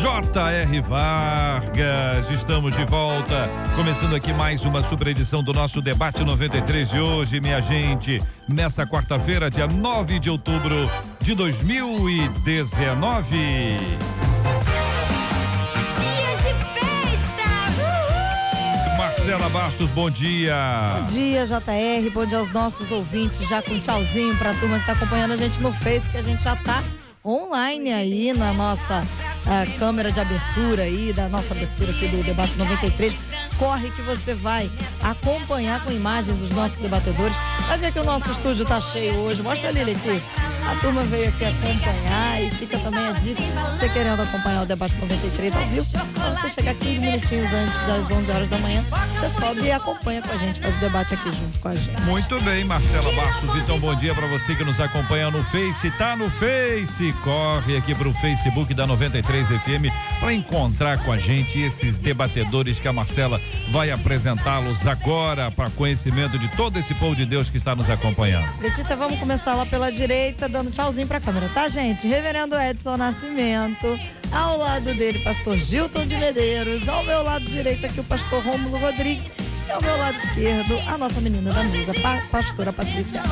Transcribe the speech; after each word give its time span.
J.R. 0.00 0.80
Vargas. 0.80 2.30
Estamos 2.30 2.74
de 2.74 2.86
volta, 2.86 3.50
começando 3.76 4.14
aqui 4.14 4.32
mais 4.32 4.64
uma 4.64 4.82
super 4.82 5.08
edição 5.08 5.42
do 5.42 5.52
nosso 5.52 5.82
debate 5.82 6.24
93 6.24 6.88
de 6.88 6.98
hoje, 6.98 7.38
minha 7.38 7.60
gente. 7.60 8.18
Nessa 8.48 8.86
quarta-feira, 8.86 9.50
dia 9.50 9.66
9 9.66 10.18
de 10.18 10.30
outubro 10.30 10.90
de 11.20 11.34
2019. 11.34 13.76
Marcela 18.96 19.50
Bastos, 19.50 19.90
bom 19.90 20.08
dia. 20.08 20.54
Bom 21.00 21.04
dia, 21.12 21.44
JR. 21.44 22.10
Bom 22.14 22.24
dia 22.24 22.38
aos 22.38 22.50
nossos 22.50 22.90
ouvintes. 22.90 23.46
Já 23.46 23.60
com 23.60 23.78
tchauzinho 23.78 24.34
pra 24.38 24.54
turma 24.54 24.78
que 24.78 24.86
tá 24.86 24.92
acompanhando 24.92 25.34
a 25.34 25.36
gente 25.36 25.60
no 25.60 25.70
Face, 25.74 26.08
que 26.08 26.16
a 26.16 26.22
gente 26.22 26.42
já 26.42 26.56
tá 26.56 26.82
online 27.22 27.92
aí 27.92 28.32
na 28.32 28.54
nossa 28.54 29.06
uh, 29.46 29.78
câmera 29.78 30.10
de 30.10 30.20
abertura 30.20 30.82
aí, 30.82 31.12
da 31.12 31.28
nossa 31.28 31.54
abertura 31.54 31.90
aqui 31.92 32.08
do 32.08 32.22
Debate 32.22 32.56
93. 32.56 33.16
Corre 33.58 33.90
que 33.90 34.02
você 34.02 34.34
vai 34.34 34.70
acompanhar 35.02 35.84
com 35.84 35.92
imagens 35.92 36.40
os 36.40 36.50
nossos 36.50 36.78
debatedores. 36.78 37.36
Vai 37.68 37.78
ver 37.78 37.92
que 37.92 37.98
o 37.98 38.04
nosso 38.04 38.30
estúdio 38.30 38.64
tá 38.64 38.80
cheio 38.80 39.14
hoje. 39.16 39.42
Mostra 39.42 39.68
ali, 39.68 39.84
Letícia. 39.84 40.22
A 40.70 40.74
turma 40.76 41.02
veio 41.02 41.30
aqui 41.30 41.44
acompanhar 41.44 42.42
e 42.44 42.50
fica 42.50 42.78
também 42.78 43.04
a 43.04 43.10
dica. 43.10 43.42
Você 43.76 43.88
querendo 43.88 44.22
acompanhar 44.22 44.62
o 44.62 44.66
debate 44.66 44.96
93 44.98 45.56
ao 45.56 45.66
vivo, 45.66 45.84
só 45.84 46.30
você 46.30 46.48
chegar 46.48 46.74
15 46.74 47.00
minutinhos 47.00 47.52
antes 47.52 47.80
das 47.88 48.08
11 48.08 48.30
horas 48.30 48.48
da 48.48 48.58
manhã, 48.58 48.80
você 48.82 49.40
sobe 49.40 49.62
e 49.62 49.72
acompanha 49.72 50.22
com 50.22 50.32
a 50.32 50.36
gente, 50.36 50.60
faz 50.60 50.76
o 50.76 50.78
debate 50.78 51.14
aqui 51.14 51.32
junto 51.32 51.58
com 51.58 51.68
a 51.68 51.74
gente. 51.74 52.00
Muito 52.02 52.40
bem, 52.42 52.64
Marcela 52.64 53.12
Bastos. 53.12 53.50
Então, 53.56 53.80
bom 53.80 53.96
dia 53.96 54.14
para 54.14 54.28
você 54.28 54.54
que 54.54 54.62
nos 54.62 54.78
acompanha 54.78 55.28
no 55.28 55.42
Face. 55.42 55.90
Tá 55.98 56.14
no 56.14 56.30
Face, 56.30 57.12
corre 57.24 57.76
aqui 57.76 57.92
pro 57.92 58.12
Facebook 58.14 58.72
da 58.72 58.86
93 58.86 59.48
FM 59.48 59.90
para 60.20 60.32
encontrar 60.32 61.04
com 61.04 61.10
a 61.10 61.18
gente 61.18 61.58
esses 61.60 61.98
debatedores 61.98 62.78
que 62.78 62.86
a 62.86 62.92
Marcela 62.92 63.40
vai 63.72 63.90
apresentá-los 63.90 64.86
agora 64.86 65.50
para 65.50 65.68
conhecimento 65.70 66.38
de 66.38 66.48
todo 66.56 66.78
esse 66.78 66.94
povo 66.94 67.16
de 67.16 67.26
Deus 67.26 67.50
que 67.50 67.56
está 67.56 67.74
nos 67.74 67.90
acompanhando. 67.90 68.46
Letícia, 68.60 68.94
vamos 68.94 69.18
começar 69.18 69.56
lá 69.56 69.66
pela 69.66 69.90
direita, 69.90 70.48
dando 70.60 70.70
tchauzinho 70.72 71.06
pra 71.06 71.18
câmera, 71.18 71.48
tá, 71.54 71.68
gente? 71.68 72.06
Reverendo 72.06 72.54
Edson 72.54 72.96
Nascimento. 72.98 73.98
Ao 74.30 74.58
lado 74.58 74.94
dele, 74.94 75.18
pastor 75.20 75.56
Gilton 75.56 76.04
de 76.04 76.16
Medeiros. 76.16 76.86
Ao 76.86 77.02
meu 77.02 77.22
lado 77.22 77.46
direito 77.46 77.86
aqui, 77.86 77.98
o 77.98 78.04
pastor 78.04 78.44
Rômulo 78.44 78.76
Rodrigues. 78.76 79.24
E 79.66 79.72
ao 79.72 79.80
meu 79.80 79.96
lado 79.96 80.16
esquerdo, 80.16 80.78
a 80.86 80.98
nossa 80.98 81.20
menina 81.20 81.50
da 81.52 81.62
mesa, 81.64 81.94
pa 82.02 82.20
pastora 82.30 82.72
Patrícia. 82.72 83.22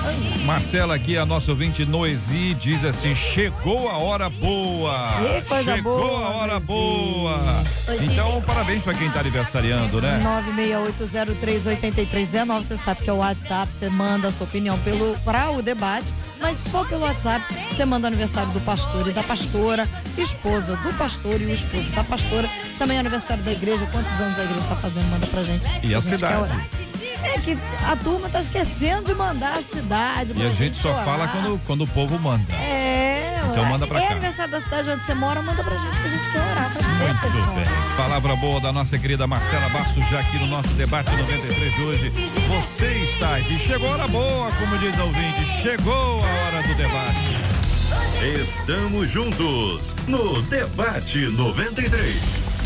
Marcela 0.46 0.94
aqui, 0.94 1.18
a 1.18 1.26
nossa 1.26 1.50
ouvinte 1.50 1.84
Noesi, 1.84 2.54
diz 2.54 2.82
assim: 2.84 3.14
chegou 3.14 3.90
a 3.90 3.98
hora 3.98 4.30
boa. 4.30 5.16
E 5.20 5.42
coisa 5.42 5.74
chegou 5.74 5.98
boa, 5.98 6.26
a 6.26 6.30
hora 6.30 6.52
Noesi. 6.52 6.66
boa. 6.66 7.40
Então, 8.02 8.40
parabéns 8.42 8.82
para 8.82 8.94
quem 8.94 9.08
está 9.08 9.20
aniversariando, 9.20 10.00
né? 10.00 10.22
968038319, 11.42 12.62
você 12.62 12.78
sabe 12.78 13.02
que 13.02 13.10
é 13.10 13.12
o 13.12 13.16
WhatsApp, 13.16 13.70
você 13.72 13.90
manda 13.90 14.28
a 14.28 14.32
sua 14.32 14.46
opinião 14.46 14.78
pelo 14.78 15.18
para 15.24 15.50
o 15.50 15.60
debate, 15.60 16.06
mas 16.40 16.58
só 16.58 16.84
pelo 16.84 17.02
WhatsApp 17.02 17.44
você 17.70 17.84
manda 17.84 18.06
aniversário 18.06 18.50
do 18.52 18.60
pastor 18.60 19.06
e 19.08 19.12
da 19.12 19.22
pastora, 19.22 19.88
esposa 20.16 20.76
do 20.76 20.92
pastor 20.98 21.40
e 21.40 21.46
o 21.46 21.50
esposo 21.50 21.90
da 21.92 22.04
pastora, 22.04 22.48
também 22.78 22.96
é 22.96 23.00
aniversário 23.00 23.42
da 23.42 23.52
igreja, 23.52 23.86
quantos 23.86 24.12
anos 24.20 24.38
a 24.38 24.44
igreja 24.44 24.60
está 24.60 24.76
fazendo, 24.76 25.10
manda 25.10 25.26
pra 25.26 25.42
gente. 25.42 25.64
E 25.82 25.94
a 25.94 26.00
quer 26.00 26.18
cidade? 26.18 26.87
É 27.22 27.38
que 27.40 27.58
a 27.86 27.96
turma 27.96 28.28
tá 28.28 28.40
esquecendo 28.40 29.04
de 29.06 29.14
mandar 29.14 29.58
a 29.58 29.62
cidade. 29.62 30.32
E 30.36 30.46
a 30.46 30.52
gente 30.52 30.76
só 30.78 30.92
orar. 30.92 31.04
fala 31.04 31.28
quando, 31.28 31.60
quando 31.66 31.84
o 31.84 31.86
povo 31.86 32.18
manda. 32.18 32.52
É, 32.52 33.40
Então 33.50 33.64
manda 33.66 33.86
pra 33.86 33.98
é 34.00 34.06
cá. 34.06 34.12
aniversário 34.12 34.52
da 34.52 34.60
cidade 34.60 34.90
onde 34.90 35.04
você 35.04 35.14
mora, 35.14 35.42
manda 35.42 35.62
pra 35.64 35.76
gente 35.76 36.00
que 36.00 36.06
a 36.06 36.10
gente 36.10 36.30
quer 36.30 36.38
orar. 36.40 36.70
Faz 36.70 36.86
tempo 36.86 37.32
Muito 37.32 37.46
não 37.46 37.54
bem. 37.54 37.64
Palavra 37.96 38.36
boa 38.36 38.60
da 38.60 38.72
nossa 38.72 38.98
querida 38.98 39.26
Marcela 39.26 39.68
Bastos, 39.70 40.08
já 40.08 40.20
aqui 40.20 40.38
no 40.38 40.46
nosso 40.46 40.68
debate 40.70 41.10
93 41.10 41.74
de 41.74 41.82
hoje. 41.82 42.10
Você 42.10 42.86
está 43.12 43.36
aqui. 43.36 43.58
Chegou 43.58 43.88
a 43.88 43.92
hora 43.94 44.08
boa, 44.08 44.50
como 44.52 44.78
diz 44.78 44.98
a 44.98 45.04
ouvinte. 45.04 45.44
Chegou 45.62 46.22
a 46.24 46.44
hora 46.46 46.62
do 46.62 46.74
debate. 46.74 47.36
Estamos 48.40 49.10
juntos 49.10 49.94
no 50.06 50.42
Debate 50.42 51.18
93. 51.30 52.57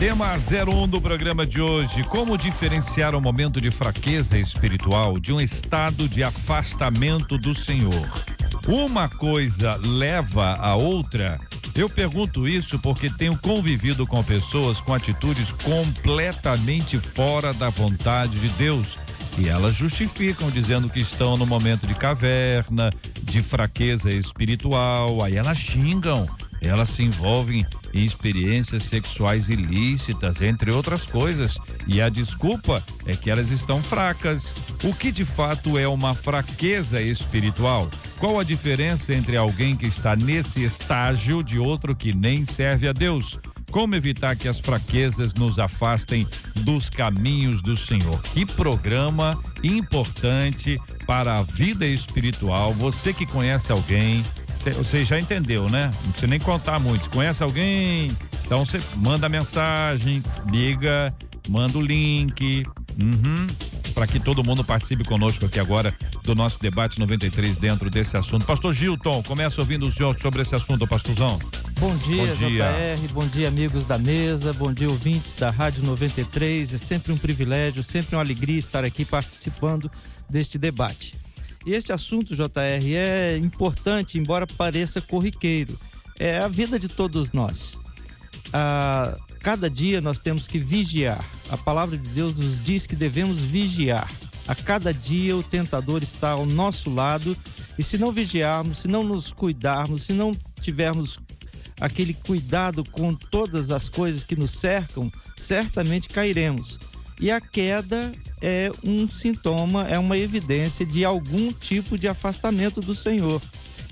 Tema 0.00 0.32
01 0.34 0.88
do 0.88 0.98
programa 0.98 1.46
de 1.46 1.60
hoje: 1.60 2.02
Como 2.04 2.38
diferenciar 2.38 3.14
o 3.14 3.20
momento 3.20 3.60
de 3.60 3.70
fraqueza 3.70 4.38
espiritual 4.38 5.18
de 5.18 5.30
um 5.30 5.38
estado 5.38 6.08
de 6.08 6.24
afastamento 6.24 7.36
do 7.36 7.54
Senhor? 7.54 8.08
Uma 8.66 9.10
coisa 9.10 9.76
leva 9.76 10.54
a 10.54 10.74
outra? 10.74 11.38
Eu 11.74 11.86
pergunto 11.86 12.48
isso 12.48 12.78
porque 12.78 13.10
tenho 13.10 13.36
convivido 13.36 14.06
com 14.06 14.24
pessoas 14.24 14.80
com 14.80 14.94
atitudes 14.94 15.52
completamente 15.52 16.98
fora 16.98 17.52
da 17.52 17.68
vontade 17.68 18.40
de 18.40 18.48
Deus. 18.54 18.96
E 19.36 19.50
elas 19.50 19.74
justificam 19.74 20.50
dizendo 20.50 20.88
que 20.88 21.00
estão 21.00 21.36
no 21.36 21.44
momento 21.44 21.86
de 21.86 21.94
caverna, 21.94 22.90
de 23.22 23.42
fraqueza 23.42 24.10
espiritual, 24.10 25.22
aí 25.22 25.36
elas 25.36 25.58
xingam 25.58 26.26
elas 26.60 26.88
se 26.90 27.02
envolvem 27.02 27.66
em 27.92 28.04
experiências 28.04 28.84
sexuais 28.84 29.48
ilícitas, 29.48 30.42
entre 30.42 30.70
outras 30.70 31.06
coisas. 31.06 31.58
E 31.86 32.00
a 32.00 32.08
desculpa 32.08 32.82
é 33.06 33.16
que 33.16 33.30
elas 33.30 33.50
estão 33.50 33.82
fracas. 33.82 34.54
O 34.84 34.94
que 34.94 35.10
de 35.10 35.24
fato 35.24 35.78
é 35.78 35.88
uma 35.88 36.14
fraqueza 36.14 37.00
espiritual? 37.00 37.90
Qual 38.18 38.38
a 38.38 38.44
diferença 38.44 39.14
entre 39.14 39.36
alguém 39.36 39.74
que 39.74 39.86
está 39.86 40.14
nesse 40.14 40.62
estágio 40.62 41.42
de 41.42 41.58
outro 41.58 41.96
que 41.96 42.12
nem 42.12 42.44
serve 42.44 42.86
a 42.86 42.92
Deus? 42.92 43.38
Como 43.70 43.94
evitar 43.94 44.34
que 44.36 44.48
as 44.48 44.58
fraquezas 44.58 45.32
nos 45.32 45.58
afastem 45.58 46.26
dos 46.56 46.90
caminhos 46.90 47.62
do 47.62 47.76
Senhor? 47.76 48.20
Que 48.20 48.44
programa 48.44 49.38
importante 49.62 50.80
para 51.06 51.38
a 51.38 51.42
vida 51.42 51.86
espiritual. 51.86 52.74
Você 52.74 53.12
que 53.12 53.24
conhece 53.24 53.70
alguém, 53.70 54.24
Você 54.76 55.04
já 55.04 55.18
entendeu, 55.18 55.70
né? 55.70 55.90
Não 56.04 56.10
precisa 56.10 56.26
nem 56.26 56.38
contar 56.38 56.78
muito. 56.78 57.08
Conhece 57.10 57.42
alguém? 57.42 58.14
Então 58.44 58.66
você 58.66 58.78
manda 58.96 59.28
mensagem, 59.28 60.22
liga, 60.50 61.14
manda 61.48 61.78
o 61.78 61.80
link. 61.80 62.64
Uhum. 63.00 63.46
Para 63.94 64.06
que 64.06 64.20
todo 64.20 64.44
mundo 64.44 64.62
participe 64.62 65.02
conosco 65.02 65.46
aqui 65.46 65.58
agora 65.58 65.94
do 66.22 66.34
nosso 66.34 66.60
debate 66.60 66.98
93 66.98 67.56
dentro 67.56 67.90
desse 67.90 68.16
assunto. 68.16 68.44
Pastor 68.44 68.72
Gilton, 68.72 69.22
começa 69.22 69.60
ouvindo 69.60 69.86
o 69.86 69.92
senhor 69.92 70.18
sobre 70.20 70.42
esse 70.42 70.54
assunto, 70.54 70.86
pastorzão. 70.86 71.38
Bom 71.78 71.96
dia, 71.96 72.26
Bom 72.26 72.34
dia. 72.34 72.96
JR, 72.96 73.12
bom 73.12 73.26
dia, 73.26 73.48
amigos 73.48 73.84
da 73.84 73.98
mesa, 73.98 74.52
bom 74.52 74.72
dia, 74.72 74.88
ouvintes 74.88 75.34
da 75.34 75.50
Rádio 75.50 75.82
93. 75.84 76.74
É 76.74 76.78
sempre 76.78 77.12
um 77.12 77.18
privilégio, 77.18 77.82
sempre 77.82 78.14
uma 78.14 78.22
alegria 78.22 78.58
estar 78.58 78.84
aqui 78.84 79.04
participando 79.04 79.90
deste 80.28 80.56
debate. 80.56 81.19
E 81.66 81.72
este 81.72 81.92
assunto, 81.92 82.34
JR, 82.34 82.94
é 82.94 83.36
importante, 83.36 84.18
embora 84.18 84.46
pareça 84.46 85.00
corriqueiro. 85.00 85.78
É 86.18 86.38
a 86.38 86.48
vida 86.48 86.78
de 86.78 86.88
todos 86.88 87.32
nós. 87.32 87.78
A 88.52 89.16
cada 89.40 89.70
dia 89.70 90.00
nós 90.00 90.18
temos 90.18 90.46
que 90.46 90.58
vigiar. 90.58 91.24
A 91.50 91.56
palavra 91.56 91.96
de 91.96 92.08
Deus 92.10 92.34
nos 92.34 92.62
diz 92.64 92.86
que 92.86 92.96
devemos 92.96 93.40
vigiar. 93.40 94.10
A 94.46 94.54
cada 94.54 94.92
dia 94.92 95.36
o 95.36 95.42
tentador 95.42 96.02
está 96.02 96.30
ao 96.30 96.44
nosso 96.44 96.90
lado 96.90 97.36
e 97.78 97.82
se 97.82 97.96
não 97.96 98.12
vigiarmos, 98.12 98.78
se 98.78 98.88
não 98.88 99.02
nos 99.02 99.32
cuidarmos, 99.32 100.02
se 100.02 100.12
não 100.12 100.32
tivermos 100.60 101.18
aquele 101.80 102.12
cuidado 102.12 102.84
com 102.84 103.14
todas 103.14 103.70
as 103.70 103.88
coisas 103.88 104.22
que 104.24 104.36
nos 104.36 104.50
cercam, 104.50 105.10
certamente 105.36 106.08
cairemos. 106.08 106.78
E 107.18 107.30
a 107.30 107.40
queda 107.40 108.12
é 108.40 108.70
um 108.82 109.08
sintoma, 109.08 109.86
é 109.88 109.98
uma 109.98 110.16
evidência 110.16 110.84
de 110.86 111.04
algum 111.04 111.52
tipo 111.52 111.98
de 111.98 112.08
afastamento 112.08 112.80
do 112.80 112.94
Senhor. 112.94 113.40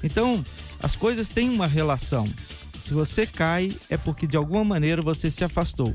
Então, 0.03 0.43
as 0.81 0.97
coisas 0.97 1.29
têm 1.29 1.50
uma 1.50 1.67
relação. 1.67 2.29
Se 2.83 2.95
você 2.95 3.27
cai, 3.27 3.73
é 3.91 3.97
porque 3.97 4.27
de 4.27 4.37
alguma 4.37 4.65
maneira 4.65 5.03
você 5.03 5.31
se 5.31 5.45
afastou. 5.45 5.95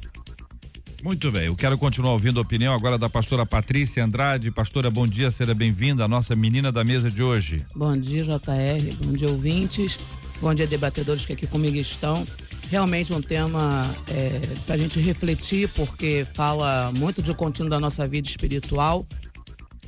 Muito 1.03 1.29
bem, 1.31 1.47
eu 1.47 1.55
quero 1.55 1.77
continuar 1.77 2.13
ouvindo 2.13 2.39
a 2.39 2.41
opinião 2.41 2.73
agora 2.73 2.97
da 2.97 3.09
pastora 3.09 3.45
Patrícia 3.45 4.05
Andrade. 4.05 4.49
Pastora, 4.51 4.89
bom 4.89 5.05
dia, 5.05 5.29
seja 5.31 5.53
bem-vinda, 5.53 6.05
a 6.05 6.07
nossa 6.07 6.33
menina 6.33 6.71
da 6.71 6.81
mesa 6.81 7.11
de 7.11 7.21
hoje. 7.21 7.65
Bom 7.75 7.97
dia, 7.97 8.23
JR. 8.23 8.95
Bom 9.03 9.11
dia, 9.11 9.29
ouvintes. 9.29 9.99
Bom 10.39 10.53
dia, 10.53 10.65
debatedores 10.65 11.25
que 11.25 11.33
aqui 11.33 11.45
comigo 11.45 11.75
estão. 11.75 12.25
Realmente 12.69 13.13
um 13.13 13.21
tema 13.21 13.93
é, 14.07 14.39
para 14.65 14.75
a 14.75 14.77
gente 14.77 14.99
refletir, 14.99 15.69
porque 15.69 16.25
fala 16.33 16.91
muito 16.95 17.21
de 17.21 17.33
contínuo 17.33 17.69
da 17.69 17.79
nossa 17.79 18.07
vida 18.07 18.27
espiritual, 18.27 19.05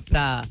para 0.07 0.43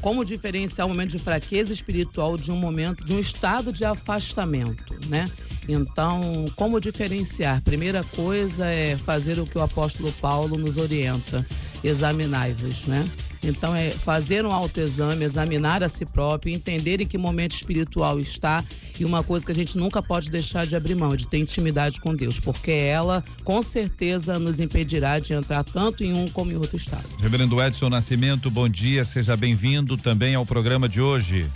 como 0.00 0.24
diferenciar 0.24 0.86
o 0.86 0.90
momento 0.90 1.10
de 1.10 1.18
fraqueza 1.18 1.72
espiritual 1.72 2.36
de 2.36 2.50
um 2.50 2.56
momento, 2.56 3.04
de 3.04 3.12
um 3.12 3.18
estado 3.18 3.72
de 3.72 3.84
afastamento, 3.84 4.94
né? 5.08 5.28
Então, 5.68 6.46
como 6.56 6.80
diferenciar? 6.80 7.60
Primeira 7.62 8.02
coisa 8.02 8.66
é 8.66 8.96
fazer 8.96 9.38
o 9.38 9.46
que 9.46 9.58
o 9.58 9.62
apóstolo 9.62 10.10
Paulo 10.12 10.56
nos 10.56 10.78
orienta: 10.78 11.46
examinai-vos, 11.84 12.86
né? 12.86 13.06
Então, 13.42 13.74
é 13.74 13.90
fazer 13.90 14.44
um 14.44 14.52
autoexame, 14.52 15.24
examinar 15.24 15.82
a 15.82 15.88
si 15.88 16.04
próprio, 16.04 16.52
entender 16.52 17.00
em 17.00 17.06
que 17.06 17.16
momento 17.16 17.52
espiritual 17.52 18.18
está. 18.18 18.64
E 18.98 19.04
uma 19.04 19.22
coisa 19.22 19.46
que 19.46 19.52
a 19.52 19.54
gente 19.54 19.78
nunca 19.78 20.02
pode 20.02 20.30
deixar 20.30 20.66
de 20.66 20.74
abrir 20.74 20.94
mão, 20.94 21.14
de 21.14 21.28
ter 21.28 21.38
intimidade 21.38 22.00
com 22.00 22.14
Deus, 22.14 22.40
porque 22.40 22.72
ela, 22.72 23.24
com 23.44 23.62
certeza, 23.62 24.38
nos 24.38 24.58
impedirá 24.58 25.18
de 25.18 25.32
entrar 25.32 25.62
tanto 25.62 26.02
em 26.02 26.12
um 26.12 26.26
como 26.28 26.50
em 26.50 26.56
outro 26.56 26.76
estado. 26.76 27.06
Reverendo 27.20 27.62
Edson 27.62 27.88
Nascimento, 27.88 28.50
bom 28.50 28.68
dia, 28.68 29.04
seja 29.04 29.36
bem-vindo 29.36 29.96
também 29.96 30.34
ao 30.34 30.44
programa 30.44 30.88
de 30.88 31.00
hoje. 31.00 31.46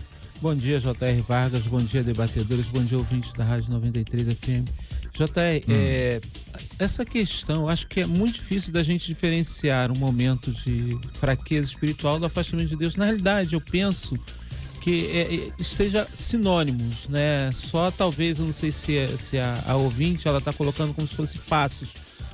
Bom 0.41 0.57
dia, 0.57 0.81
J.R. 0.81 1.21
Vargas, 1.23 1.63
bom 1.63 1.79
dia, 1.79 2.03
debatedores, 2.03 2.67
bom 2.67 2.83
dia, 2.83 2.99
ouvintes 2.99 3.33
da 3.33 3.45
Rádio 3.45 3.71
93 3.71 4.37
FM. 4.37 4.69
JR, 5.13 5.29
hum. 5.69 5.75
é, 5.75 6.21
essa 6.79 7.05
questão, 7.05 7.69
acho 7.69 7.87
que 7.87 8.01
é 8.01 8.07
muito 8.07 8.35
difícil 8.35 8.73
da 8.73 8.83
gente 8.83 9.07
diferenciar 9.07 9.93
um 9.93 9.97
momento 9.97 10.51
de 10.51 10.99
fraqueza 11.13 11.69
espiritual 11.69 12.19
do 12.19 12.27
afastamento 12.27 12.69
de 12.69 12.77
Deus. 12.77 12.97
Na 12.97 13.05
realidade, 13.05 13.55
eu 13.55 13.61
penso 13.61 14.19
que 14.81 15.07
é, 15.13 15.53
é, 15.61 15.63
seja 15.63 16.09
sinônimos, 16.15 17.09
né? 17.09 17.53
Só 17.53 17.91
talvez, 17.91 18.39
eu 18.39 18.47
não 18.47 18.53
sei 18.53 18.73
se, 18.73 18.97
é, 18.97 19.07
se 19.17 19.39
a, 19.39 19.63
a 19.67 19.77
ouvinte 19.77 20.27
ela 20.27 20.39
está 20.39 20.53
colocando 20.53 20.93
como 20.93 21.07
se 21.07 21.15
fossem 21.15 21.41
passos 21.49 21.91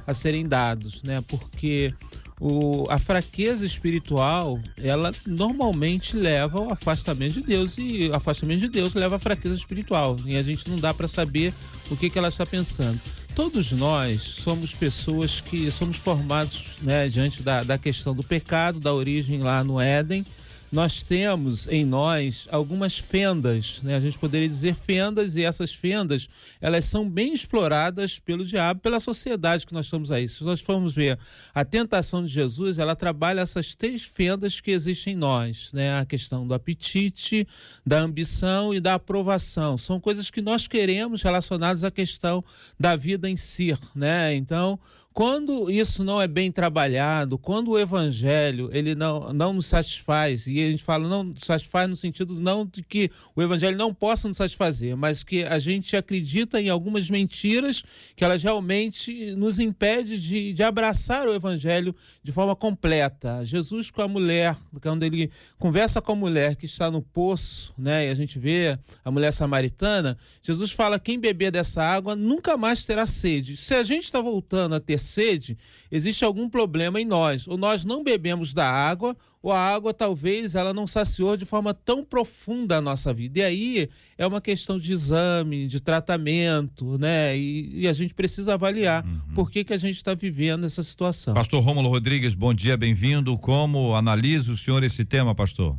a 0.07 0.15
serem 0.15 0.49
dados, 0.49 1.03
né? 1.03 1.23
Porque 1.29 1.93
o, 2.41 2.87
a 2.89 2.99
fraqueza 2.99 3.65
espiritual, 3.67 4.59
ela 4.77 5.11
normalmente 5.27 6.17
leva 6.17 6.59
ao 6.59 6.73
afastamento 6.73 7.35
de 7.35 7.43
Deus 7.43 7.77
e 7.79 8.09
o 8.09 8.15
afastamento 8.15 8.61
de 8.61 8.69
Deus 8.69 8.95
leva 8.95 9.17
à 9.17 9.19
fraqueza 9.19 9.55
espiritual. 9.55 10.17
E 10.25 10.37
a 10.37 10.43
gente 10.43 10.69
não 10.69 10.77
dá 10.77 10.95
para 10.95 11.09
saber 11.09 11.53
o 11.91 11.97
que, 11.97 12.11
que 12.11 12.19
ela 12.19 12.29
está 12.29 12.47
pensando. 12.47 13.01
Todos 13.35 13.73
nós 13.73 14.23
somos 14.23 14.73
pessoas 14.73 15.41
que 15.41 15.71
somos 15.71 15.97
formados 15.97 16.67
né, 16.83 17.09
diante 17.09 17.43
da, 17.43 17.63
da 17.63 17.79
questão 17.79 18.15
do 18.15 18.23
pecado, 18.23 18.81
da 18.81 18.93
origem 18.93 19.39
lá 19.41 19.63
no 19.63 19.81
Éden 19.81 20.25
nós 20.71 21.03
temos 21.03 21.67
em 21.69 21.85
nós 21.85 22.47
algumas 22.51 22.99
fendas, 22.99 23.81
né? 23.83 23.97
A 23.97 24.01
gente 24.01 24.19
poderia 24.19 24.49
dizer 24.49 24.75
fendas 24.75 25.35
e 25.35 25.43
essas 25.43 25.73
fendas, 25.73 26.29
elas 26.61 26.85
são 26.85 27.09
bem 27.09 27.33
exploradas 27.33 28.19
pelo 28.19 28.45
diabo, 28.45 28.81
pela 28.81 29.01
sociedade 29.01 29.67
que 29.67 29.73
nós 29.73 29.87
estamos 29.87 30.11
aí. 30.11 30.29
Se 30.29 30.45
nós 30.45 30.61
formos 30.61 30.95
ver 30.95 31.19
a 31.55 31.65
tentação 31.65 32.23
de 32.23 32.29
Jesus, 32.29 32.79
ela 32.79 32.95
trabalha 32.95 33.41
essas 33.41 33.75
três 33.75 34.03
fendas 34.03 34.61
que 34.61 34.71
existem 34.71 35.15
em 35.15 35.17
nós, 35.17 35.73
né? 35.73 35.99
A 35.99 36.05
questão 36.05 36.47
do 36.47 36.53
apetite, 36.53 37.49
da 37.87 38.01
ambição 38.01 38.75
e 38.75 38.81
da 38.81 38.95
aprovação. 38.95 39.79
São 39.79 39.99
coisas 39.99 40.31
que 40.31 40.43
nós 40.43 40.67
queremos 40.67 41.23
relacionadas 41.23 41.83
à 41.83 41.91
questão 41.91 42.45
da 42.79 42.95
vida 42.95 43.29
em 43.29 43.37
si, 43.37 43.75
né? 43.95 44.35
Então, 44.35 44.79
quando 45.19 45.69
isso 45.69 46.05
não 46.05 46.23
é 46.23 46.29
bem 46.29 46.53
trabalhado, 46.53 47.37
quando 47.37 47.73
o 47.73 47.79
evangelho 47.81 48.71
ele 48.73 48.95
não, 48.95 49.33
não 49.33 49.53
nos 49.53 49.67
satisfaz, 49.67 50.47
e 50.47 50.63
a 50.63 50.71
gente 50.71 50.85
fala 50.85 51.09
não 51.09 51.35
satisfaz 51.43 51.91
no 51.91 51.97
sentido 51.97 52.35
não 52.35 52.65
de 52.65 52.85
que 52.85 53.11
o 53.35 53.43
evangelho 53.43 53.77
não 53.77 53.93
possa 53.93 54.29
nos 54.29 54.37
satisfazer, 54.37 54.97
mas 54.97 55.25
que 55.25 55.43
a 55.43 55.59
gente 55.59 55.97
acredita 55.97 56.61
em 56.61 56.69
algumas 56.69 57.11
mentiras 57.11 57.83
que 58.15 58.25
elas 58.25 58.45
realmente 58.45 59.35
nos 59.35 59.59
impede 59.59 60.21
de, 60.21 60.53
de 60.53 60.63
abraçar 60.63 61.27
o 61.27 61.35
evangelho 61.35 61.93
de 62.23 62.31
forma 62.31 62.55
completa. 62.55 63.45
Jesus 63.45 63.91
com 63.91 64.03
a 64.03 64.07
mulher, 64.07 64.57
quando 64.81 65.03
ele 65.03 65.33
conversa 65.59 66.01
com 66.01 66.13
a 66.13 66.15
mulher 66.15 66.55
que 66.55 66.67
está 66.67 66.93
no 66.93 67.03
poço, 67.03 67.75
né, 67.77 68.07
e 68.07 68.11
a 68.11 68.15
gente 68.15 68.39
vê 68.39 68.79
a 69.05 69.11
mulher 69.11 69.33
samaritana, 69.33 70.17
Jesus 70.41 70.71
fala: 70.71 70.97
quem 71.01 71.19
beber 71.19 71.51
dessa 71.51 71.83
água 71.83 72.15
nunca 72.15 72.57
mais 72.57 72.85
terá 72.85 73.05
sede. 73.05 73.57
Se 73.57 73.75
a 73.75 73.83
gente 73.83 74.05
está 74.05 74.21
voltando 74.21 74.77
a 74.77 74.81
ter 74.81 75.08
sede, 75.09 75.59
existe 75.91 76.25
algum 76.25 76.49
problema 76.49 77.01
em 77.01 77.05
nós. 77.05 77.49
Ou 77.49 77.57
nós 77.57 77.85
não 77.85 78.05
bebemos 78.05 78.53
da 78.53 78.71
água, 78.71 79.17
ou 79.43 79.53
a 79.53 79.59
água 79.59 79.95
talvez 79.95 80.55
ela 80.55 80.75
não 80.75 80.87
saciou 80.87 81.37
de 81.37 81.45
forma 81.45 81.73
tão 81.73 82.05
profunda 82.05 82.77
a 82.77 82.81
nossa 82.81 83.13
vida. 83.13 83.39
E 83.39 83.43
aí 83.43 83.89
é 84.17 84.27
uma 84.27 84.41
questão 84.41 84.79
de 84.79 84.93
exame, 84.93 85.67
de 85.67 85.81
tratamento, 85.81 86.99
né? 86.99 87.37
E, 87.37 87.83
e 87.83 87.89
a 87.89 87.93
gente 87.93 88.15
precisa 88.15 88.55
avaliar 88.55 89.05
uhum. 89.05 89.35
por 89.35 89.51
que, 89.51 89.65
que 89.65 89.73
a 89.73 89.79
gente 89.79 89.97
está 89.97 90.15
vivendo 90.15 90.65
essa 90.65 90.83
situação. 90.83 91.35
Pastor 91.35 91.63
Rômulo 91.63 91.89
Rodrigues, 91.89 92.35
bom 92.35 92.53
dia, 92.53 92.77
bem-vindo. 92.77 93.37
Como 93.39 93.95
analisa 93.95 94.53
o 94.53 94.57
senhor 94.57 94.83
esse 94.85 95.05
tema, 95.05 95.35
pastor? 95.35 95.77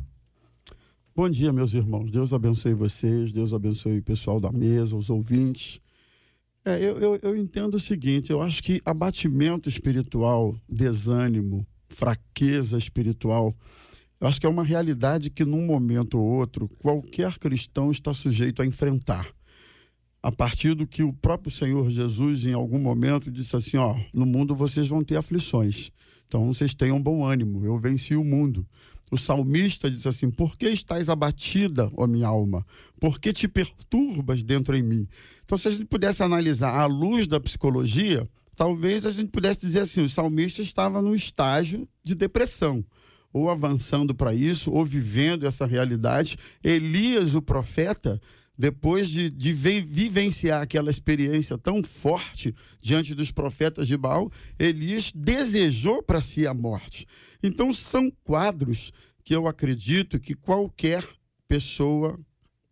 Bom 1.14 1.28
dia, 1.28 1.52
meus 1.52 1.74
irmãos. 1.74 2.10
Deus 2.10 2.32
abençoe 2.32 2.72
vocês, 2.72 3.32
Deus 3.32 3.52
abençoe 3.52 3.98
o 3.98 4.02
pessoal 4.02 4.40
da 4.40 4.50
mesa, 4.50 4.96
os 4.96 5.10
ouvintes. 5.10 5.80
É, 6.64 6.76
eu, 6.76 6.98
eu, 6.98 7.18
eu 7.22 7.36
entendo 7.36 7.74
o 7.74 7.80
seguinte: 7.80 8.30
eu 8.30 8.42
acho 8.42 8.62
que 8.62 8.80
abatimento 8.84 9.68
espiritual, 9.68 10.54
desânimo, 10.68 11.66
fraqueza 11.88 12.76
espiritual, 12.76 13.54
eu 14.20 14.28
acho 14.28 14.38
que 14.38 14.46
é 14.46 14.50
uma 14.50 14.64
realidade 14.64 15.30
que, 15.30 15.44
num 15.44 15.64
momento 15.64 16.18
ou 16.18 16.24
outro, 16.24 16.68
qualquer 16.78 17.38
cristão 17.38 17.90
está 17.90 18.12
sujeito 18.12 18.60
a 18.60 18.66
enfrentar. 18.66 19.26
A 20.22 20.30
partir 20.30 20.74
do 20.74 20.86
que 20.86 21.02
o 21.02 21.14
próprio 21.14 21.50
Senhor 21.50 21.90
Jesus, 21.90 22.44
em 22.44 22.52
algum 22.52 22.78
momento, 22.78 23.30
disse 23.30 23.56
assim: 23.56 23.78
Ó, 23.78 23.96
no 24.12 24.26
mundo 24.26 24.54
vocês 24.54 24.86
vão 24.88 25.02
ter 25.02 25.16
aflições. 25.16 25.90
Então 26.28 26.46
vocês 26.46 26.74
tenham 26.74 27.02
bom 27.02 27.24
ânimo, 27.24 27.64
eu 27.64 27.78
venci 27.78 28.14
o 28.14 28.22
mundo. 28.22 28.66
O 29.10 29.16
salmista 29.16 29.90
diz 29.90 30.06
assim: 30.06 30.30
Por 30.30 30.56
que 30.56 30.68
estás 30.68 31.08
abatida, 31.08 31.90
ó 31.96 32.06
minha 32.06 32.28
alma? 32.28 32.64
Por 33.00 33.18
que 33.18 33.32
te 33.32 33.48
perturbas 33.48 34.42
dentro 34.42 34.76
em 34.76 34.82
mim? 34.82 35.08
Então, 35.50 35.58
se 35.58 35.66
a 35.66 35.70
gente 35.72 35.86
pudesse 35.86 36.22
analisar 36.22 36.78
à 36.78 36.86
luz 36.86 37.26
da 37.26 37.40
psicologia, 37.40 38.24
talvez 38.56 39.04
a 39.04 39.10
gente 39.10 39.32
pudesse 39.32 39.58
dizer 39.58 39.80
assim: 39.80 40.00
o 40.00 40.08
salmista 40.08 40.62
estava 40.62 41.02
no 41.02 41.12
estágio 41.12 41.88
de 42.04 42.14
depressão, 42.14 42.84
ou 43.32 43.50
avançando 43.50 44.14
para 44.14 44.32
isso, 44.32 44.70
ou 44.70 44.84
vivendo 44.84 45.48
essa 45.48 45.66
realidade. 45.66 46.36
Elias, 46.62 47.34
o 47.34 47.42
profeta, 47.42 48.20
depois 48.56 49.10
de, 49.10 49.28
de 49.28 49.52
vivenciar 49.52 50.62
aquela 50.62 50.88
experiência 50.88 51.58
tão 51.58 51.82
forte 51.82 52.54
diante 52.80 53.12
dos 53.12 53.32
profetas 53.32 53.88
de 53.88 53.96
Baal, 53.96 54.30
Elias 54.56 55.10
desejou 55.12 56.00
para 56.00 56.22
si 56.22 56.46
a 56.46 56.54
morte. 56.54 57.08
Então, 57.42 57.72
são 57.72 58.08
quadros 58.22 58.92
que 59.24 59.34
eu 59.34 59.48
acredito 59.48 60.20
que 60.20 60.36
qualquer 60.36 61.04
pessoa 61.48 62.16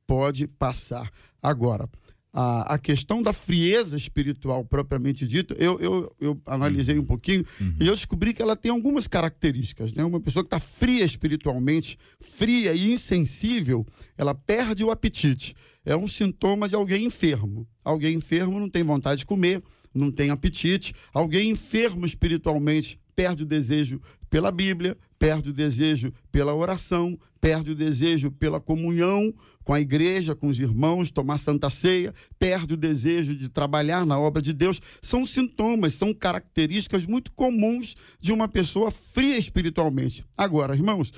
pode 0.06 0.46
passar. 0.46 1.10
Agora, 1.42 1.88
a, 2.32 2.74
a 2.74 2.78
questão 2.78 3.22
da 3.22 3.32
frieza 3.32 3.96
espiritual 3.96 4.64
propriamente 4.64 5.26
dita, 5.26 5.54
eu, 5.58 5.78
eu, 5.80 6.16
eu 6.20 6.40
analisei 6.46 6.98
um 6.98 7.04
pouquinho 7.04 7.44
uhum. 7.60 7.76
e 7.80 7.86
eu 7.86 7.94
descobri 7.94 8.32
que 8.32 8.42
ela 8.42 8.56
tem 8.56 8.70
algumas 8.70 9.06
características. 9.06 9.94
Né? 9.94 10.04
Uma 10.04 10.20
pessoa 10.20 10.42
que 10.42 10.48
está 10.48 10.60
fria 10.60 11.04
espiritualmente, 11.04 11.98
fria 12.20 12.74
e 12.74 12.92
insensível, 12.92 13.86
ela 14.16 14.34
perde 14.34 14.84
o 14.84 14.90
apetite. 14.90 15.54
É 15.84 15.96
um 15.96 16.06
sintoma 16.06 16.68
de 16.68 16.74
alguém 16.74 17.06
enfermo. 17.06 17.66
Alguém 17.82 18.16
enfermo 18.16 18.60
não 18.60 18.68
tem 18.68 18.82
vontade 18.82 19.20
de 19.20 19.26
comer, 19.26 19.62
não 19.94 20.10
tem 20.10 20.30
apetite. 20.30 20.94
Alguém 21.12 21.50
enfermo 21.50 22.04
espiritualmente 22.04 23.00
perde 23.16 23.42
o 23.42 23.46
desejo 23.46 24.00
pela 24.30 24.52
Bíblia, 24.52 24.96
perde 25.18 25.50
o 25.50 25.52
desejo 25.52 26.12
pela 26.30 26.54
oração, 26.54 27.18
perde 27.40 27.72
o 27.72 27.74
desejo 27.74 28.30
pela 28.30 28.60
comunhão 28.60 29.34
com 29.68 29.74
a 29.74 29.80
igreja, 29.80 30.34
com 30.34 30.46
os 30.46 30.58
irmãos, 30.58 31.10
tomar 31.10 31.36
santa 31.36 31.68
ceia, 31.68 32.14
perde 32.38 32.72
o 32.72 32.76
desejo 32.76 33.34
de 33.34 33.50
trabalhar 33.50 34.06
na 34.06 34.18
obra 34.18 34.40
de 34.40 34.54
Deus. 34.54 34.80
São 35.02 35.26
sintomas, 35.26 35.92
são 35.92 36.14
características 36.14 37.04
muito 37.04 37.30
comuns 37.32 37.94
de 38.18 38.32
uma 38.32 38.48
pessoa 38.48 38.90
fria 38.90 39.36
espiritualmente. 39.36 40.24
Agora, 40.38 40.74
irmãos, 40.74 41.12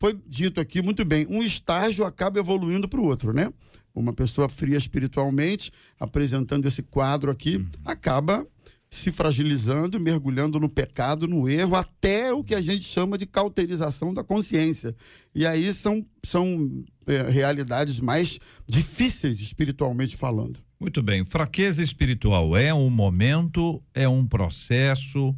foi 0.00 0.16
dito 0.26 0.60
aqui 0.60 0.80
muito 0.80 1.04
bem, 1.04 1.26
um 1.28 1.42
estágio 1.42 2.04
acaba 2.04 2.38
evoluindo 2.38 2.88
para 2.88 3.00
o 3.00 3.04
outro, 3.04 3.32
né? 3.32 3.52
Uma 3.92 4.12
pessoa 4.12 4.48
fria 4.48 4.78
espiritualmente, 4.78 5.72
apresentando 5.98 6.66
esse 6.66 6.84
quadro 6.84 7.32
aqui, 7.32 7.56
uhum. 7.56 7.66
acaba 7.84 8.46
se 8.90 9.12
fragilizando, 9.12 10.00
mergulhando 10.00 10.58
no 10.58 10.68
pecado, 10.68 11.28
no 11.28 11.48
erro, 11.48 11.76
até 11.76 12.32
o 12.32 12.42
que 12.42 12.54
a 12.54 12.60
gente 12.60 12.82
chama 12.84 13.18
de 13.18 13.26
cauterização 13.26 14.14
da 14.14 14.24
consciência. 14.24 14.94
E 15.34 15.46
aí 15.46 15.72
são, 15.74 16.02
são 16.24 16.84
é, 17.06 17.22
realidades 17.30 18.00
mais 18.00 18.38
difíceis 18.66 19.40
espiritualmente 19.40 20.16
falando. 20.16 20.60
Muito 20.80 21.02
bem. 21.02 21.24
Fraqueza 21.24 21.82
espiritual 21.82 22.56
é 22.56 22.72
um 22.72 22.88
momento, 22.88 23.82
é 23.92 24.08
um 24.08 24.26
processo, 24.26 25.34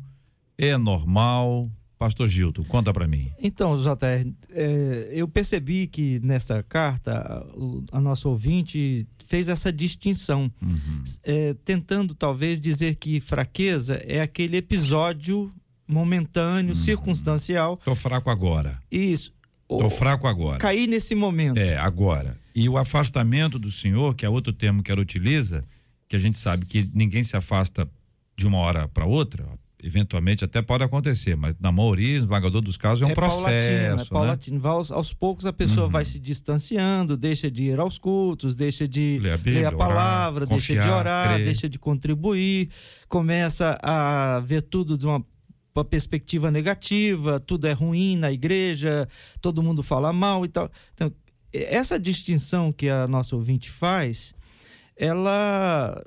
é 0.57 0.77
normal. 0.77 1.71
Pastor 1.99 2.29
Gilton, 2.29 2.65
conta 2.65 2.95
para 2.95 3.07
mim. 3.07 3.31
Então, 3.39 3.77
JR, 3.77 4.33
é, 4.53 5.11
eu 5.13 5.29
percebi 5.29 5.87
que 5.87 6.19
nessa 6.21 6.63
carta 6.63 7.47
o, 7.55 7.85
a 7.93 8.01
nossa 8.01 8.27
ouvinte 8.27 9.07
fez 9.31 9.49
essa 9.49 9.73
distinção, 9.73 10.51
uhum. 10.61 11.05
é, 11.23 11.55
tentando 11.65 12.17
talvez 12.17 12.59
dizer 12.59 12.97
que 12.97 13.21
fraqueza 13.21 13.95
é 14.05 14.21
aquele 14.21 14.57
episódio 14.57 15.53
momentâneo, 15.87 16.71
uhum. 16.71 16.75
circunstancial. 16.75 17.77
Tô 17.77 17.95
fraco 17.95 18.29
agora. 18.29 18.83
Isso. 18.91 19.33
Tô 19.69 19.89
fraco 19.89 20.27
agora. 20.27 20.59
Cair 20.59 20.89
nesse 20.89 21.15
momento. 21.15 21.59
É, 21.59 21.77
agora. 21.77 22.37
E 22.53 22.69
o 22.69 22.77
afastamento 22.77 23.57
do 23.57 23.71
Senhor, 23.71 24.17
que 24.17 24.27
é 24.27 24.29
outro 24.29 24.53
termo 24.53 24.83
que 24.83 24.91
ela 24.91 25.01
utiliza, 25.01 25.65
que 26.09 26.17
a 26.17 26.19
gente 26.19 26.37
sabe 26.37 26.67
que 26.67 26.91
ninguém 26.97 27.23
se 27.23 27.37
afasta 27.37 27.89
de 28.37 28.49
uma 28.49 28.59
hora 28.59 28.89
para 28.89 29.07
outra, 29.07 29.47
eventualmente 29.83 30.45
até 30.45 30.61
pode 30.63 30.85
acontecer, 30.85 31.37
mas 31.37 31.55
na 31.59 31.73
maioria, 31.73 32.19
esmagador 32.19 32.61
dos 32.61 32.77
casos, 32.77 33.03
é 33.03 33.07
um 33.07 33.11
é 33.11 33.15
processo. 33.15 33.43
Paulatino, 33.45 34.03
é 34.03 34.05
paulatino. 34.05 34.61
Né? 34.61 34.69
Aos, 34.69 34.91
aos, 34.91 35.13
poucos 35.13 35.47
a 35.47 35.53
pessoa 35.53 35.87
uhum. 35.87 35.93
vai 35.93 36.05
se 36.05 36.19
distanciando, 36.19 37.17
deixa 37.17 37.51
de 37.51 37.65
ir 37.65 37.81
aos 37.81 37.99
cultos, 37.99 38.55
deixa 38.57 38.87
de 38.87 39.19
ler 39.21 39.33
a, 39.33 39.37
Bíblia, 39.37 39.61
ler 39.61 39.67
a 39.67 39.73
palavra, 39.73 40.45
orar, 40.45 40.49
deixa 40.49 40.75
confiar, 40.75 40.87
de 40.87 40.91
orar, 40.93 41.35
crer. 41.35 41.45
deixa 41.45 41.69
de 41.69 41.79
contribuir, 41.79 42.71
começa 43.09 43.79
a 43.83 44.41
ver 44.41 44.63
tudo 44.63 44.97
de 44.97 45.07
uma 45.07 45.25
uma 45.73 45.85
perspectiva 45.85 46.51
negativa, 46.51 47.39
tudo 47.39 47.67
é 47.67 47.73
ruim 47.73 48.17
na 48.17 48.33
igreja, 48.33 49.09
todo 49.41 49.63
mundo 49.63 49.85
fala 49.85 50.13
mal 50.13 50.45
e 50.45 50.49
tal. 50.49 50.69
Então, 50.93 51.13
essa 51.53 51.99
distinção 51.99 52.73
que 52.73 52.89
a 52.89 53.07
nossa 53.07 53.37
ouvinte 53.37 53.71
faz, 53.71 54.35
ela 54.97 56.01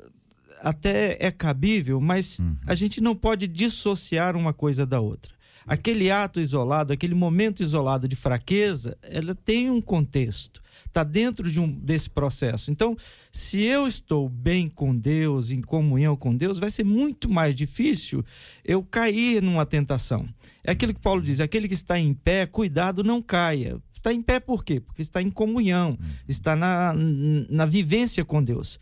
até 0.63 1.17
é 1.19 1.29
cabível, 1.29 1.99
mas 1.99 2.39
uhum. 2.39 2.55
a 2.65 2.73
gente 2.73 3.01
não 3.01 3.13
pode 3.13 3.47
dissociar 3.47 4.35
uma 4.37 4.53
coisa 4.53 4.85
da 4.85 5.01
outra. 5.01 5.33
Aquele 5.67 6.09
ato 6.09 6.39
isolado, 6.39 6.93
aquele 6.93 7.13
momento 7.13 7.61
isolado 7.61 8.07
de 8.07 8.15
fraqueza, 8.15 8.97
ela 9.01 9.35
tem 9.35 9.69
um 9.69 9.81
contexto, 9.81 10.61
está 10.85 11.03
dentro 11.03 11.51
de 11.51 11.59
um 11.59 11.69
desse 11.69 12.09
processo. 12.09 12.71
Então, 12.71 12.95
se 13.31 13.61
eu 13.61 13.87
estou 13.87 14.29
bem 14.29 14.69
com 14.69 14.95
Deus, 14.95 15.51
em 15.51 15.61
comunhão 15.61 16.15
com 16.15 16.35
Deus, 16.35 16.59
vai 16.59 16.71
ser 16.71 16.83
muito 16.83 17.29
mais 17.29 17.55
difícil 17.55 18.23
eu 18.63 18.83
cair 18.83 19.41
numa 19.41 19.65
tentação. 19.65 20.27
É 20.63 20.71
aquilo 20.71 20.93
que 20.93 20.99
Paulo 20.99 21.21
diz: 21.21 21.39
aquele 21.39 21.67
que 21.67 21.73
está 21.73 21.99
em 21.99 22.13
pé, 22.13 22.45
cuidado, 22.45 23.03
não 23.03 23.21
caia. 23.21 23.77
Está 23.95 24.13
em 24.13 24.21
pé 24.21 24.39
por 24.39 24.65
quê? 24.65 24.81
Porque 24.81 25.01
está 25.01 25.21
em 25.21 25.31
comunhão, 25.31 25.91
uhum. 25.91 26.09
está 26.27 26.57
na, 26.57 26.93
na 27.49 27.65
vivência 27.65 28.25
com 28.25 28.43
Deus. 28.43 28.77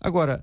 Agora, 0.00 0.42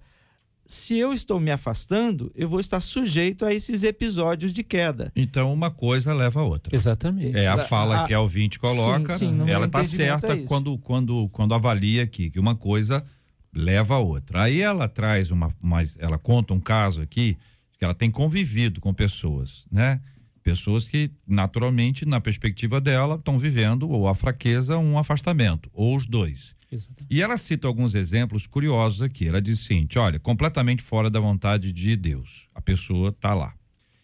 se 0.70 1.00
eu 1.00 1.12
estou 1.12 1.40
me 1.40 1.50
afastando, 1.50 2.32
eu 2.36 2.48
vou 2.48 2.60
estar 2.60 2.80
sujeito 2.80 3.44
a 3.44 3.52
esses 3.52 3.82
episódios 3.82 4.54
de 4.54 4.64
queda. 4.64 5.12
Então, 5.16 5.52
uma 5.52 5.72
coisa 5.72 6.14
leva 6.14 6.42
a 6.42 6.44
outra. 6.44 6.76
Exatamente. 6.76 7.36
É 7.36 7.48
a 7.48 7.58
fala 7.58 8.04
a, 8.04 8.08
que 8.08 8.14
a 8.14 8.22
ouvinte 8.22 8.60
coloca, 8.60 9.18
sim, 9.18 9.42
sim, 9.42 9.50
ela 9.50 9.66
está 9.66 9.84
certa 9.84 10.34
é 10.34 10.38
quando, 10.44 10.78
quando, 10.78 11.28
quando 11.30 11.56
avalia 11.56 12.04
aqui, 12.04 12.30
que 12.30 12.40
uma 12.40 12.54
coisa 12.54 13.04
leva 13.52 13.96
a 13.96 13.98
outra. 13.98 14.44
Aí 14.44 14.62
ela 14.62 14.88
traz 14.88 15.32
uma, 15.32 15.52
mais, 15.60 15.98
ela 16.00 16.20
conta 16.20 16.54
um 16.54 16.60
caso 16.60 17.02
aqui, 17.02 17.36
que 17.76 17.84
ela 17.84 17.96
tem 17.96 18.12
convivido 18.12 18.80
com 18.80 18.94
pessoas, 18.94 19.66
né? 19.72 20.00
Pessoas 20.44 20.86
que, 20.86 21.10
naturalmente, 21.28 22.06
na 22.06 22.22
perspectiva 22.22 22.80
dela, 22.80 23.16
estão 23.16 23.40
vivendo 23.40 23.90
ou 23.90 24.08
a 24.08 24.14
fraqueza, 24.14 24.78
um 24.78 25.00
afastamento, 25.00 25.68
ou 25.74 25.96
os 25.96 26.06
dois. 26.06 26.56
Exatamente. 26.72 27.08
E 27.10 27.22
ela 27.22 27.38
cita 27.38 27.68
alguns 27.68 27.96
exemplos 27.96 28.46
curiosos 28.46 29.02
aqui. 29.02 29.28
Ela 29.28 29.42
diz 29.42 29.62
o 29.62 29.64
seguinte: 29.64 29.98
olha, 29.98 30.20
completamente 30.20 30.84
fora 30.84 31.10
da 31.10 31.20
vontade 31.20 31.72
de 31.72 31.96
Deus. 31.96 32.48
A 32.54 32.62
pessoa 32.62 33.10
está 33.10 33.34
lá. 33.34 33.54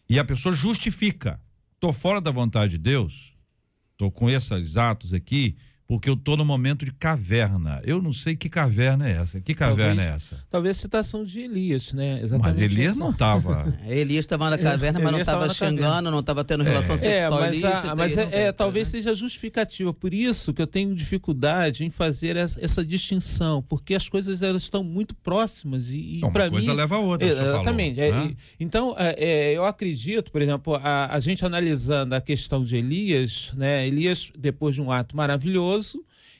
E 0.09 0.19
a 0.19 0.25
pessoa 0.25 0.53
justifica. 0.53 1.39
Estou 1.73 1.91
fora 1.93 2.21
da 2.21 2.31
vontade 2.31 2.71
de 2.71 2.77
Deus, 2.77 3.35
estou 3.91 4.09
com 4.09 4.29
esses 4.29 4.77
atos 4.77 5.13
aqui, 5.13 5.55
porque 5.87 6.09
eu 6.09 6.15
estou 6.15 6.35
no 6.35 6.43
momento 6.43 6.83
de 6.83 6.91
caverna. 6.91 7.79
Eu 7.83 8.01
não 8.01 8.11
sei 8.11 8.35
que 8.35 8.49
caverna 8.49 9.07
é 9.07 9.13
essa. 9.13 9.39
Que 9.39 9.53
caverna 9.53 10.01
talvez, 10.01 10.07
é 10.07 10.15
essa? 10.15 10.45
Talvez 10.49 10.77
citação 10.77 11.23
de 11.23 11.41
Elias, 11.41 11.93
né? 11.93 12.21
Exatamente 12.23 12.59
mas 12.59 12.71
Elias 12.71 12.91
essa. 12.91 12.99
não 12.99 13.11
estava. 13.11 13.75
É, 13.85 13.99
Elias 13.99 14.25
estava 14.25 14.49
na 14.49 14.57
caverna, 14.57 14.99
mas 14.99 15.11
não 15.11 15.19
estava 15.19 15.49
xingando, 15.49 16.09
não 16.09 16.19
estava 16.19 16.43
tendo 16.43 16.63
relação 16.63 16.95
é. 16.95 16.97
sexual 16.97 17.43
é, 17.43 17.47
mas, 17.47 17.63
a, 17.63 17.95
mas 17.95 18.17
é, 18.17 18.47
é, 18.47 18.51
talvez 18.51 18.87
né? 18.87 18.91
seja 18.99 19.13
justificativa. 19.13 19.93
Por 19.93 20.13
isso 20.13 20.53
que 20.53 20.61
eu 20.61 20.67
tenho 20.67 20.95
dificuldade 20.95 21.85
em 21.85 21.89
fazer 21.89 22.35
essa, 22.35 22.63
essa 22.63 22.85
distinção, 22.85 23.61
porque 23.61 23.93
as 23.93 24.09
coisas 24.09 24.41
elas 24.41 24.63
estão 24.63 24.83
muito 24.83 25.13
próximas 25.15 25.89
e, 25.89 26.17
e 26.17 26.19
para 26.31 26.45
mim. 26.45 26.49
Uma 26.49 26.51
coisa 26.51 26.73
leva 26.73 26.95
a 26.95 26.99
outra. 26.99 27.27
Exatamente. 27.27 27.99
Falou, 27.99 28.15
é, 28.15 28.27
né? 28.27 28.35
então, 28.59 28.95
é, 28.97 29.53
eu 29.53 29.65
acredito, 29.65 30.31
por 30.31 30.41
exemplo, 30.41 30.75
a, 30.75 31.13
a 31.13 31.19
gente 31.19 31.45
analisando 31.45 32.15
a 32.15 32.21
questão 32.21 32.63
de 32.63 32.75
Elias, 32.75 33.53
né? 33.55 33.87
Elias, 33.87 34.31
depois 34.37 34.75
de 34.75 34.81
um 34.81 34.91
ato 34.91 35.15
maravilhoso, 35.15 35.74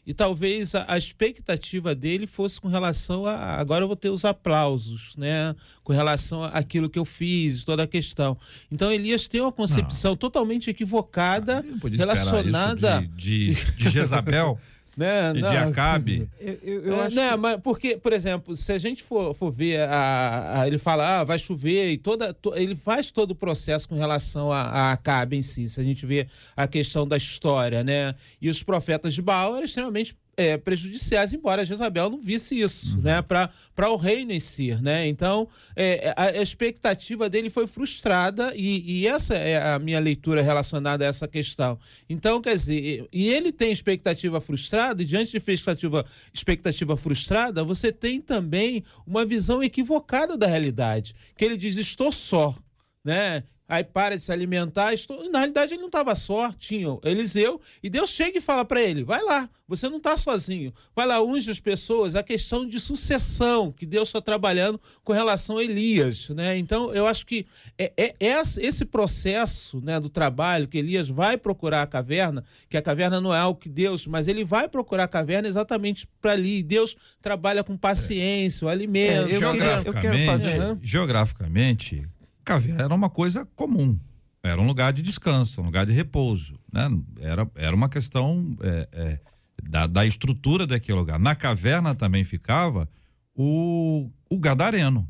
e 0.06 0.14
talvez 0.14 0.76
a, 0.76 0.86
a, 0.88 0.98
expectativa 0.98 1.96
dele 1.96 2.28
fosse 2.28 2.62
com 2.62 2.68
relação 2.68 3.26
a 3.26 3.56
agora 3.56 3.84
eu 3.84 3.88
vou 3.88 3.96
ter 3.96 4.10
os 4.10 4.24
aplausos, 4.24 5.16
né? 5.16 5.56
Com 5.84 5.94
relação 5.94 6.44
àquilo 6.44 6.90
que 6.90 7.00
eu 7.00 7.06
fiz, 7.06 7.64
toda 7.64 7.84
a 7.84 7.88
questão. 7.88 8.38
Então 8.72 8.92
Elias 8.92 9.28
tem 9.28 9.42
uma 9.42 9.52
concepção 9.52 10.12
não. 10.12 10.18
totalmente 10.18 10.70
equivocada 10.70 11.66
ah, 11.66 11.88
relacionada 11.90 13.02
de, 13.16 13.56
de, 13.56 13.72
de 13.72 13.90
Jezabel. 13.90 14.60
né? 14.96 15.34
E 15.36 15.42
não, 15.42 15.50
de 15.50 15.58
Acabe. 15.58 16.30
Eu, 16.40 16.60
eu, 16.64 16.86
eu 16.86 16.96
é, 16.96 17.06
acho 17.06 17.16
né, 17.16 17.32
que... 17.32 17.38
mas 17.38 17.62
porque, 17.62 17.98
por 17.98 18.14
exemplo, 18.14 18.56
se 18.56 18.72
a 18.72 18.78
gente 18.78 19.02
for, 19.02 19.34
for 19.34 19.52
ver, 19.52 19.82
a, 19.82 20.62
a 20.62 20.68
ele 20.68 20.78
fala, 20.78 21.20
ah, 21.20 21.24
vai 21.24 21.40
chover, 21.40 21.92
e 21.92 21.98
toda, 21.98 22.34
to, 22.34 22.54
ele 22.56 22.76
faz 22.76 23.10
todo 23.10 23.32
o 23.32 23.36
processo 23.36 23.90
com 23.90 23.96
relação 23.96 24.52
a, 24.52 24.62
a 24.62 24.92
Acabe 24.92 25.36
em 25.36 25.42
si. 25.42 25.68
Se 25.68 25.82
a 25.82 25.84
gente 25.84 26.06
vê 26.06 26.28
a 26.56 26.68
questão 26.68 27.08
da 27.08 27.18
história, 27.18 27.84
né? 27.84 28.14
E 28.40 28.50
os 28.50 28.62
profetas 28.62 29.14
de 29.14 29.22
Baal 29.22 29.56
eram 29.56 29.66
extremamente 29.66 30.16
é, 30.38 30.58
prejudiciais, 30.58 31.34
embora 31.34 31.66
Jezabel 31.66 32.10
não 32.10 32.22
visse 32.22 32.60
isso, 32.60 32.96
uhum. 32.96 33.04
né, 33.04 33.22
para 33.22 33.90
o 33.90 33.96
reino 33.96 34.32
em 34.32 34.40
si, 34.40 34.76
né? 34.82 35.08
Então, 35.08 35.48
é, 35.76 36.14
a, 36.16 36.24
a, 36.26 36.42
expectativa 36.42 37.30
dele 37.30 37.50
foi 37.50 37.68
frustrada 37.68 38.54
e, 38.56 39.02
e, 39.02 39.08
essa 39.08 39.36
é 39.36 39.74
a 39.74 39.80
minha 39.80 40.00
leitura 40.00 40.42
relacionada 40.42 41.06
a 41.06 41.08
essa 41.08 41.28
questão. 41.28 41.80
Então, 42.10 42.42
quer 42.42 42.56
dizer, 42.56 43.08
e 43.12 43.30
ele 43.30 43.52
tem 43.52 43.72
expectativa 43.72 44.42
frustrada 44.42 45.02
e 45.02 45.06
diante 45.06 45.32
de 45.32 45.38
expectativa, 45.38 46.06
expectativa 46.34 46.98
frustrada, 46.98 47.64
você 47.64 47.92
tem 47.92 48.20
também 48.20 48.84
uma 49.06 49.26
visão 49.26 49.64
equivocada 49.64 50.38
da 50.38 50.48
realidade, 50.48 51.16
que 51.38 51.46
ele 51.46 51.58
diz, 51.58 51.78
estou 51.78 52.12
só, 52.12 52.56
né? 53.04 53.44
Aí 53.68 53.84
para 53.84 54.16
de 54.16 54.24
se 54.24 54.32
alimentar. 54.32 54.94
Estou... 54.94 55.30
Na 55.30 55.40
realidade, 55.40 55.74
ele 55.74 55.82
não 55.82 55.88
estava 55.88 56.16
só, 56.16 56.52
tinha 56.54 56.98
Eliseu, 57.04 57.60
e 57.82 57.90
Deus 57.90 58.10
chega 58.10 58.38
e 58.38 58.42
fala 58.42 58.64
para 58.64 58.82
ele: 58.82 59.04
vai 59.04 59.22
lá, 59.24 59.50
você 59.68 59.90
não 59.90 59.98
está 59.98 60.16
sozinho, 60.18 60.74
vai 60.96 61.08
lá, 61.08 61.22
unge 61.24 61.50
as 61.50 61.60
pessoas. 61.60 62.16
A 62.16 62.22
questão 62.22 62.68
de 62.68 62.80
sucessão 62.80 63.72
que 63.72 63.86
Deus 63.86 64.10
está 64.10 64.22
trabalhando 64.22 64.80
com 65.04 65.12
relação 65.12 65.58
a 65.58 65.64
Elias. 65.64 66.30
Né? 66.30 66.58
Então, 66.58 66.94
eu 66.94 67.08
acho 67.08 67.26
que 67.26 67.46
é, 67.78 67.92
é, 67.98 68.16
é 68.20 68.42
esse 68.60 68.86
processo 68.86 69.82
né, 69.82 70.00
do 70.00 70.10
trabalho 70.10 70.68
que 70.68 70.78
Elias 70.78 71.10
vai 71.10 71.38
procurar 71.38 71.82
a 71.82 71.88
caverna, 71.88 72.44
que 72.70 72.78
a 72.78 72.82
caverna 72.82 73.20
não 73.20 73.34
é 73.34 73.40
algo 73.40 73.60
que 73.60 73.70
Deus, 73.70 74.06
mas 74.06 74.28
ele 74.28 74.44
vai 74.44 74.68
procurar 74.68 75.06
a 75.06 75.08
caverna 75.08 75.48
exatamente 75.48 76.08
para 76.22 76.34
ali. 76.34 76.62
Deus 76.62 76.96
trabalha 77.22 77.64
com 77.64 77.76
paciência, 77.76 78.66
o 78.66 78.70
alimento. 78.70 79.30
É, 79.30 79.36
eu, 79.36 79.52
queria, 79.52 79.82
eu 79.86 79.94
quero 79.94 80.26
fazer. 80.26 80.78
Geograficamente, 80.82 82.08
caverna 82.46 82.84
era 82.84 82.94
uma 82.94 83.10
coisa 83.10 83.46
comum. 83.56 84.00
Era 84.44 84.62
um 84.62 84.68
lugar 84.68 84.94
de 84.94 85.02
descanso, 85.02 85.60
um 85.60 85.66
lugar 85.66 85.88
de 85.88 85.92
repouso. 85.92 86.60
Né? 86.72 86.88
Era, 87.20 87.50
era 87.56 87.76
uma 87.76 87.90
questão 87.90 88.56
é, 88.62 88.88
é, 88.94 89.20
da, 89.62 89.88
da 89.88 90.06
estrutura 90.06 90.68
daquele 90.68 91.00
lugar. 91.00 91.20
Na 91.20 91.34
caverna 91.34 91.96
também 91.96 92.24
ficava 92.24 92.88
o, 93.34 94.10
o 94.30 94.38
gadareno. 94.38 95.10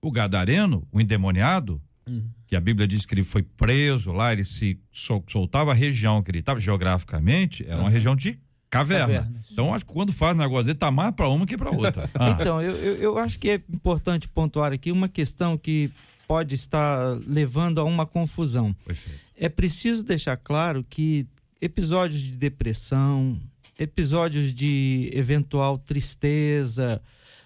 O 0.00 0.12
gadareno, 0.12 0.86
o 0.92 1.00
endemoniado, 1.00 1.82
uhum. 2.08 2.30
que 2.46 2.54
a 2.54 2.60
Bíblia 2.60 2.86
diz 2.86 3.04
que 3.04 3.14
ele 3.14 3.24
foi 3.24 3.42
preso 3.42 4.12
lá, 4.12 4.32
ele 4.32 4.44
se 4.44 4.78
sol, 4.92 5.24
soltava 5.26 5.72
a 5.72 5.74
região 5.74 6.22
que 6.22 6.30
ele 6.30 6.38
estava 6.38 6.60
geograficamente, 6.60 7.64
era 7.64 7.78
uhum. 7.78 7.82
uma 7.82 7.90
região 7.90 8.14
de 8.14 8.38
caverna. 8.70 9.32
Então, 9.50 9.74
acho 9.74 9.84
que 9.84 9.92
quando 9.92 10.12
faz 10.12 10.36
negócio 10.36 10.66
dele, 10.66 10.78
tá 10.78 10.90
mais 10.90 11.12
para 11.12 11.28
uma 11.28 11.46
que 11.46 11.56
para 11.56 11.70
outra. 11.70 12.08
Ah. 12.14 12.36
Então, 12.38 12.62
eu, 12.62 12.76
eu, 12.76 12.94
eu 12.96 13.18
acho 13.18 13.38
que 13.38 13.50
é 13.50 13.54
importante 13.72 14.28
pontuar 14.28 14.72
aqui 14.72 14.92
uma 14.92 15.08
questão 15.08 15.58
que 15.58 15.90
pode 16.26 16.54
estar 16.54 17.18
levando 17.26 17.80
a 17.80 17.84
uma 17.84 18.06
confusão. 18.06 18.72
Perfeito. 18.84 19.20
É 19.36 19.48
preciso 19.48 20.04
deixar 20.04 20.36
claro 20.36 20.84
que 20.88 21.26
episódios 21.60 22.22
de 22.22 22.36
depressão, 22.36 23.38
episódios 23.78 24.52
de 24.52 25.10
eventual 25.12 25.78
tristeza, 25.78 27.00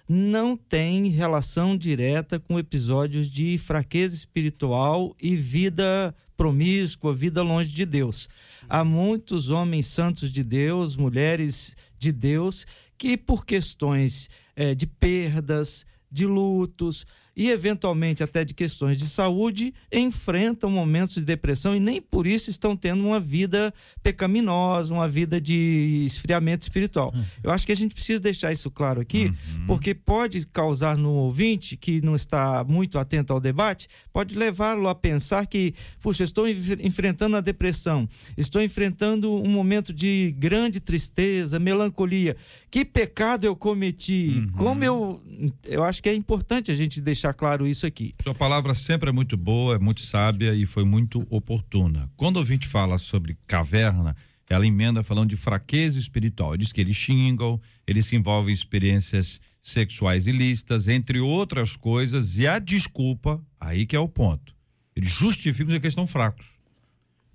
não 0.08 0.56
têm 0.56 1.08
relação 1.08 1.76
direta 1.76 2.38
com 2.38 2.58
episódios 2.58 3.30
de 3.30 3.58
fraqueza 3.58 4.14
espiritual 4.14 5.14
e 5.20 5.36
vida 5.36 6.14
promíscua, 6.36 7.14
vida 7.14 7.42
longe 7.42 7.70
de 7.70 7.84
Deus. 7.84 8.28
Há 8.68 8.82
muitos 8.82 9.50
homens 9.50 9.86
santos 9.86 10.32
de 10.32 10.42
Deus, 10.42 10.96
mulheres 10.96 11.76
de 11.98 12.10
Deus, 12.10 12.66
que 12.96 13.16
por 13.16 13.44
questões 13.44 14.28
é, 14.56 14.74
de 14.74 14.86
perdas, 14.86 15.86
de 16.10 16.26
lutos 16.26 17.06
e 17.36 17.50
eventualmente 17.50 18.22
até 18.22 18.44
de 18.44 18.54
questões 18.54 18.96
de 18.96 19.06
saúde 19.06 19.72
enfrentam 19.92 20.70
momentos 20.70 21.16
de 21.16 21.24
depressão 21.24 21.74
e 21.74 21.80
nem 21.80 22.00
por 22.00 22.26
isso 22.26 22.50
estão 22.50 22.76
tendo 22.76 23.04
uma 23.04 23.20
vida 23.20 23.72
pecaminosa, 24.02 24.92
uma 24.92 25.08
vida 25.08 25.40
de 25.40 26.04
esfriamento 26.06 26.62
espiritual. 26.62 27.12
Uhum. 27.14 27.24
Eu 27.42 27.50
acho 27.50 27.66
que 27.66 27.72
a 27.72 27.76
gente 27.76 27.94
precisa 27.94 28.20
deixar 28.20 28.52
isso 28.52 28.70
claro 28.70 29.00
aqui, 29.00 29.26
uhum. 29.26 29.66
porque 29.66 29.94
pode 29.94 30.46
causar 30.46 30.96
no 30.96 31.10
ouvinte 31.10 31.76
que 31.76 32.00
não 32.02 32.14
está 32.14 32.64
muito 32.64 32.98
atento 32.98 33.32
ao 33.32 33.40
debate, 33.40 33.88
pode 34.12 34.36
levá-lo 34.36 34.88
a 34.88 34.94
pensar 34.94 35.46
que, 35.46 35.74
puxa, 36.00 36.24
estou 36.24 36.48
enfrentando 36.48 37.36
a 37.36 37.40
depressão, 37.40 38.08
estou 38.36 38.62
enfrentando 38.62 39.32
um 39.34 39.48
momento 39.48 39.92
de 39.92 40.34
grande 40.38 40.80
tristeza, 40.80 41.58
melancolia. 41.58 42.36
Que 42.70 42.84
pecado 42.84 43.44
eu 43.44 43.56
cometi? 43.56 44.28
Uhum. 44.36 44.52
Como 44.52 44.84
eu. 44.84 45.20
Eu 45.66 45.82
acho 45.82 46.02
que 46.02 46.08
é 46.08 46.14
importante 46.14 46.70
a 46.70 46.74
gente 46.74 47.00
deixar 47.00 47.19
claro 47.32 47.66
isso 47.66 47.86
aqui. 47.86 48.14
Sua 48.22 48.34
palavra 48.34 48.72
sempre 48.72 49.10
é 49.10 49.12
muito 49.12 49.36
boa, 49.36 49.74
é 49.74 49.78
muito 49.78 50.00
sábia 50.00 50.54
e 50.54 50.64
foi 50.64 50.84
muito 50.84 51.26
oportuna. 51.28 52.10
Quando 52.16 52.36
o 52.36 52.38
ouvinte 52.40 52.66
fala 52.66 52.96
sobre 52.98 53.36
caverna, 53.46 54.16
ela 54.48 54.66
emenda 54.66 55.02
falando 55.02 55.28
de 55.28 55.36
fraqueza 55.36 55.98
espiritual. 55.98 56.56
Diz 56.56 56.72
que 56.72 56.80
eles 56.80 56.96
xingam, 56.96 57.60
eles 57.86 58.06
se 58.06 58.16
envolvem 58.16 58.50
em 58.50 58.54
experiências 58.54 59.40
sexuais 59.62 60.26
ilícitas, 60.26 60.88
entre 60.88 61.20
outras 61.20 61.76
coisas, 61.76 62.38
e 62.38 62.46
a 62.46 62.58
desculpa, 62.58 63.40
aí 63.60 63.86
que 63.86 63.94
é 63.94 64.00
o 64.00 64.08
ponto. 64.08 64.54
Eles 64.96 65.10
justificam 65.10 65.78
que 65.78 65.86
estão 65.86 66.06
fracos. 66.06 66.58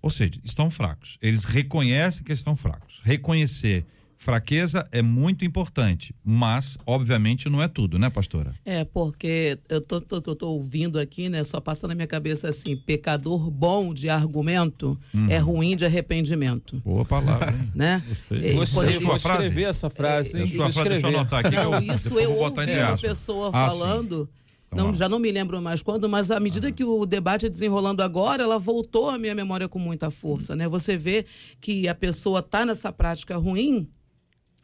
Ou 0.01 0.09
seja, 0.09 0.39
estão 0.43 0.69
fracos. 0.69 1.17
Eles 1.21 1.45
reconhecem 1.45 2.23
que 2.23 2.33
estão 2.33 2.55
fracos. 2.55 2.99
Reconhecer 3.03 3.85
fraqueza 4.17 4.87
é 4.91 5.01
muito 5.01 5.45
importante, 5.45 6.15
mas 6.23 6.77
obviamente 6.85 7.49
não 7.49 7.61
é 7.61 7.67
tudo, 7.67 7.99
né, 7.99 8.09
pastora? 8.09 8.55
É, 8.65 8.83
porque 8.83 9.57
eu 9.69 9.81
tô, 9.81 10.01
tô, 10.01 10.15
eu 10.15 10.35
tô 10.35 10.49
ouvindo 10.49 10.99
aqui, 10.99 11.29
né, 11.29 11.43
só 11.43 11.59
passa 11.59 11.87
na 11.87 11.95
minha 11.95 12.07
cabeça 12.07 12.49
assim, 12.49 12.75
pecador 12.75 13.49
bom 13.49 13.93
de 13.93 14.09
argumento 14.09 14.97
uhum. 15.13 15.29
é 15.29 15.37
ruim 15.37 15.75
de 15.75 15.85
arrependimento. 15.85 16.81
Boa 16.83 17.05
palavra, 17.05 17.51
hein? 17.51 17.71
né? 17.75 18.03
Gostei. 18.07 18.49
É, 18.49 18.53
Você 18.53 18.79
é 18.85 18.99
sua 18.99 19.19
frase? 19.19 19.41
escrever 19.43 19.63
essa 19.63 19.89
frase, 19.89 20.37
hein? 20.37 20.43
É 20.43 20.47
sua 20.47 20.71
frase, 20.71 20.89
deixa 20.89 21.07
eu 21.07 21.09
anotar 21.09 21.45
aqui. 21.45 21.55
Não, 21.55 21.73
eu, 21.73 21.93
isso 21.93 22.19
eu 22.19 22.35
ouvi 22.35 22.71
uma 22.79 22.97
pessoa 22.97 23.49
ah, 23.53 23.69
falando... 23.69 24.29
Sim 24.31 24.45
não, 24.75 24.93
já 24.93 25.07
não 25.07 25.19
me 25.19 25.31
lembro 25.31 25.61
mais 25.61 25.81
quando, 25.81 26.09
mas 26.09 26.29
à 26.29 26.39
medida 26.39 26.71
que 26.71 26.83
o 26.83 27.05
debate 27.05 27.45
é 27.45 27.49
desenrolando 27.49 28.03
agora, 28.03 28.43
ela 28.43 28.59
voltou 28.59 29.09
à 29.09 29.17
minha 29.17 29.33
memória 29.33 29.69
com 29.69 29.79
muita 29.79 30.11
força, 30.11 30.55
né? 30.55 30.67
Você 30.67 30.97
vê 30.97 31.25
que 31.61 31.87
a 31.87 31.95
pessoa 31.95 32.39
está 32.39 32.65
nessa 32.65 32.91
prática 32.91 33.37
ruim, 33.37 33.87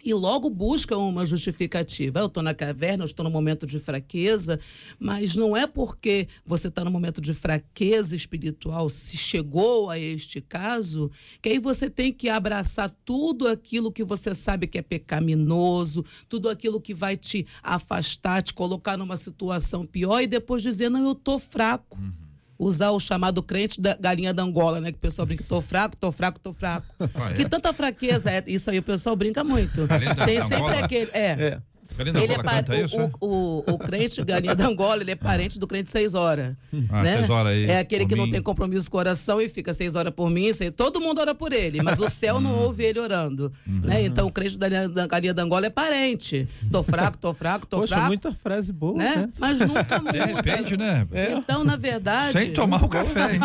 e 0.04 0.14
logo 0.14 0.50
busca 0.50 0.98
uma 0.98 1.26
justificativa. 1.26 2.20
Eu 2.20 2.28
estou 2.28 2.44
na 2.44 2.54
caverna, 2.54 3.04
eu 3.04 3.06
estou 3.06 3.24
no 3.24 3.30
momento 3.30 3.66
de 3.66 3.80
fraqueza, 3.80 4.60
mas 5.00 5.36
não 5.36 5.56
é 5.56 5.68
porque 5.68 6.28
você 6.46 6.68
está 6.68 6.84
no 6.84 6.92
momento 6.92 7.22
de 7.22 7.34
fraqueza 7.34 8.16
espiritual, 8.16 8.90
se 8.90 9.18
chegou 9.18 9.90
a 9.90 9.98
este 9.98 10.42
caso, 10.42 11.12
que 11.42 11.50
aí 11.50 11.60
você 11.60 11.90
tem 11.90 12.12
que 12.12 12.30
abraçar 12.30 12.90
tudo 13.06 13.48
aquilo 13.48 13.92
que 13.92 14.04
você 14.04 14.34
sabe 14.34 14.68
que 14.68 14.78
é 14.78 14.82
pecaminoso, 14.82 16.06
tudo 16.28 16.50
aquilo 16.50 16.82
que 16.82 16.94
vai 16.94 17.16
te 17.16 17.46
afastar, 17.62 18.42
te 18.42 18.54
colocar 18.54 18.98
numa 18.98 19.18
situação 19.18 19.86
pior 19.86 20.22
e 20.22 20.28
depois 20.28 20.62
dizer: 20.62 20.90
não, 20.90 21.04
eu 21.04 21.12
estou 21.14 21.40
fraco. 21.40 21.98
Uhum 21.98 22.21
usar 22.62 22.92
o 22.92 23.00
chamado 23.00 23.42
crente 23.42 23.82
da 23.82 23.96
galinha 23.96 24.32
da 24.32 24.44
Angola, 24.44 24.80
né? 24.80 24.92
Que 24.92 24.98
o 24.98 25.02
pessoal 25.02 25.26
brinca, 25.26 25.44
tô 25.44 25.60
fraco, 25.62 25.98
tô 25.98 26.12
fraco, 26.12 26.40
tô 26.40 26.54
fraco. 26.54 26.86
Ah, 27.16 27.32
é? 27.32 27.34
Que 27.34 27.48
tanta 27.48 27.74
fraqueza 27.74 28.30
é. 28.30 28.44
Isso 28.48 28.70
aí 28.70 28.80
o 28.80 28.84
pessoal 28.84 29.16
brinca 29.16 29.44
muito. 29.44 29.88
Tem 30.26 30.42
sempre 30.48 30.78
aquele. 30.78 31.10
É. 31.14 31.32
é. 31.32 31.62
Ele 32.00 32.34
é 32.34 32.42
pa... 32.42 32.64
o, 33.20 33.28
o, 33.28 33.74
o, 33.74 33.78
crente 33.78 34.24
galinha 34.24 34.56
da 34.56 34.68
Angola, 34.68 35.02
ele 35.02 35.12
é 35.12 35.16
parente 35.16 35.60
do 35.60 35.68
crente 35.68 35.90
seis 35.90 36.14
horas. 36.14 36.56
Ah, 36.90 37.04
né? 37.04 37.18
seis 37.18 37.30
horas 37.30 37.54
aí. 37.54 37.66
É 37.66 37.80
aquele 37.80 38.06
que 38.06 38.16
mim. 38.16 38.22
não 38.22 38.30
tem 38.30 38.42
compromisso 38.42 38.90
com 38.90 38.98
o 38.98 39.00
coração 39.00 39.42
e 39.42 39.50
fica 39.50 39.74
seis 39.74 39.96
horas 39.96 40.14
por 40.14 40.30
mim. 40.30 40.52
Seis... 40.54 40.74
Todo 40.74 41.02
mundo 41.02 41.20
ora 41.20 41.36
por 41.36 41.54
ele, 41.54 41.82
mas 41.82 42.00
o 42.00 42.10
céu 42.10 42.40
não 42.40 42.52
hum. 42.52 42.64
ouve 42.64 42.84
ele 42.84 43.00
orando. 43.00 43.52
Uhum. 43.68 43.82
Né? 43.82 44.04
Então 44.04 44.28
o 44.28 44.32
crente 44.32 44.58
da 44.58 45.08
galinha 45.08 45.34
da 45.34 45.44
Angola 45.44 45.66
é 45.66 45.70
parente. 45.70 46.48
Tô 46.72 46.84
fraco, 46.84 47.18
tô 47.18 47.34
fraco, 47.34 47.66
tô 47.66 47.80
Poxa, 47.80 47.96
fraco. 47.96 48.08
muita 48.08 48.32
frase 48.34 48.72
boa. 48.72 48.98
Né? 48.98 49.16
né? 49.16 49.30
Mas 49.40 49.60
nunca 49.60 50.00
muda. 50.00 50.12
De 50.12 50.20
repente, 50.20 50.78
né? 50.78 51.08
É. 51.12 51.34
Então, 51.34 51.64
na 51.64 51.76
verdade. 51.76 52.34
Sem 52.34 52.54
tomar 52.54 52.84
o 52.84 52.90
café, 52.90 53.36
hein? 53.36 53.42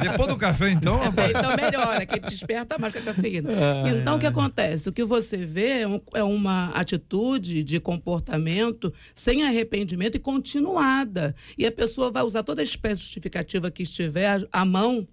Depois 0.00 0.28
do 0.28 0.36
café, 0.36 0.70
então. 0.70 1.00
É, 1.02 1.30
então 1.30 1.56
melhora, 1.56 2.06
que 2.06 2.14
ele 2.14 2.26
desperta 2.26 2.78
mais 2.78 2.92
com 2.92 3.00
a 3.00 3.02
cafeína. 3.02 3.50
então, 3.88 4.16
o 4.16 4.18
que 4.18 4.26
acontece? 4.26 4.88
O 4.88 4.92
que 4.92 5.04
você 5.04 5.36
vê 5.38 5.82
é, 5.82 6.00
é 6.14 6.24
uma 6.24 6.70
atitude 6.70 7.62
de 7.62 7.80
comportamento 7.90 8.92
sem 9.12 9.42
arrependimento 9.42 10.14
e 10.14 10.20
continuada. 10.20 11.34
E 11.58 11.66
a 11.66 11.72
pessoa 11.72 12.08
vai 12.08 12.22
usar 12.22 12.44
toda 12.44 12.62
a 12.62 12.64
espécie 12.64 13.02
justificativa 13.02 13.68
que 13.68 13.82
estiver 13.82 14.46
à 14.52 14.64
mão 14.64 15.08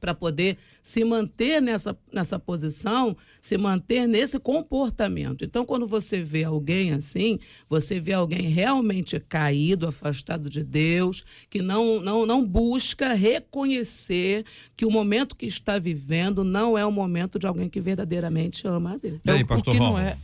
para 0.00 0.14
poder 0.14 0.56
se 0.82 1.02
manter 1.04 1.60
nessa, 1.60 1.98
nessa 2.12 2.38
posição, 2.38 3.16
se 3.40 3.58
manter 3.58 4.06
nesse 4.06 4.38
comportamento. 4.38 5.44
Então, 5.44 5.64
quando 5.64 5.86
você 5.86 6.22
vê 6.22 6.44
alguém 6.44 6.92
assim, 6.92 7.40
você 7.68 7.98
vê 7.98 8.12
alguém 8.12 8.42
realmente 8.42 9.18
caído, 9.18 9.88
afastado 9.88 10.48
de 10.48 10.62
Deus, 10.62 11.24
que 11.50 11.60
não, 11.60 12.00
não, 12.00 12.24
não 12.24 12.46
busca 12.46 13.14
reconhecer 13.14 14.44
que 14.76 14.84
o 14.84 14.90
momento 14.90 15.34
que 15.34 15.46
está 15.46 15.78
vivendo 15.78 16.44
não 16.44 16.78
é 16.78 16.86
o 16.86 16.92
momento 16.92 17.38
de 17.38 17.46
alguém 17.46 17.68
que 17.68 17.80
verdadeiramente 17.80 18.68
ama 18.68 18.92
a 18.92 18.96
Deus. 18.98 19.20
E 19.24 19.30
aí, 19.30 19.44
pastor 19.44 19.74
o 19.74 19.76
que 19.76 19.82
não 19.82 19.98
é... 19.98 20.16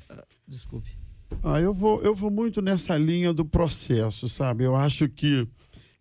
Desculpe. 0.47 1.02
Ah, 1.43 1.61
eu 1.61 1.73
vou, 1.73 2.03
eu 2.03 2.15
vou 2.15 2.31
muito 2.31 2.63
nessa 2.63 2.97
linha 2.97 3.33
do 3.33 3.45
processo, 3.45 4.29
sabe? 4.29 4.65
Eu 4.65 4.77
acho 4.77 5.09
que 5.09 5.47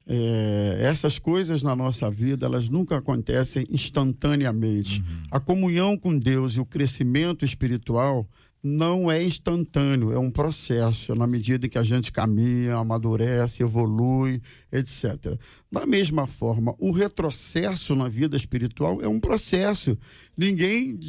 é, 0.08 0.78
essas 0.82 1.20
coisas 1.20 1.64
na 1.64 1.76
nossa 1.76 2.10
vida, 2.10 2.46
elas 2.46 2.68
nunca 2.68 2.98
acontecem 2.98 3.66
instantaneamente. 3.70 5.00
Uhum. 5.00 5.24
A 5.32 5.40
comunhão 5.40 5.98
com 5.98 6.18
Deus 6.18 6.54
e 6.54 6.60
o 6.60 6.66
crescimento 6.66 7.46
espiritual 7.46 8.28
não 8.64 9.10
é 9.10 9.24
instantâneo, 9.24 10.12
é 10.12 10.20
um 10.20 10.30
processo, 10.30 11.12
é 11.12 11.16
na 11.16 11.26
medida 11.26 11.68
que 11.68 11.78
a 11.78 11.84
gente 11.84 12.12
caminha, 12.12 12.76
amadurece, 12.76 13.64
evolui, 13.64 14.40
etc. 14.72 15.36
Da 15.72 15.86
mesma 15.86 16.28
forma, 16.28 16.76
o 16.78 16.92
retrocesso 16.92 17.96
na 17.96 18.08
vida 18.08 18.38
espiritual 18.38 19.02
é 19.02 19.08
um 19.08 19.20
processo. 19.20 19.98
Ninguém 20.38 21.00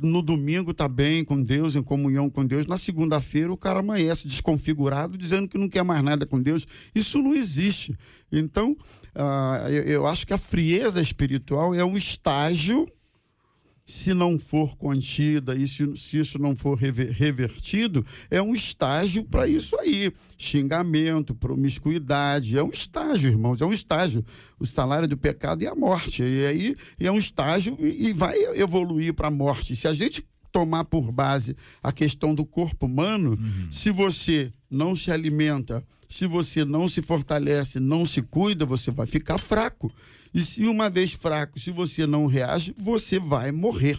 no 0.00 0.22
domingo 0.22 0.70
está 0.70 0.88
bem 0.88 1.22
com 1.22 1.42
Deus, 1.42 1.76
em 1.76 1.82
comunhão 1.82 2.30
com 2.30 2.46
Deus. 2.46 2.66
Na 2.66 2.78
segunda-feira, 2.78 3.52
o 3.52 3.56
cara 3.58 3.80
amanhece 3.80 4.26
desconfigurado, 4.26 5.18
dizendo 5.18 5.48
que 5.48 5.58
não 5.58 5.68
quer 5.68 5.82
mais 5.82 6.02
nada 6.02 6.24
com 6.24 6.40
Deus. 6.40 6.66
Isso 6.94 7.20
não 7.20 7.34
existe. 7.34 7.94
Então, 8.32 8.74
eu, 9.68 9.82
eu 9.82 10.06
acho 10.06 10.26
que 10.26 10.32
a 10.32 10.38
frieza 10.38 11.00
espiritual 11.00 11.74
é 11.74 11.84
um 11.84 11.96
estágio 11.96 12.86
se 13.86 14.12
não 14.12 14.36
for 14.36 14.76
contida 14.76 15.54
e 15.54 15.68
se, 15.68 15.96
se 15.96 16.18
isso 16.18 16.40
não 16.40 16.56
for 16.56 16.76
rever, 16.76 17.12
revertido, 17.12 18.04
é 18.28 18.42
um 18.42 18.52
estágio 18.52 19.22
para 19.22 19.46
isso 19.46 19.78
aí. 19.78 20.12
Xingamento, 20.36 21.36
promiscuidade, 21.36 22.58
é 22.58 22.62
um 22.64 22.70
estágio, 22.70 23.30
irmãos, 23.30 23.60
é 23.60 23.64
um 23.64 23.72
estágio. 23.72 24.24
O 24.58 24.66
salário 24.66 25.06
do 25.06 25.16
pecado 25.16 25.62
é 25.62 25.68
a 25.68 25.74
morte. 25.74 26.24
E 26.24 26.44
aí 26.44 26.76
é 26.98 27.12
um 27.12 27.16
estágio 27.16 27.76
e, 27.78 28.08
e 28.08 28.12
vai 28.12 28.36
evoluir 28.56 29.14
para 29.14 29.28
a 29.28 29.30
morte. 29.30 29.76
Se 29.76 29.86
a 29.86 29.94
gente 29.94 30.26
tomar 30.50 30.84
por 30.84 31.12
base 31.12 31.56
a 31.80 31.92
questão 31.92 32.34
do 32.34 32.44
corpo 32.44 32.86
humano, 32.86 33.38
uhum. 33.40 33.70
se 33.70 33.92
você 33.92 34.50
não 34.68 34.96
se 34.96 35.12
alimenta, 35.12 35.84
se 36.08 36.26
você 36.26 36.64
não 36.64 36.88
se 36.88 37.02
fortalece, 37.02 37.78
não 37.78 38.04
se 38.04 38.20
cuida, 38.20 38.66
você 38.66 38.90
vai 38.90 39.06
ficar 39.06 39.38
fraco. 39.38 39.92
E 40.36 40.44
se 40.44 40.66
uma 40.66 40.90
vez 40.90 41.14
fraco, 41.14 41.58
se 41.58 41.70
você 41.70 42.06
não 42.06 42.26
reage, 42.26 42.74
você 42.76 43.18
vai 43.18 43.50
morrer. 43.50 43.98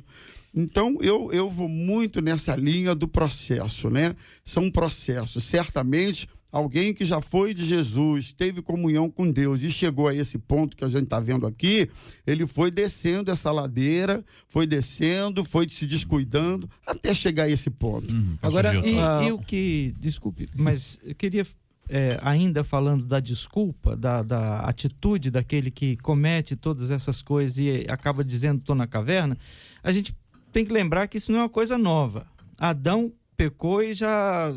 Então, 0.54 0.98
eu, 1.02 1.32
eu 1.34 1.50
vou 1.50 1.68
muito 1.68 2.22
nessa 2.22 2.56
linha 2.56 2.94
do 2.94 3.08
processo, 3.08 3.90
né? 3.90 4.16
São 4.46 4.70
processos. 4.70 5.44
Certamente, 5.44 6.30
alguém 6.52 6.94
que 6.94 7.04
já 7.04 7.22
foi 7.22 7.56
de 7.56 7.66
Jesus, 7.66 8.34
teve 8.34 8.62
comunhão 8.62 9.10
com 9.10 9.32
Deus 9.32 9.64
e 9.64 9.72
chegou 9.72 10.08
a 10.08 10.14
esse 10.14 10.38
ponto 10.38 10.78
que 10.78 10.86
a 10.86 10.90
gente 10.90 11.06
está 11.06 11.20
vendo 11.20 11.48
aqui, 11.48 11.90
ele 12.26 12.46
foi 12.46 12.70
descendo 12.70 13.32
essa 13.32 13.52
ladeira, 13.52 14.24
foi 14.48 14.68
descendo, 14.68 15.44
foi 15.44 15.68
se 15.68 15.88
descuidando, 15.88 16.70
até 16.86 17.16
chegar 17.16 17.46
a 17.46 17.50
esse 17.50 17.72
ponto. 17.72 18.14
Uhum, 18.14 18.38
Agora, 18.44 18.76
e, 18.86 19.28
e 19.28 19.32
o 19.32 19.40
que, 19.40 19.94
desculpe, 20.00 20.48
mas 20.56 21.00
eu 21.04 21.16
queria 21.16 21.46
é, 21.90 22.20
ainda 22.22 22.64
falando 22.64 23.06
da 23.06 23.20
desculpa, 23.20 23.96
da, 23.96 24.22
da, 24.22 24.60
atitude 24.62 25.32
daquele 25.32 25.72
que 25.72 25.96
comete 25.98 26.56
todas 26.56 26.92
essas 26.92 27.22
coisas 27.22 27.58
e 27.58 27.86
acaba 27.90 28.24
dizendo 28.24 28.60
estou 28.60 28.76
na 28.76 28.88
caverna, 28.88 29.38
a 29.84 29.92
gente 29.92 30.16
tem 30.52 30.66
que 30.66 30.74
lembrar 30.74 31.08
que 31.08 31.18
isso 31.18 31.32
não 31.32 31.40
é 31.40 31.44
uma 31.44 31.50
coisa 31.50 31.78
nova. 31.78 32.28
Adão 32.58 33.14
pecou 33.36 33.82
e 33.82 33.94
já 33.94 34.54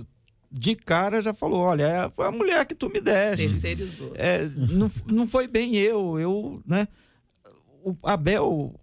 de 0.51 0.75
cara 0.75 1.21
já 1.21 1.33
falou, 1.33 1.61
olha, 1.61 1.85
é, 1.85 2.11
foi 2.11 2.27
a 2.27 2.33
mulher 2.33 2.67
que 2.67 2.75
tu 2.75 2.89
me 2.89 3.01
deste. 3.01 3.47
Terceirizou. 3.47 4.13
É, 4.17 4.49
não, 4.57 4.91
não 5.07 5.29
foi 5.29 5.47
bem 5.47 5.77
eu, 5.77 6.19
eu, 6.19 6.63
né? 6.67 6.89
O 7.85 7.95
Abel 8.03 8.75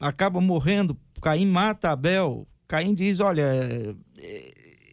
acaba 0.00 0.40
morrendo, 0.40 0.96
Caim 1.20 1.46
mata 1.46 1.90
Abel. 1.90 2.46
Caim 2.66 2.94
diz, 2.94 3.20
olha, 3.20 3.44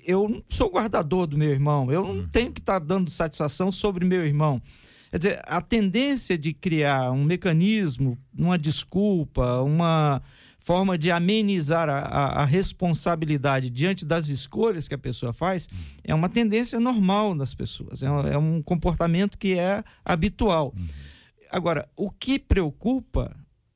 eu 0.09 0.27
não 0.27 0.43
sou 0.49 0.71
guardador 0.71 1.27
do 1.27 1.37
meu 1.37 1.51
irmão, 1.51 1.91
eu 1.91 2.03
não 2.03 2.27
tenho 2.27 2.51
que 2.51 2.59
estar 2.59 2.79
dando 2.79 3.11
satisfação 3.11 3.71
sobre 3.71 4.03
meu 4.03 4.25
irmão. 4.25 4.59
Quer 5.11 5.17
dizer, 5.17 5.41
a 5.45 5.61
tendência 5.61 6.35
de 6.35 6.51
criar 6.51 7.11
um 7.11 7.23
mecanismo, 7.23 8.17
uma 8.35 8.57
desculpa, 8.57 9.61
uma 9.61 10.19
forma 10.57 10.97
de 10.97 11.11
amenizar 11.11 11.89
a, 11.89 11.99
a, 11.99 12.41
a, 12.41 12.45
responsabilidade 12.45 13.69
diante 13.69 14.03
das 14.03 14.29
escolhas 14.29 14.87
que 14.87 14.93
a 14.93 14.99
pessoa 14.99 15.31
faz 15.31 15.69
é 16.03 16.13
uma 16.13 16.29
tendência 16.29 16.79
normal 16.79 17.33
das 17.35 17.53
pessoas, 17.53 18.03
é 18.03 18.09
um, 18.09 18.19
é 18.21 18.37
um 18.37 18.61
comportamento 18.61 19.37
que 19.37 19.57
é 19.57 19.83
habitual. 20.03 20.73
Agora, 21.51 21.87
o 21.95 22.09
que 22.11 22.37
preocupa, 22.37 23.35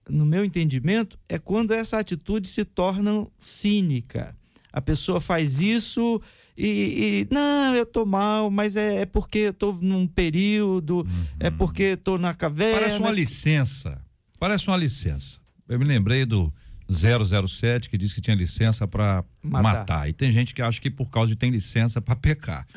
no 0.10 0.26
meu 0.26 0.44
entendimento, 0.44 1.18
é 1.30 1.40
quando 1.40 1.72
essa 1.72 1.98
atitude 1.98 2.48
se 2.48 2.66
torna 2.66 3.26
cínica. 3.40 4.36
A 4.74 4.82
pessoa 4.82 5.22
faz 5.22 5.62
isso 5.62 6.20
e, 6.58 7.28
e, 7.30 7.34
não, 7.34 7.74
eu 7.74 7.86
tô 7.86 8.06
mal, 8.06 8.50
mas 8.52 8.76
é, 8.76 9.02
é 9.02 9.06
porque 9.06 9.40
eu 9.40 9.54
tô 9.54 9.74
num 9.74 10.06
período, 10.06 10.98
uhum. 10.98 11.26
é 11.40 11.50
porque 11.50 11.84
eu 11.84 11.98
tô 11.98 12.18
na 12.18 12.34
caverna. 12.34 12.80
Parece 12.80 13.00
uma 13.00 13.12
licença. 13.12 14.00
Parece 14.40 14.68
uma 14.68 14.78
licença. 14.78 15.40
Eu 15.68 15.80
me 15.80 15.86
lembrei 15.86 16.26
do 16.26 16.54
007 16.90 17.90
que 17.90 17.98
disse 17.98 18.14
que 18.14 18.22
tinha 18.22 18.36
licença 18.36 18.88
para 18.88 19.24
matar. 19.42 19.64
matar. 19.64 20.10
E 20.10 20.14
tem 20.14 20.32
gente 20.32 20.54
que 20.54 20.62
acha 20.62 20.80
que 20.80 20.92
por 20.92 21.10
causa 21.10 21.30
de 21.30 21.36
tem 21.36 21.50
licença 21.50 22.00
para 22.00 22.16
pecar. 22.16 22.68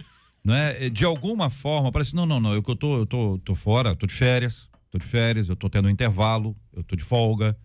Não 0.43 0.55
é? 0.55 0.89
De 0.89 1.05
alguma 1.05 1.51
forma, 1.51 1.93
parece 1.93 2.15
não, 2.15 2.25
não, 2.25 2.41
não, 2.41 2.55
eu 2.55 2.63
tô, 2.63 2.99
eu 2.99 3.07
tô, 3.07 3.39
tô 3.45 3.55
fora, 3.55 3.95
tô 3.95 4.07
de 4.07 4.15
férias, 4.15 4.71
tô 4.91 4.99
de 4.99 5.05
férias, 5.05 5.49
eu 5.49 5.57
tô 5.57 5.69
tendo 5.69 5.89
um 5.89 5.91
intervalo, 5.91 6.57
eu 6.73 6.83
tô 6.83 6.97
de 6.97 7.03
folga. 7.03 7.57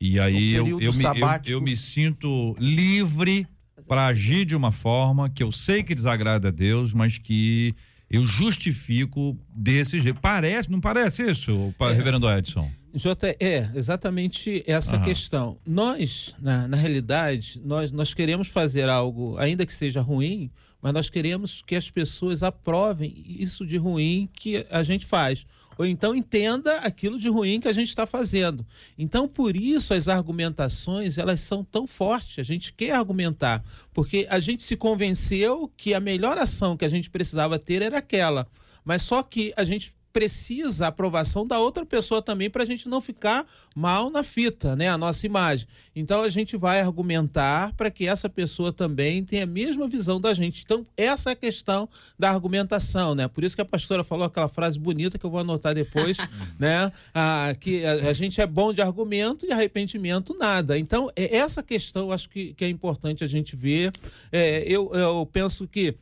E 0.00 0.18
aí 0.18 0.58
um 0.58 0.68
eu, 0.68 0.80
eu, 0.80 0.92
me, 0.94 1.04
eu, 1.04 1.40
eu 1.46 1.60
me 1.60 1.76
sinto 1.76 2.56
livre 2.58 3.46
para 3.90 4.06
agir 4.06 4.44
de 4.44 4.54
uma 4.54 4.70
forma 4.70 5.28
que 5.28 5.42
eu 5.42 5.50
sei 5.50 5.82
que 5.82 5.96
desagrada 5.96 6.46
a 6.46 6.50
Deus, 6.52 6.92
mas 6.92 7.18
que 7.18 7.74
eu 8.08 8.24
justifico 8.24 9.36
desse 9.52 10.00
jeito. 10.00 10.20
Parece, 10.20 10.70
não 10.70 10.80
parece 10.80 11.28
isso, 11.28 11.74
é, 11.76 11.92
reverendo 11.92 12.30
Edson? 12.30 12.70
J, 12.94 13.36
é 13.40 13.68
exatamente 13.74 14.62
essa 14.64 14.94
Aham. 14.94 15.04
questão. 15.04 15.58
Nós, 15.66 16.36
na, 16.40 16.68
na 16.68 16.76
realidade, 16.76 17.60
nós, 17.64 17.90
nós 17.90 18.14
queremos 18.14 18.46
fazer 18.46 18.88
algo, 18.88 19.36
ainda 19.38 19.66
que 19.66 19.74
seja 19.74 20.00
ruim, 20.00 20.52
mas 20.80 20.92
nós 20.92 21.10
queremos 21.10 21.62
que 21.62 21.76
as 21.76 21.90
pessoas 21.90 22.42
aprovem 22.42 23.24
isso 23.26 23.66
de 23.66 23.76
ruim 23.76 24.28
que 24.32 24.66
a 24.70 24.82
gente 24.82 25.06
faz 25.06 25.46
ou 25.80 25.86
então 25.86 26.14
entenda 26.14 26.76
aquilo 26.80 27.18
de 27.18 27.30
ruim 27.30 27.58
que 27.58 27.66
a 27.66 27.72
gente 27.72 27.88
está 27.88 28.06
fazendo. 28.06 28.66
Então, 28.98 29.26
por 29.26 29.56
isso 29.56 29.94
as 29.94 30.08
argumentações 30.08 31.16
elas 31.16 31.40
são 31.40 31.64
tão 31.64 31.86
fortes. 31.86 32.38
A 32.38 32.42
gente 32.42 32.70
quer 32.74 32.90
argumentar, 32.90 33.64
porque 33.94 34.26
a 34.28 34.38
gente 34.38 34.62
se 34.62 34.76
convenceu 34.76 35.72
que 35.78 35.94
a 35.94 35.98
melhor 35.98 36.36
ação 36.36 36.76
que 36.76 36.84
a 36.84 36.88
gente 36.88 37.08
precisava 37.08 37.58
ter 37.58 37.80
era 37.80 37.96
aquela. 37.96 38.46
Mas 38.84 39.00
só 39.00 39.22
que 39.22 39.54
a 39.56 39.64
gente 39.64 39.94
precisa 40.12 40.86
a 40.86 40.88
aprovação 40.88 41.46
da 41.46 41.58
outra 41.58 41.86
pessoa 41.86 42.20
também 42.20 42.50
para 42.50 42.62
a 42.62 42.66
gente 42.66 42.88
não 42.88 43.00
ficar 43.00 43.46
mal 43.74 44.10
na 44.10 44.22
fita, 44.22 44.74
né? 44.74 44.88
A 44.88 44.98
nossa 44.98 45.24
imagem. 45.26 45.66
Então 45.94 46.22
a 46.22 46.28
gente 46.28 46.56
vai 46.56 46.80
argumentar 46.80 47.72
para 47.74 47.90
que 47.90 48.06
essa 48.06 48.28
pessoa 48.28 48.72
também 48.72 49.24
tenha 49.24 49.44
a 49.44 49.46
mesma 49.46 49.88
visão 49.88 50.20
da 50.20 50.34
gente. 50.34 50.62
Então 50.64 50.86
essa 50.96 51.30
é 51.30 51.32
a 51.32 51.36
questão 51.36 51.88
da 52.18 52.30
argumentação, 52.30 53.14
né? 53.14 53.28
Por 53.28 53.44
isso 53.44 53.54
que 53.54 53.62
a 53.62 53.64
pastora 53.64 54.02
falou 54.02 54.24
aquela 54.24 54.48
frase 54.48 54.78
bonita 54.78 55.18
que 55.18 55.24
eu 55.24 55.30
vou 55.30 55.40
anotar 55.40 55.74
depois, 55.74 56.16
né? 56.58 56.92
Ah, 57.14 57.54
que 57.58 57.84
a, 57.84 58.10
a, 58.10 58.12
gente 58.12 58.40
é 58.40 58.46
bom 58.46 58.72
de 58.72 58.82
argumento 58.82 59.46
e 59.46 59.52
arrependimento 59.52 60.36
nada. 60.38 60.78
Então 60.78 61.10
é 61.14 61.36
essa 61.36 61.62
questão 61.62 62.12
acho 62.12 62.28
que, 62.28 62.54
que 62.54 62.64
é 62.64 62.68
importante 62.68 63.22
a 63.22 63.26
gente 63.26 63.54
ver. 63.54 63.92
É, 64.32 64.62
eu, 64.66 64.92
eu 64.94 65.28
penso 65.32 65.66
que 65.66 65.96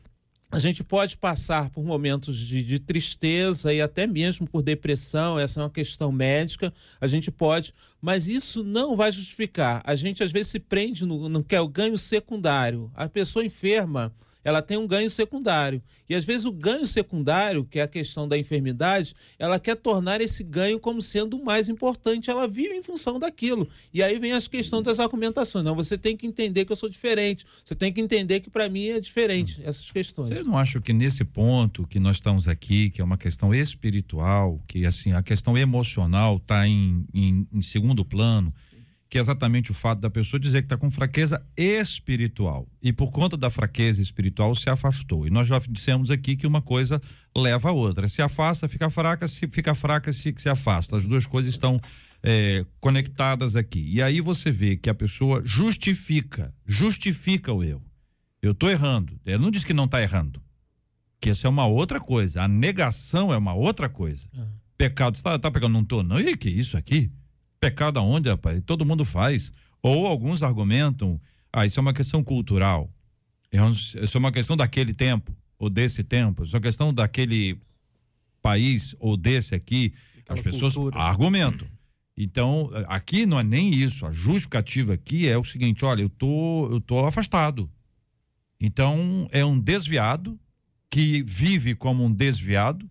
a 0.51 0.57
gente 0.57 0.83
pode 0.83 1.15
passar 1.15 1.69
por 1.69 1.83
momentos 1.83 2.35
de, 2.37 2.63
de, 2.63 2.79
tristeza 2.79 3.71
e 3.71 3.79
até 3.79 4.07
mesmo 4.07 4.47
por 4.47 4.63
depressão, 4.63 5.39
essa 5.39 5.59
é 5.59 5.63
uma 5.63 5.69
questão 5.69 6.11
médica, 6.11 6.73
a 6.99 7.05
gente 7.05 7.29
pode, 7.29 7.73
mas 8.01 8.27
isso 8.27 8.63
não 8.63 8.95
vai 8.95 9.11
justificar. 9.11 9.81
A 9.85 9.95
gente 9.95 10.23
às 10.23 10.31
vezes 10.31 10.47
se 10.47 10.59
prende 10.59 11.05
no, 11.05 11.29
no 11.29 11.43
que 11.43 11.55
é 11.55 11.61
o 11.61 11.67
ganho 11.67 11.97
secundário. 11.97 12.91
A 12.95 13.07
pessoa 13.07 13.45
enferma, 13.45 14.11
ela 14.43 14.61
tem 14.61 14.77
um 14.77 14.87
ganho 14.87 15.09
secundário. 15.09 15.81
E 16.09 16.15
às 16.15 16.25
vezes 16.25 16.45
o 16.45 16.51
ganho 16.51 16.87
secundário, 16.87 17.63
que 17.63 17.77
é 17.77 17.83
a 17.83 17.87
questão 17.87 18.27
da 18.27 18.35
enfermidade, 18.35 19.15
ela 19.37 19.59
quer 19.59 19.75
tornar 19.75 20.21
esse 20.21 20.43
ganho 20.43 20.79
como 20.79 21.03
sendo 21.03 21.37
o 21.37 21.45
mais 21.45 21.69
importante. 21.69 22.31
Ela 22.31 22.47
vive 22.47 22.73
em 22.73 22.81
função 22.81 23.19
daquilo. 23.19 23.67
E 23.93 24.01
aí 24.01 24.17
vem 24.17 24.31
as 24.31 24.47
questões 24.47 24.83
das 24.83 24.99
argumentações. 24.99 25.63
Não, 25.63 25.75
você 25.75 25.97
tem 25.97 26.17
que 26.17 26.25
entender 26.25 26.65
que 26.65 26.71
eu 26.71 26.75
sou 26.75 26.89
diferente. 26.89 27.45
Você 27.63 27.75
tem 27.75 27.93
que 27.93 28.01
entender 28.01 28.39
que 28.39 28.49
para 28.49 28.67
mim 28.67 28.87
é 28.87 28.99
diferente. 28.99 29.61
Essas 29.63 29.91
questões. 29.91 30.31
Eu 30.31 30.43
não 30.43 30.57
acho 30.57 30.81
que 30.81 30.93
nesse 30.93 31.23
ponto 31.23 31.85
que 31.85 31.99
nós 31.99 32.15
estamos 32.15 32.47
aqui, 32.47 32.89
que 32.89 33.01
é 33.01 33.03
uma 33.03 33.17
questão 33.17 33.53
espiritual, 33.53 34.59
que 34.67 34.87
assim 34.87 35.11
a 35.11 35.21
questão 35.21 35.55
emocional 35.55 36.37
está 36.37 36.67
em, 36.67 37.05
em, 37.13 37.47
em 37.53 37.61
segundo 37.61 38.03
plano. 38.03 38.51
Sim 38.67 38.78
que 39.09 39.17
é 39.17 39.21
exatamente 39.21 39.71
o 39.71 39.73
fato 39.73 39.99
da 39.99 40.09
pessoa 40.09 40.39
dizer 40.39 40.61
que 40.61 40.65
está 40.67 40.77
com 40.77 40.91
fraqueza 40.91 41.43
espiritual 41.57 42.67
e 42.81 42.93
por 42.93 43.11
conta 43.11 43.35
da 43.35 43.49
fraqueza 43.49 44.01
espiritual 44.01 44.53
se 44.53 44.69
afastou. 44.69 45.25
E 45.25 45.31
nós 45.31 45.47
já 45.47 45.57
dissemos 45.67 46.11
aqui 46.11 46.35
que 46.35 46.45
uma 46.45 46.61
coisa 46.61 47.01
leva 47.35 47.69
a 47.69 47.71
outra. 47.71 48.07
Se 48.07 48.21
afasta, 48.21 48.67
fica 48.67 48.87
fraca, 48.89 49.27
se 49.27 49.47
fica 49.47 49.73
fraca, 49.73 50.13
se, 50.13 50.33
se 50.37 50.47
afasta. 50.47 50.95
As 50.95 51.07
duas 51.07 51.25
coisas 51.25 51.51
estão 51.51 51.81
é, 52.21 52.63
conectadas 52.79 53.55
aqui. 53.55 53.83
E 53.91 53.99
aí 53.99 54.21
você 54.21 54.51
vê 54.51 54.77
que 54.77 54.91
a 54.91 54.93
pessoa 54.93 55.41
justifica, 55.43 56.53
justifica 56.63 57.51
o 57.51 57.63
erro. 57.63 57.83
Eu 58.43 58.51
estou 58.51 58.69
errando. 58.69 59.19
Ele 59.25 59.39
não 59.39 59.49
diz 59.49 59.63
que 59.63 59.73
não 59.73 59.85
está 59.85 59.99
errando. 60.01 60.39
Que 61.19 61.31
isso 61.31 61.47
é 61.47 61.49
uma 61.49 61.65
outra 61.65 61.99
coisa. 61.99 62.43
A 62.43 62.47
negação 62.47 63.33
é 63.33 63.37
uma 63.37 63.55
outra 63.55 63.89
coisa. 63.89 64.27
Uhum. 64.35 64.47
Pecado, 64.77 65.17
você 65.17 65.21
está 65.21 65.37
tá 65.39 65.49
pegando, 65.49 65.73
não 65.73 65.81
estou, 65.81 66.03
não. 66.03 66.19
E 66.19 66.37
que 66.37 66.47
isso 66.47 66.77
aqui? 66.77 67.11
Pecado 67.59 67.99
aonde, 67.99 68.29
rapaz? 68.29 68.61
Todo 68.65 68.85
mundo 68.85 69.03
faz. 69.03 69.51
Ou 69.81 70.07
alguns 70.07 70.43
argumentam, 70.43 71.19
ah, 71.51 71.65
isso 71.65 71.79
é 71.79 71.81
uma 71.81 71.93
questão 71.93 72.23
cultural. 72.23 72.89
Isso 73.51 74.17
é 74.17 74.19
uma 74.19 74.31
questão 74.31 74.55
daquele 74.55 74.93
tempo, 74.93 75.35
ou 75.57 75.69
desse 75.69 76.03
tempo. 76.03 76.43
Isso 76.43 76.55
é 76.55 76.57
uma 76.57 76.63
questão 76.63 76.93
daquele 76.93 77.59
país, 78.41 78.95
ou 78.99 79.17
desse 79.17 79.55
aqui. 79.55 79.93
Aquela 80.19 80.37
As 80.37 80.41
pessoas 80.43 80.75
cultura. 80.75 80.99
argumentam. 80.99 81.67
Então, 82.15 82.69
aqui 82.87 83.25
não 83.25 83.39
é 83.39 83.43
nem 83.43 83.73
isso. 83.73 84.05
A 84.05 84.11
justificativa 84.11 84.93
aqui 84.93 85.27
é 85.27 85.37
o 85.37 85.43
seguinte: 85.43 85.83
olha, 85.85 86.01
eu 86.01 86.09
tô, 86.09 86.69
eu 86.71 86.81
tô 86.81 87.05
afastado. 87.05 87.69
Então, 88.59 89.27
é 89.31 89.43
um 89.43 89.57
desviado 89.59 90.37
que 90.89 91.23
vive 91.23 91.73
como 91.75 92.03
um 92.03 92.11
desviado 92.11 92.89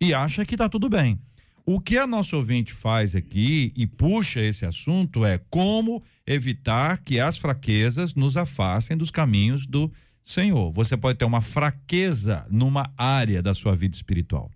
e 0.00 0.12
acha 0.12 0.44
que 0.44 0.54
está 0.54 0.68
tudo 0.68 0.88
bem. 0.88 1.18
O 1.68 1.80
que 1.80 1.98
a 1.98 2.06
nossa 2.06 2.36
ouvinte 2.36 2.72
faz 2.72 3.16
aqui 3.16 3.72
e 3.74 3.88
puxa 3.88 4.40
esse 4.40 4.64
assunto 4.64 5.24
é 5.24 5.36
como 5.50 6.00
evitar 6.24 6.98
que 6.98 7.18
as 7.18 7.36
fraquezas 7.38 8.14
nos 8.14 8.36
afastem 8.36 8.96
dos 8.96 9.10
caminhos 9.10 9.66
do 9.66 9.92
Senhor. 10.24 10.70
Você 10.70 10.96
pode 10.96 11.18
ter 11.18 11.24
uma 11.24 11.40
fraqueza 11.40 12.46
numa 12.48 12.94
área 12.96 13.42
da 13.42 13.52
sua 13.52 13.74
vida 13.74 13.96
espiritual. 13.96 14.48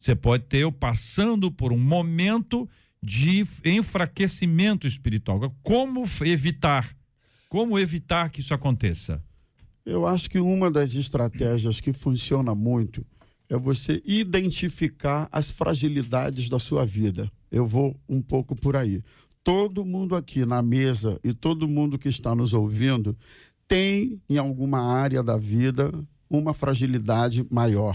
Você 0.00 0.16
pode 0.16 0.42
ter 0.46 0.68
passando 0.72 1.48
por 1.48 1.72
um 1.72 1.78
momento 1.78 2.68
de 3.00 3.46
enfraquecimento 3.64 4.84
espiritual. 4.84 5.38
Como 5.62 6.02
evitar? 6.24 6.92
Como 7.48 7.78
evitar 7.78 8.30
que 8.30 8.40
isso 8.40 8.52
aconteça? 8.52 9.22
Eu 9.86 10.08
acho 10.08 10.28
que 10.28 10.40
uma 10.40 10.72
das 10.72 10.92
estratégias 10.92 11.80
que 11.80 11.92
funciona 11.92 12.52
muito 12.52 13.06
é 13.52 13.58
você 13.58 14.02
identificar 14.06 15.28
as 15.30 15.50
fragilidades 15.50 16.48
da 16.48 16.58
sua 16.58 16.86
vida. 16.86 17.30
Eu 17.50 17.66
vou 17.66 17.94
um 18.08 18.22
pouco 18.22 18.56
por 18.56 18.74
aí. 18.74 19.02
Todo 19.44 19.84
mundo 19.84 20.16
aqui 20.16 20.46
na 20.46 20.62
mesa 20.62 21.20
e 21.22 21.34
todo 21.34 21.68
mundo 21.68 21.98
que 21.98 22.08
está 22.08 22.34
nos 22.34 22.54
ouvindo 22.54 23.14
tem, 23.68 24.18
em 24.26 24.38
alguma 24.38 24.80
área 24.80 25.22
da 25.22 25.36
vida, 25.36 25.92
uma 26.30 26.54
fragilidade 26.54 27.46
maior, 27.50 27.94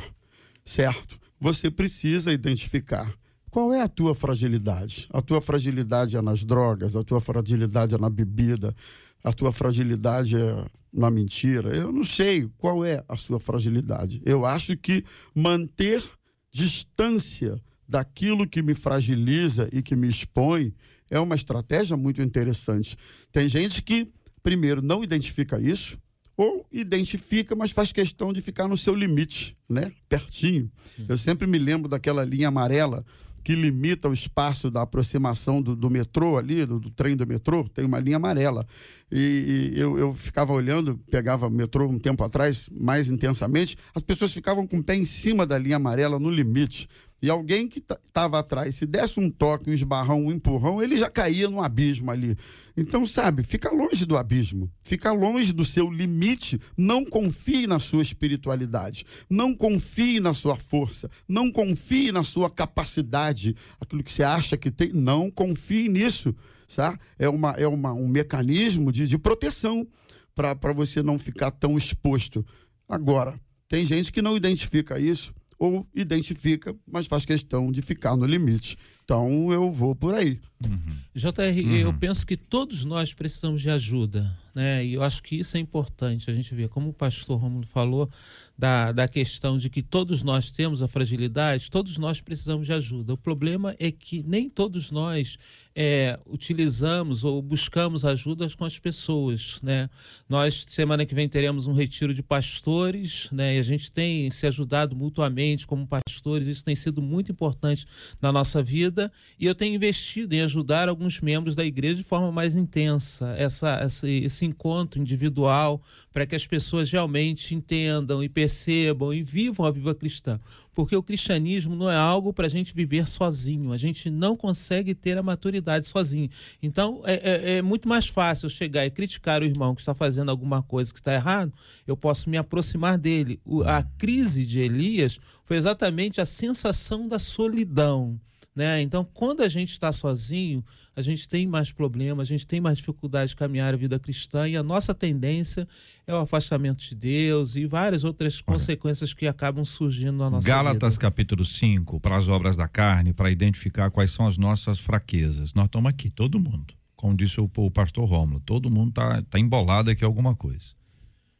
certo? 0.63 1.19
Você 1.39 1.71
precisa 1.71 2.31
identificar. 2.31 3.11
Qual 3.49 3.73
é 3.73 3.81
a 3.81 3.87
tua 3.87 4.13
fragilidade? 4.13 5.07
A 5.11 5.23
tua 5.23 5.41
fragilidade 5.41 6.15
é 6.15 6.21
nas 6.21 6.43
drogas, 6.43 6.95
a 6.95 7.03
tua 7.03 7.19
fragilidade 7.19 7.95
é 7.95 7.97
na 7.97 8.11
bebida, 8.11 8.75
a 9.23 9.33
tua 9.33 9.51
fragilidade 9.51 10.35
é 10.35 10.65
na 10.97 11.11
mentira. 11.11 11.69
Eu 11.75 11.91
não 11.91 12.03
sei 12.03 12.49
qual 12.57 12.83
é 12.83 13.03
a 13.07 13.15
sua 13.15 13.39
fragilidade. 13.39 14.21
Eu 14.25 14.45
acho 14.45 14.75
que 14.75 15.05
manter 15.33 16.03
distância 16.51 17.61
daquilo 17.87 18.47
que 18.47 18.61
me 18.61 18.73
fragiliza 18.73 19.69
e 19.71 19.81
que 19.81 19.95
me 19.95 20.09
expõe 20.09 20.73
é 21.09 21.19
uma 21.19 21.35
estratégia 21.35 21.95
muito 21.95 22.21
interessante. 22.21 22.97
Tem 23.31 23.47
gente 23.47 23.81
que, 23.81 24.11
primeiro, 24.41 24.81
não 24.81 25.03
identifica 25.03 25.59
isso, 25.61 25.97
ou 26.35 26.65
identifica, 26.71 27.55
mas 27.55 27.71
faz 27.71 27.91
questão 27.91 28.33
de 28.33 28.41
ficar 28.41 28.67
no 28.67 28.77
seu 28.77 28.93
limite, 28.93 29.57
né? 29.69 29.91
Pertinho. 30.09 30.69
Eu 31.07 31.17
sempre 31.17 31.47
me 31.47 31.57
lembro 31.57 31.87
daquela 31.87 32.23
linha 32.23 32.49
amarela 32.49 33.03
que 33.47 33.55
limita 33.55 34.09
o 34.09 34.13
espaço 34.13 34.69
da 34.69 34.81
aproximação 34.81 35.61
do, 35.61 35.73
do 35.73 35.89
metrô 35.89 36.37
ali, 36.37 36.65
do, 36.65 36.81
do, 36.81 36.91
trem 36.91 37.15
do 37.15 37.25
metrô, 37.25 37.63
tem 37.63 37.85
uma 37.85 37.97
linha 37.97 38.17
amarela. 38.17 38.67
E, 39.09 39.71
e 39.73 39.79
eu, 39.79 39.97
eu, 39.97 40.13
ficava 40.13 40.51
olhando, 40.51 40.99
pegava 41.09 41.49
metrô 41.49 41.87
um 41.87 41.97
tempo 41.97 42.25
atrás, 42.25 42.67
mais 42.69 43.07
intensamente, 43.07 43.77
as 43.95 44.03
pessoas 44.03 44.33
ficavam 44.33 44.67
com 44.67 44.79
o 44.79 44.83
pé 44.83 44.97
em 44.97 45.05
cima 45.05 45.45
da 45.45 45.57
linha 45.57 45.77
amarela, 45.77 46.19
no 46.19 46.29
limite. 46.29 46.89
E 47.21 47.31
alguém 47.31 47.67
que 47.67 47.79
estava 47.79 48.37
atrás, 48.37 48.75
se 48.75 48.85
desse 48.85 49.19
um 49.19 49.29
toque, 49.29 49.69
um 49.69 49.73
esbarrão, 49.73 50.25
um 50.25 50.31
empurrão, 50.31 50.81
ele 50.81 50.95
já 50.97 51.09
caía 51.09 51.49
no 51.49 51.63
abismo 51.63 52.11
ali. 52.11 52.37
Então, 52.75 53.07
sabe, 53.07 53.41
fica 53.41 53.71
longe 53.71 54.05
do 54.05 54.15
abismo, 54.15 54.71
fica 54.83 55.11
longe 55.11 55.51
do 55.51 55.65
seu 55.65 55.89
limite. 55.89 56.59
Não 56.77 57.03
confie 57.03 57.65
na 57.65 57.79
sua 57.79 58.03
espiritualidade, 58.03 59.03
não 59.27 59.55
confie 59.55 60.19
na 60.19 60.35
sua 60.35 60.55
força, 60.55 61.09
não 61.27 61.51
confie 61.51 62.11
na 62.11 62.23
sua 62.23 62.51
capacidade, 62.51 63.55
aquilo 63.81 64.03
que 64.03 64.11
você 64.11 64.21
acha 64.21 64.55
que 64.55 64.69
tem, 64.69 64.93
não 64.93 65.31
confie 65.31 65.89
nisso. 65.89 66.35
Sabe? 66.67 66.99
É, 67.17 67.27
uma, 67.27 67.51
é 67.51 67.67
uma, 67.67 67.93
um 67.93 68.07
mecanismo 68.07 68.91
de, 68.91 69.07
de 69.07 69.17
proteção 69.17 69.87
para 70.35 70.73
você 70.73 71.01
não 71.01 71.17
ficar 71.17 71.49
tão 71.49 71.77
exposto. 71.77 72.45
Agora, 72.87 73.39
tem 73.67 73.83
gente 73.85 74.11
que 74.11 74.21
não 74.21 74.37
identifica 74.37 74.99
isso 74.99 75.33
ou 75.59 75.87
identifica, 75.95 76.75
mas 76.85 77.07
faz 77.07 77.25
questão 77.25 77.71
de 77.71 77.81
ficar 77.81 78.15
no 78.15 78.25
limite. 78.25 78.77
Então 79.07 79.53
eu 79.53 79.71
vou 79.71 79.95
por 79.95 80.13
aí. 80.13 80.37
Uhum. 80.61 80.97
JR, 81.15 81.63
uhum. 81.63 81.75
eu 81.75 81.93
penso 81.93 82.25
que 82.25 82.35
todos 82.35 82.83
nós 82.83 83.13
precisamos 83.13 83.61
de 83.61 83.69
ajuda, 83.69 84.35
né? 84.55 84.83
E 84.83 84.95
eu 84.95 85.03
acho 85.03 85.21
que 85.21 85.35
isso 85.35 85.55
é 85.55 85.59
importante 85.59 86.29
a 86.29 86.33
gente 86.33 86.53
ver, 86.53 86.67
como 86.67 86.89
o 86.89 86.93
pastor 86.93 87.39
Romulo 87.39 87.65
falou, 87.67 88.09
da, 88.57 88.91
da 88.91 89.07
questão 89.07 89.55
de 89.57 89.69
que 89.69 89.83
todos 89.83 90.23
nós 90.23 90.49
temos 90.49 90.81
a 90.81 90.87
fragilidade, 90.87 91.69
todos 91.69 91.99
nós 91.99 92.21
precisamos 92.21 92.65
de 92.65 92.73
ajuda. 92.73 93.13
O 93.13 93.17
problema 93.17 93.75
é 93.79 93.91
que 93.91 94.23
nem 94.23 94.49
todos 94.49 94.89
nós 94.89 95.37
é, 95.75 96.19
utilizamos 96.25 97.23
ou 97.23 97.39
buscamos 97.39 98.03
ajudas 98.03 98.55
com 98.55 98.65
as 98.65 98.79
pessoas, 98.79 99.59
né? 99.61 99.87
Nós 100.27 100.65
semana 100.67 101.05
que 101.05 101.13
vem 101.13 101.29
teremos 101.29 101.67
um 101.67 101.73
retiro 101.73 102.15
de 102.15 102.23
pastores, 102.23 103.29
né? 103.31 103.57
E 103.57 103.59
a 103.59 103.63
gente 103.63 103.91
tem 103.91 104.31
se 104.31 104.47
ajudado 104.47 104.95
mutuamente 104.95 105.67
como 105.67 105.85
pastores. 105.85 106.47
Isso 106.47 106.65
tem 106.65 106.75
sido 106.75 106.99
muito 106.99 107.31
importante 107.31 107.85
na 108.19 108.31
nossa 108.31 108.63
vida 108.63 108.96
e 109.39 109.45
eu 109.45 109.55
tenho 109.55 109.75
investido 109.75 110.33
em 110.33 110.41
ajudar 110.41 110.89
alguns 110.89 111.21
membros 111.21 111.55
da 111.55 111.63
igreja 111.63 111.95
de 111.95 112.03
forma 112.03 112.31
mais 112.31 112.55
intensa. 112.55 113.33
Essa, 113.37 113.69
essa 113.81 114.07
esse 114.09 114.45
encontro 114.45 114.99
individual 114.99 115.81
para 116.11 116.25
que 116.25 116.35
as 116.35 116.47
pessoas 116.47 116.91
realmente 116.91 117.53
entendam 117.53 118.23
e 118.23 118.29
percebam 118.29 119.13
e 119.13 119.21
vivam 119.21 119.65
a 119.65 119.71
vida 119.71 119.93
cristã, 119.93 120.39
porque 120.73 120.95
o 120.95 121.03
cristianismo 121.03 121.75
não 121.75 121.89
é 121.89 121.95
algo 121.95 122.33
para 122.33 122.47
a 122.47 122.49
gente 122.49 122.73
viver 122.73 123.07
sozinho. 123.07 123.71
A 123.71 123.77
gente 123.77 124.09
não 124.09 124.35
consegue 124.35 124.95
ter 124.95 125.17
a 125.17 125.23
maturidade 125.23 125.87
sozinho. 125.87 126.29
Então, 126.61 127.01
é, 127.05 127.13
é, 127.13 127.57
é, 127.57 127.61
muito 127.61 127.87
mais 127.87 128.07
fácil 128.07 128.45
eu 128.45 128.49
chegar 128.49 128.85
e 128.85 128.91
criticar 128.91 129.41
o 129.41 129.45
irmão 129.45 129.75
que 129.75 129.81
está 129.81 129.93
fazendo 129.93 130.29
alguma 130.29 130.61
coisa 130.63 130.91
que 130.91 130.99
está 130.99 131.13
errado, 131.13 131.53
eu 131.85 131.95
posso 131.95 132.29
me 132.29 132.37
aproximar 132.37 132.97
dele. 132.97 133.39
O, 133.45 133.63
a 133.63 133.83
crise 133.83 134.45
de 134.45 134.59
Elias 134.59 135.19
foi 135.45 135.57
exatamente 135.57 136.19
a 136.19 136.25
sensação 136.25 137.07
da 137.07 137.19
solidão. 137.19 138.19
Né? 138.57 138.81
Então, 138.81 139.07
quando 139.13 139.43
a 139.43 139.47
gente 139.47 139.69
está 139.69 139.93
sozinho, 139.93 140.65
a 140.95 141.01
gente 141.03 141.29
tem 141.29 141.45
mais 141.45 141.71
problemas, 141.71 142.27
a 142.27 142.31
gente 142.31 142.47
tem 142.47 142.59
mais 142.59 142.79
dificuldade 142.79 143.29
de 143.29 143.35
caminhar 143.35 143.71
a 143.71 143.77
vida 143.77 143.99
cristã 143.99 144.49
e 144.49 144.57
a 144.57 144.63
nossa 144.63 144.95
tendência 144.95 145.67
é 146.07 146.13
o 146.15 146.17
afastamento 146.17 146.83
de 146.83 146.95
Deus 146.95 147.55
e 147.55 147.67
várias 147.67 148.03
outras 148.03 148.33
Olha, 148.33 148.43
consequências 148.45 149.13
que 149.13 149.27
acabam 149.27 149.63
surgindo 149.63 150.17
na 150.17 150.31
nossa 150.31 150.47
Gálatas, 150.47 150.73
vida. 150.73 150.79
Gálatas 150.79 150.97
capítulo 150.97 151.45
5, 151.45 151.99
para 151.99 152.17
as 152.17 152.27
obras 152.27 152.57
da 152.57 152.67
carne, 152.67 153.13
para 153.13 153.29
identificar 153.29 153.91
quais 153.91 154.09
são 154.09 154.25
as 154.25 154.39
nossas 154.39 154.79
fraquezas. 154.79 155.53
Nós 155.53 155.65
estamos 155.65 155.87
aqui, 155.87 156.09
todo 156.09 156.39
mundo. 156.39 156.73
Como 156.95 157.15
disse 157.15 157.39
o, 157.39 157.47
o 157.57 157.69
pastor 157.69 158.09
Rômulo, 158.09 158.39
todo 158.39 158.71
mundo 158.71 158.89
está 158.89 159.21
tá 159.21 159.37
embolado 159.37 159.91
aqui 159.91 160.03
alguma 160.03 160.35
coisa. 160.35 160.75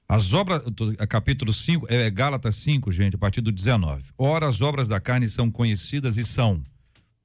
As 0.07 0.33
obras, 0.33 0.61
capítulo 1.09 1.51
5, 1.51 1.87
é 1.89 2.11
Gálatas 2.11 2.57
5, 2.57 2.91
gente, 2.91 3.15
a 3.15 3.19
partir 3.19 3.41
do 3.41 3.51
19. 3.51 4.11
Ora, 4.19 4.47
as 4.47 4.61
obras 4.61 4.87
da 4.87 4.99
carne 4.99 5.27
são 5.27 5.49
conhecidas 5.49 6.15
e 6.15 6.23
são 6.23 6.61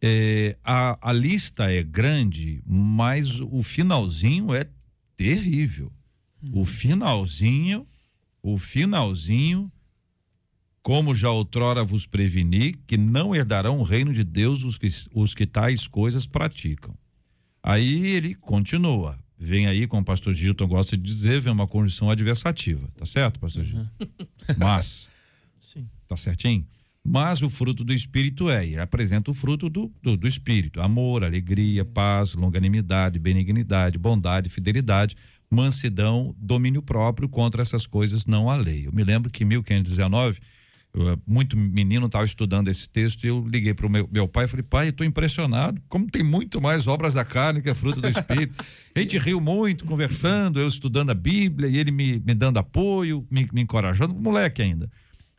é, 0.00 0.56
a, 0.64 1.10
a 1.10 1.12
lista 1.12 1.70
é 1.70 1.82
grande, 1.82 2.62
mas 2.66 3.40
o 3.40 3.62
finalzinho 3.62 4.54
é 4.54 4.68
terrível. 5.16 5.92
O 6.52 6.64
finalzinho, 6.64 7.86
o 8.42 8.58
finalzinho, 8.58 9.70
como 10.82 11.14
já 11.14 11.30
outrora 11.30 11.82
vos 11.82 12.06
preveni, 12.06 12.72
que 12.86 12.96
não 12.96 13.34
herdarão 13.34 13.78
o 13.78 13.82
reino 13.82 14.12
de 14.12 14.22
Deus 14.22 14.62
os 14.62 14.78
que, 14.78 14.88
os 15.12 15.34
que 15.34 15.46
tais 15.46 15.88
coisas 15.88 16.26
praticam. 16.26 16.94
Aí 17.62 18.06
ele 18.06 18.34
continua. 18.34 19.18
Vem 19.36 19.66
aí, 19.66 19.86
como 19.86 20.02
o 20.02 20.04
pastor 20.04 20.32
Gilton 20.32 20.66
gosta 20.66 20.96
de 20.96 21.02
dizer, 21.02 21.40
vem 21.40 21.52
uma 21.52 21.66
condição 21.66 22.10
adversativa. 22.10 22.88
Tá 22.96 23.04
certo, 23.04 23.38
pastor 23.38 23.64
Gilton? 23.64 23.90
Uhum. 24.00 24.26
Mas. 24.56 25.08
Sim. 25.60 25.88
Tá 26.08 26.16
certinho? 26.16 26.66
Mas 27.10 27.40
o 27.40 27.48
fruto 27.48 27.82
do 27.82 27.94
Espírito 27.94 28.50
é, 28.50 28.68
e 28.68 28.78
apresenta 28.78 29.30
o 29.30 29.34
fruto 29.34 29.70
do, 29.70 29.90
do, 30.02 30.14
do 30.14 30.28
Espírito: 30.28 30.78
amor, 30.82 31.24
alegria, 31.24 31.82
paz, 31.82 32.34
longanimidade, 32.34 33.18
benignidade, 33.18 33.96
bondade, 33.96 34.50
fidelidade, 34.50 35.16
mansidão, 35.50 36.34
domínio 36.38 36.82
próprio 36.82 37.26
contra 37.26 37.62
essas 37.62 37.86
coisas 37.86 38.26
não 38.26 38.50
há 38.50 38.56
lei. 38.56 38.86
Eu 38.86 38.92
me 38.92 39.02
lembro 39.02 39.30
que 39.30 39.42
em 39.42 39.46
1519, 39.46 40.38
eu, 40.92 41.08
eh, 41.08 41.16
muito 41.26 41.56
menino 41.56 42.04
estava 42.04 42.26
estudando 42.26 42.68
esse 42.68 42.86
texto 42.86 43.24
e 43.24 43.28
eu 43.28 43.42
liguei 43.48 43.72
para 43.72 43.86
o 43.86 43.90
meu, 43.90 44.06
meu 44.12 44.28
pai 44.28 44.44
e 44.44 44.48
falei, 44.48 44.62
pai, 44.62 44.88
estou 44.88 45.06
impressionado, 45.06 45.80
como 45.88 46.10
tem 46.10 46.22
muito 46.22 46.60
mais 46.60 46.86
obras 46.86 47.14
da 47.14 47.24
carne 47.24 47.62
que 47.62 47.70
é 47.70 47.74
fruto 47.74 48.02
do 48.02 48.08
Espírito. 48.08 48.62
A 48.94 49.00
gente 49.00 49.16
riu 49.16 49.40
muito 49.40 49.86
conversando, 49.86 50.60
eu 50.60 50.68
estudando 50.68 51.08
a 51.08 51.14
Bíblia 51.14 51.70
e 51.70 51.78
ele 51.78 51.90
me, 51.90 52.18
me 52.18 52.34
dando 52.34 52.58
apoio, 52.58 53.26
me, 53.30 53.48
me 53.50 53.62
encorajando, 53.62 54.12
moleque 54.12 54.60
ainda. 54.60 54.90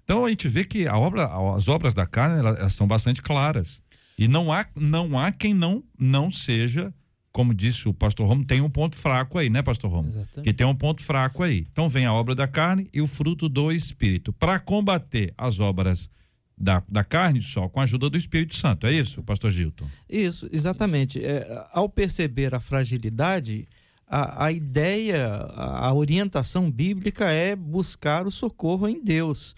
Então 0.09 0.25
a 0.25 0.29
gente 0.29 0.47
vê 0.47 0.65
que 0.65 0.87
a 0.87 0.97
obra, 0.97 1.29
as 1.55 1.67
obras 1.67 1.93
da 1.93 2.03
carne 2.03 2.39
elas, 2.39 2.57
elas 2.57 2.73
são 2.73 2.87
bastante 2.87 3.21
claras. 3.21 3.79
E 4.17 4.27
não 4.27 4.51
há, 4.51 4.65
não 4.75 5.19
há 5.19 5.31
quem 5.31 5.53
não, 5.53 5.83
não 5.99 6.31
seja, 6.31 6.91
como 7.31 7.53
disse 7.53 7.87
o 7.87 7.93
pastor 7.93 8.27
Romo, 8.27 8.43
tem 8.43 8.59
um 8.59 8.71
ponto 8.71 8.95
fraco 8.95 9.37
aí, 9.37 9.51
né, 9.51 9.61
pastor 9.61 9.91
Romo? 9.91 10.09
Exatamente. 10.09 10.41
Que 10.41 10.51
tem 10.51 10.65
um 10.65 10.73
ponto 10.73 11.03
fraco 11.03 11.43
aí. 11.43 11.67
Então 11.71 11.87
vem 11.87 12.07
a 12.07 12.13
obra 12.13 12.33
da 12.33 12.47
carne 12.47 12.89
e 12.91 12.99
o 13.03 13.05
fruto 13.05 13.47
do 13.47 13.71
Espírito. 13.71 14.33
Para 14.33 14.59
combater 14.59 15.31
as 15.37 15.59
obras 15.59 16.09
da, 16.57 16.81
da 16.89 17.03
carne 17.03 17.39
só 17.39 17.69
com 17.69 17.79
a 17.79 17.83
ajuda 17.83 18.09
do 18.09 18.17
Espírito 18.17 18.55
Santo. 18.55 18.87
É 18.87 18.91
isso, 18.91 19.21
pastor 19.21 19.51
Gilton? 19.51 19.85
Isso, 20.09 20.49
exatamente. 20.51 21.23
É, 21.23 21.67
ao 21.71 21.87
perceber 21.87 22.55
a 22.55 22.59
fragilidade, 22.59 23.67
a, 24.07 24.45
a 24.45 24.51
ideia, 24.51 25.27
a, 25.27 25.89
a 25.89 25.93
orientação 25.93 26.71
bíblica 26.71 27.29
é 27.29 27.55
buscar 27.55 28.25
o 28.25 28.31
socorro 28.31 28.87
em 28.87 29.03
Deus. 29.03 29.55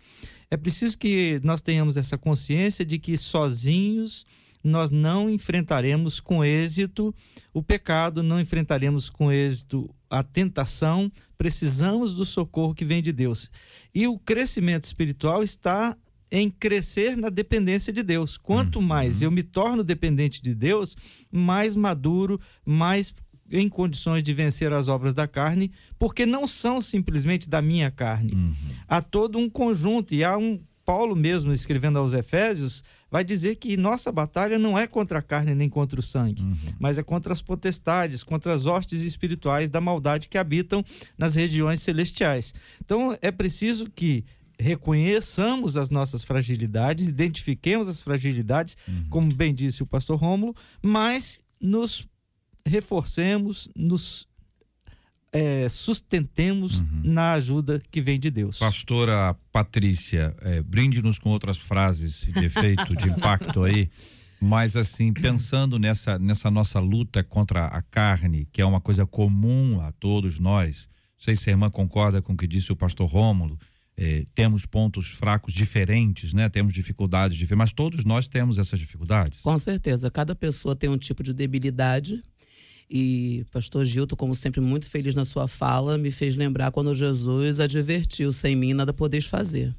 É 0.51 0.57
preciso 0.57 0.97
que 0.97 1.39
nós 1.45 1.61
tenhamos 1.61 1.95
essa 1.95 2.17
consciência 2.17 2.83
de 2.83 2.99
que 2.99 3.15
sozinhos 3.15 4.25
nós 4.61 4.89
não 4.89 5.29
enfrentaremos 5.29 6.19
com 6.19 6.43
êxito 6.43 7.15
o 7.53 7.63
pecado, 7.63 8.21
não 8.21 8.39
enfrentaremos 8.39 9.09
com 9.09 9.31
êxito 9.31 9.89
a 10.09 10.21
tentação, 10.21 11.09
precisamos 11.37 12.13
do 12.13 12.25
socorro 12.25 12.75
que 12.75 12.83
vem 12.83 13.01
de 13.01 13.13
Deus. 13.13 13.49
E 13.95 14.05
o 14.07 14.19
crescimento 14.19 14.83
espiritual 14.83 15.41
está 15.41 15.97
em 16.29 16.49
crescer 16.49 17.17
na 17.17 17.29
dependência 17.29 17.91
de 17.91 18.03
Deus. 18.03 18.37
Quanto 18.37 18.79
uhum. 18.79 18.85
mais 18.85 19.21
eu 19.21 19.31
me 19.31 19.43
torno 19.43 19.83
dependente 19.83 20.41
de 20.41 20.53
Deus, 20.53 20.95
mais 21.31 21.75
maduro, 21.75 22.39
mais 22.65 23.13
em 23.51 23.67
condições 23.69 24.23
de 24.23 24.33
vencer 24.33 24.71
as 24.73 24.87
obras 24.87 25.13
da 25.13 25.27
carne, 25.27 25.71
porque 25.99 26.25
não 26.25 26.47
são 26.47 26.81
simplesmente 26.81 27.49
da 27.49 27.61
minha 27.61 27.91
carne. 27.91 28.33
Uhum. 28.33 28.53
Há 28.87 29.01
todo 29.01 29.37
um 29.37 29.49
conjunto, 29.49 30.13
e 30.13 30.23
há 30.23 30.37
um. 30.37 30.59
Paulo 30.83 31.15
mesmo, 31.15 31.53
escrevendo 31.53 31.99
aos 31.99 32.15
Efésios, 32.15 32.83
vai 33.09 33.23
dizer 33.23 33.55
que 33.57 33.77
nossa 33.77 34.11
batalha 34.11 34.57
não 34.57 34.77
é 34.77 34.87
contra 34.87 35.19
a 35.19 35.21
carne 35.21 35.53
nem 35.53 35.69
contra 35.69 35.99
o 35.99 36.03
sangue, 36.03 36.41
uhum. 36.41 36.55
mas 36.79 36.97
é 36.97 37.03
contra 37.03 37.31
as 37.31 37.41
potestades, 37.41 38.23
contra 38.23 38.53
as 38.53 38.65
hostes 38.65 39.03
espirituais 39.03 39.69
da 39.69 39.79
maldade 39.79 40.27
que 40.27 40.39
habitam 40.39 40.83
nas 41.17 41.35
regiões 41.35 41.83
celestiais. 41.83 42.51
Então 42.83 43.15
é 43.21 43.31
preciso 43.31 43.85
que 43.93 44.25
reconheçamos 44.61 45.75
as 45.75 45.89
nossas 45.89 46.23
fragilidades, 46.23 47.07
identifiquemos 47.07 47.87
as 47.87 48.01
fragilidades, 48.01 48.77
como 49.09 49.33
bem 49.33 49.53
disse 49.53 49.83
o 49.83 49.87
pastor 49.87 50.17
Rômulo, 50.19 50.55
mas 50.81 51.43
nos 51.59 52.07
reforcemos, 52.65 53.69
nos 53.75 54.27
é, 55.31 55.69
sustentemos 55.69 56.83
na 57.03 57.33
ajuda 57.33 57.81
que 57.89 58.01
vem 58.01 58.19
de 58.19 58.29
Deus. 58.29 58.59
Pastora 58.59 59.35
Patrícia, 59.51 60.35
é, 60.41 60.61
brinde-nos 60.61 61.17
com 61.17 61.29
outras 61.29 61.57
frases 61.57 62.21
de 62.21 62.45
efeito, 62.45 62.95
de 62.95 63.07
impacto 63.07 63.63
aí. 63.63 63.89
Mas 64.41 64.75
assim, 64.75 65.13
pensando 65.13 65.77
nessa, 65.77 66.17
nessa 66.17 66.49
nossa 66.49 66.79
luta 66.79 67.23
contra 67.23 67.67
a 67.67 67.81
carne, 67.81 68.47
que 68.51 68.61
é 68.61 68.65
uma 68.65 68.81
coisa 68.81 69.05
comum 69.05 69.79
a 69.79 69.91
todos 69.91 70.39
nós, 70.39 70.89
não 70.91 71.25
sei 71.25 71.35
se 71.35 71.49
a 71.49 71.53
irmã 71.53 71.69
concorda 71.69 72.21
com 72.21 72.33
o 72.33 72.37
que 72.37 72.47
disse 72.47 72.71
o 72.71 72.75
pastor 72.75 73.07
Rômulo, 73.07 73.57
eh, 73.95 74.25
temos 74.33 74.65
pontos 74.65 75.09
fracos 75.09 75.53
diferentes, 75.53 76.33
né? 76.33 76.49
Temos 76.49 76.73
dificuldades 76.73 77.37
diferentes, 77.37 77.57
mas 77.57 77.71
todos 77.71 78.03
nós 78.03 78.27
temos 78.27 78.57
essas 78.57 78.79
dificuldades. 78.79 79.39
Com 79.41 79.55
certeza, 79.59 80.09
cada 80.09 80.33
pessoa 80.33 80.75
tem 80.75 80.89
um 80.89 80.97
tipo 80.97 81.21
de 81.21 81.33
debilidade. 81.33 82.19
E 82.93 83.45
pastor 83.51 83.85
Gilto, 83.85 84.17
como 84.17 84.35
sempre, 84.35 84.59
muito 84.59 84.89
feliz 84.89 85.15
na 85.15 85.23
sua 85.23 85.47
fala, 85.47 85.97
me 85.97 86.11
fez 86.11 86.35
lembrar 86.35 86.71
quando 86.71 86.93
Jesus 86.93 87.61
advertiu: 87.61 88.33
sem 88.33 88.53
mim 88.53 88.73
nada 88.73 88.91
podeis 88.91 89.25
fazer. 89.25 89.73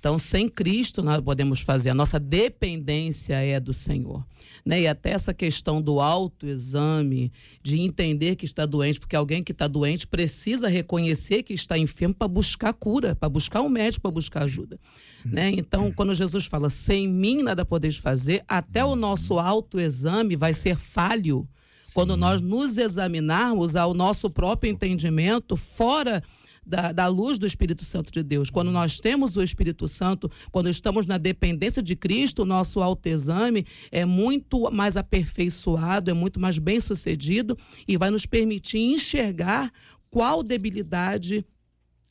Então, 0.00 0.18
sem 0.18 0.48
Cristo 0.48 1.00
nada 1.00 1.22
podemos 1.22 1.60
fazer. 1.60 1.90
A 1.90 1.94
nossa 1.94 2.18
dependência 2.18 3.34
é 3.34 3.60
do 3.60 3.72
Senhor. 3.72 4.26
Né? 4.64 4.80
E 4.80 4.86
até 4.88 5.10
essa 5.10 5.32
questão 5.32 5.80
do 5.80 6.00
autoexame, 6.00 7.30
de 7.62 7.78
entender 7.78 8.34
que 8.34 8.46
está 8.46 8.66
doente, 8.66 8.98
porque 8.98 9.14
alguém 9.14 9.44
que 9.44 9.52
está 9.52 9.68
doente 9.68 10.06
precisa 10.06 10.68
reconhecer 10.68 11.42
que 11.42 11.52
está 11.52 11.78
enfermo 11.78 12.14
para 12.14 12.26
buscar 12.26 12.72
cura, 12.72 13.14
para 13.14 13.28
buscar 13.28 13.60
um 13.60 13.68
médico, 13.68 14.02
para 14.02 14.10
buscar 14.10 14.42
ajuda. 14.44 14.80
Né? 15.24 15.50
Então, 15.50 15.92
quando 15.92 16.14
Jesus 16.14 16.46
fala, 16.46 16.70
sem 16.70 17.06
mim 17.06 17.42
nada 17.42 17.64
podeis 17.64 17.96
fazer, 17.96 18.42
até 18.48 18.82
o 18.82 18.96
nosso 18.96 19.38
autoexame 19.38 20.34
vai 20.34 20.54
ser 20.54 20.76
falho 20.76 21.46
quando 21.92 22.16
nós 22.16 22.40
nos 22.40 22.78
examinarmos 22.78 23.76
ao 23.76 23.94
nosso 23.94 24.30
próprio 24.30 24.70
entendimento 24.70 25.56
fora 25.56 26.22
da, 26.64 26.92
da, 26.92 27.06
luz 27.08 27.38
do 27.38 27.46
Espírito 27.46 27.84
Santo 27.84 28.12
de 28.12 28.22
Deus. 28.22 28.50
Quando 28.50 28.70
nós 28.70 29.00
temos 29.00 29.36
o 29.36 29.42
Espírito 29.42 29.88
Santo, 29.88 30.30
quando 30.52 30.68
estamos 30.68 31.06
na 31.06 31.18
dependência 31.18 31.82
de 31.82 31.96
Cristo, 31.96 32.42
o 32.42 32.46
nosso 32.46 32.80
autoexame 32.80 33.66
é 33.90 34.04
muito 34.04 34.70
mais 34.70 34.96
aperfeiçoado, 34.96 36.10
é 36.10 36.14
muito 36.14 36.38
mais 36.38 36.58
bem 36.58 36.80
sucedido 36.80 37.56
e 37.88 37.96
vai 37.96 38.10
nos 38.10 38.26
permitir 38.26 38.78
enxergar 38.78 39.72
qual 40.10 40.42
debilidade 40.42 41.44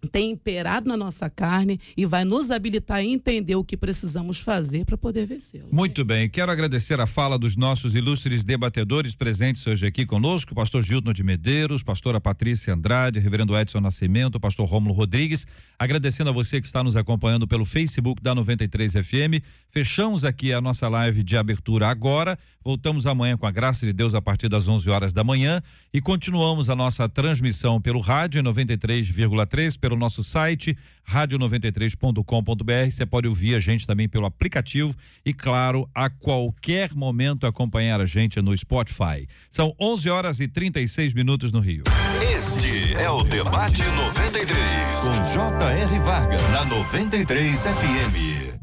tem 0.08 0.32
imperado 0.32 0.88
na 0.88 0.96
nossa 0.96 1.30
carne 1.30 1.80
e 1.96 2.06
vai 2.06 2.24
nos 2.24 2.52
habilitar 2.52 2.98
a 2.98 3.04
entender 3.04 3.56
o 3.56 3.64
que 3.64 3.76
precisamos 3.76 4.40
fazer 4.40 4.86
para 4.86 4.98
poder 4.98 5.26
vencê-lo. 5.26 5.68
Muito 5.72 6.06
bem, 6.06 6.30
quero 6.30 6.52
agradecer 6.52 7.00
a 7.00 7.06
fala 7.06 7.38
dos 7.38 7.56
nossos 7.56 7.96
ilustres 7.96 8.44
debatedores 8.44 9.14
presentes 9.14 9.66
hoje 9.68 9.86
aqui 9.86 10.06
conosco, 10.06 10.56
pastor 10.56 10.84
Gilton 10.84 11.12
de 11.12 11.24
Medeiros, 11.24 11.84
pastora 11.84 12.22
Patrícia 12.22 12.74
Andrade, 12.74 13.20
reverendo 13.20 13.58
Edson 13.58 13.82
Nascimento, 13.82 14.40
pastor 14.40 14.68
Rômulo 14.68 14.94
Rodrigues, 14.94 15.46
agradecendo 15.78 16.30
a 16.30 16.34
você 16.34 16.62
que 16.62 16.68
está 16.68 16.84
nos 16.84 16.96
acompanhando 16.96 17.48
pelo 17.48 17.66
Facebook 17.66 18.22
da 18.22 18.34
93 18.34 18.94
FM. 18.94 19.44
Fechamos 19.70 20.24
aqui 20.24 20.54
a 20.54 20.62
nossa 20.62 20.88
live 20.88 21.24
de 21.24 21.36
abertura 21.36 21.88
agora, 21.88 22.38
voltamos 22.64 23.06
amanhã 23.06 23.38
com 23.38 23.46
a 23.46 23.52
graça 23.52 23.86
de 23.86 23.94
Deus 23.94 24.16
a 24.16 24.22
partir 24.22 24.48
das 24.48 24.68
11 24.68 24.90
horas 24.90 25.14
da 25.14 25.24
manhã 25.24 25.62
e 25.94 26.02
continuamos 26.02 26.70
a 26.70 26.76
nossa 26.76 27.08
transmissão 27.10 27.82
pelo 27.82 28.00
rádio 28.00 28.40
em 28.40 28.44
93,3 28.44 29.78
pelo 29.90 30.00
nosso 30.00 30.24
site 30.24 30.78
radio93.com.br. 31.10 32.92
Você 32.92 33.06
pode 33.06 33.28
ouvir 33.28 33.56
a 33.56 33.60
gente 33.60 33.88
também 33.88 34.08
pelo 34.08 34.28
aplicativo 34.28 34.96
e, 35.26 35.34
claro, 35.34 35.90
a 35.96 36.10
qualquer 36.10 36.94
momento 36.94 37.48
acompanhar 37.48 38.00
a 38.00 38.06
gente 38.06 38.40
no 38.40 38.56
Spotify. 38.56 39.28
São 39.50 39.76
11 39.80 40.10
horas 40.10 40.40
e 40.40 40.48
36 40.48 41.16
minutos 41.16 41.52
no 41.52 41.60
Rio. 41.60 41.84
Este 42.22 42.94
é 42.94 43.10
o 43.10 43.24
Debate 43.24 43.82
93, 43.82 44.56
com 45.02 45.34
J.R. 45.34 46.00
Varga, 46.00 46.38
na 46.50 46.66
93 46.66 47.60
FM. 47.60 48.60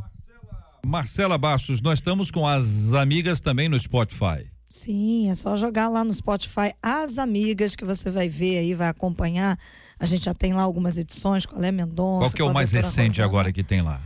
Marcela 0.87 1.37
Bastos, 1.37 1.81
nós 1.81 1.99
estamos 1.99 2.31
com 2.31 2.47
as 2.47 2.93
amigas 2.93 3.41
também 3.41 3.69
no 3.69 3.77
Spotify. 3.77 4.47
Sim, 4.69 5.31
é 5.31 5.35
só 5.35 5.57
jogar 5.57 5.89
lá 5.89 6.05
no 6.05 6.13
Spotify 6.13 6.73
as 6.83 7.19
amigas 7.19 7.75
que 7.75 7.85
você 7.85 8.11
vai 8.11 8.29
ver 8.29 8.59
aí, 8.59 8.75
vai 8.75 8.89
acompanhar. 8.89 9.59
A 9.99 10.05
gente 10.07 10.25
já 10.25 10.35
tem 10.35 10.53
lá 10.53 10.63
algumas 10.63 10.97
edições 10.97 11.47
com 11.47 11.57
a 11.57 11.59
Léa 11.59 11.73
Mendonça. 11.73 12.21
Qual 12.27 12.31
que 12.31 12.43
é 12.43 12.45
o 12.45 12.53
mais 12.53 12.71
recente 12.71 13.09
Rosana, 13.09 13.25
agora 13.25 13.53
que 13.53 13.65
tem 13.65 13.81
lá? 13.81 14.01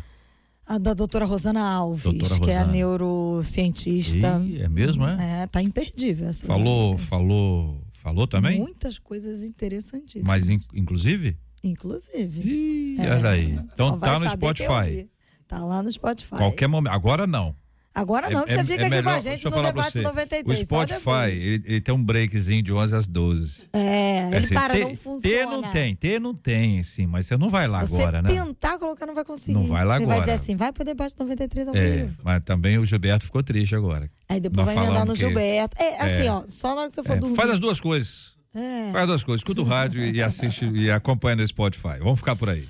A 0.67 0.79
da 0.79 0.95
doutora 0.95 1.25
Rosana 1.25 1.63
Alves, 1.63 2.05
doutora 2.05 2.35
que 2.35 2.41
Rosana. 2.41 2.53
é 2.53 2.59
a 2.59 2.67
neurocientista. 2.67 4.41
Ih, 4.45 4.63
é 4.63 4.69
mesmo, 4.69 5.05
é? 5.07 5.43
É, 5.43 5.47
tá 5.47 5.61
imperdível 5.61 6.29
essa. 6.29 6.47
Falou, 6.47 6.97
falou, 6.97 7.83
falou 7.93 8.27
também? 8.29 8.59
Muitas 8.61 8.99
coisas 8.99 9.43
interessantíssimas. 9.43 10.27
Mas 10.27 10.49
in, 10.49 10.61
inclusive? 10.73 11.37
Inclusive. 11.63 12.41
Ih, 12.41 12.97
é, 13.01 13.15
olha 13.15 13.31
aí. 13.31 13.59
Então 13.73 13.99
tá 13.99 14.19
no 14.21 14.29
Spotify. 14.29 15.09
Tá 15.49 15.59
lá 15.59 15.83
no 15.83 15.91
Spotify. 15.91 16.37
Qualquer 16.37 16.69
momento. 16.69 16.93
Agora 16.93 17.27
não. 17.27 17.57
Agora 17.93 18.31
não, 18.31 18.45
que 18.45 18.53
é, 18.53 18.57
você 18.57 18.65
fica 18.65 18.83
é 18.83 18.87
aqui 18.87 18.91
melhor, 18.91 19.11
com 19.11 19.17
a 19.17 19.21
gente 19.21 19.45
no 19.45 19.63
Debate 19.63 20.01
93. 20.01 20.61
O 20.61 20.65
Spotify, 20.65 21.31
ele, 21.31 21.63
ele, 21.67 21.81
tem 21.81 21.93
um 21.93 22.03
breakzinho 22.03 22.63
de 22.63 22.73
11 22.73 22.97
às 22.97 23.07
12. 23.07 23.63
É, 23.73 24.27
ele 24.29 24.37
assim, 24.37 24.55
para, 24.55 24.75
ter, 24.75 24.85
não 24.85 24.97
funciona. 24.97 25.37
Ter 25.37 25.47
não 25.47 25.63
tem, 25.63 25.97
ter 25.97 26.21
não 26.21 26.35
tem, 26.35 26.83
sim, 26.85 27.07
mas 27.07 27.27
você 27.27 27.37
não 27.37 27.49
vai 27.49 27.67
lá 27.67 27.85
Se 27.85 27.95
agora, 27.95 28.23
você 28.23 28.35
né? 28.35 28.45
tentar 28.45 28.79
colocar, 28.79 29.07
não 29.07 29.15
vai 29.15 29.25
conseguir. 29.25 29.55
Não 29.55 29.67
vai 29.67 29.85
lá 29.85 29.97
ele 29.97 30.05
agora. 30.05 30.19
vai 30.19 30.27
dizer 30.27 30.41
assim, 30.41 30.55
vai 30.55 30.73
pro 30.73 30.85
Debate 30.85 31.17
93 31.19 31.69
ao 31.69 31.75
é, 31.75 31.91
vivo. 31.91 32.17
Mas 32.23 32.45
também 32.45 32.79
o 32.79 32.87
Gilberto 32.87 33.25
ficou 33.25 33.43
triste 33.43 33.75
agora. 33.75 34.09
Aí 34.29 34.39
depois 34.39 34.67
Nós 34.67 34.75
vai 34.75 34.85
emendar 34.85 35.05
no 35.05 35.15
que, 35.15 35.19
Gilberto. 35.19 35.83
É, 35.83 36.01
assim, 36.01 36.27
é, 36.29 36.33
ó, 36.33 36.45
só 36.49 36.75
na 36.77 36.83
hora 36.83 36.89
que 36.89 36.95
você 36.95 37.03
for 37.03 37.17
é, 37.17 37.21
dormir. 37.21 37.35
Faz 37.35 37.51
as 37.51 37.59
duas 37.59 37.81
coisas. 37.81 38.35
É. 38.55 38.93
Faz 38.93 39.03
as 39.03 39.09
duas 39.09 39.25
coisas. 39.25 39.41
Escuta 39.41 39.61
o 39.63 39.65
rádio 39.65 40.05
e 40.05 40.23
assiste 40.23 40.65
e 40.65 40.91
acompanha 40.93 41.37
no 41.37 41.47
Spotify. 41.47 41.99
Vamos 41.99 42.21
ficar 42.21 42.37
por 42.37 42.49
aí. 42.49 42.67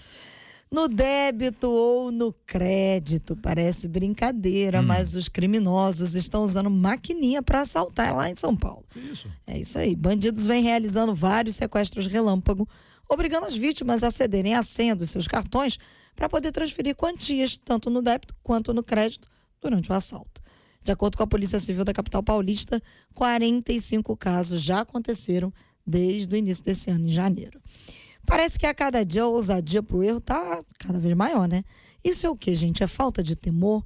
No 0.71 0.87
débito 0.87 1.69
ou 1.69 2.13
no 2.13 2.33
crédito, 2.47 3.37
parece 3.37 3.89
brincadeira, 3.89 4.81
hum. 4.81 4.85
mas 4.85 5.17
os 5.17 5.29
criminosos 5.29 6.15
estão 6.15 6.45
usando 6.45 6.71
maquininha 6.71 7.43
para 7.43 7.63
assaltar 7.63 8.15
lá 8.15 8.31
em 8.31 8.37
São 8.37 8.57
Paulo. 8.57 8.85
Isso. 8.95 9.29
É 9.47 9.59
isso 9.59 9.77
aí. 9.79 9.97
Bandidos 9.97 10.47
vêm 10.47 10.63
realizando 10.63 11.13
vários 11.13 11.57
sequestros 11.57 12.07
relâmpago, 12.07 12.69
obrigando 13.09 13.47
as 13.47 13.57
vítimas 13.57 14.05
a 14.05 14.13
cederem 14.13 14.55
a 14.55 14.63
senha 14.63 14.95
dos 14.95 15.11
seus 15.11 15.27
cartões 15.27 15.77
para 16.15 16.29
poder 16.29 16.53
transferir 16.53 16.95
quantias, 16.95 17.59
tanto 17.59 17.91
no 17.91 18.01
débito 18.01 18.35
quanto 18.41 18.73
no 18.73 18.83
crédito, 18.83 19.27
durante 19.61 19.91
o 19.91 19.95
assalto. 19.95 20.41
De 20.83 20.93
acordo 20.93 21.17
com 21.17 21.23
a 21.25 21.27
Polícia 21.27 21.59
Civil 21.59 21.85
da 21.85 21.93
capital 21.93 22.23
paulista, 22.23 22.81
45 23.15 24.17
casos 24.17 24.63
já 24.63 24.81
aconteceram 24.81 25.53
desde 25.85 26.33
o 26.33 26.37
início 26.37 26.65
desse 26.65 26.91
ano, 26.91 27.07
em 27.07 27.11
janeiro. 27.11 27.61
Parece 28.31 28.61
que 28.61 28.65
a 28.65 28.73
cada 28.73 29.05
dia 29.05 29.23
a 29.23 29.27
ousadia 29.27 29.83
pro 29.83 30.05
erro 30.05 30.21
tá 30.21 30.63
cada 30.79 31.01
vez 31.01 31.17
maior, 31.17 31.49
né? 31.49 31.65
Isso 32.03 32.25
é 32.25 32.31
o 32.31 32.37
que, 32.37 32.55
gente? 32.55 32.81
É 32.81 32.87
falta 32.87 33.25
de 33.25 33.35
temor? 33.35 33.85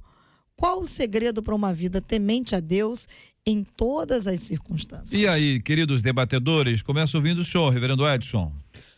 Qual 0.55 0.81
o 0.81 0.85
segredo 0.85 1.41
para 1.41 1.55
uma 1.55 1.73
vida 1.73 1.99
temente 1.99 2.55
a 2.55 2.59
Deus 2.59 3.07
em 3.43 3.63
todas 3.63 4.27
as 4.27 4.39
circunstâncias? 4.41 5.19
E 5.19 5.27
aí, 5.27 5.59
queridos 5.59 6.03
debatedores, 6.03 6.83
começa 6.83 7.17
ouvindo 7.17 7.39
o 7.39 7.43
show, 7.43 7.67
reverendo 7.69 8.07
Edson. 8.07 8.53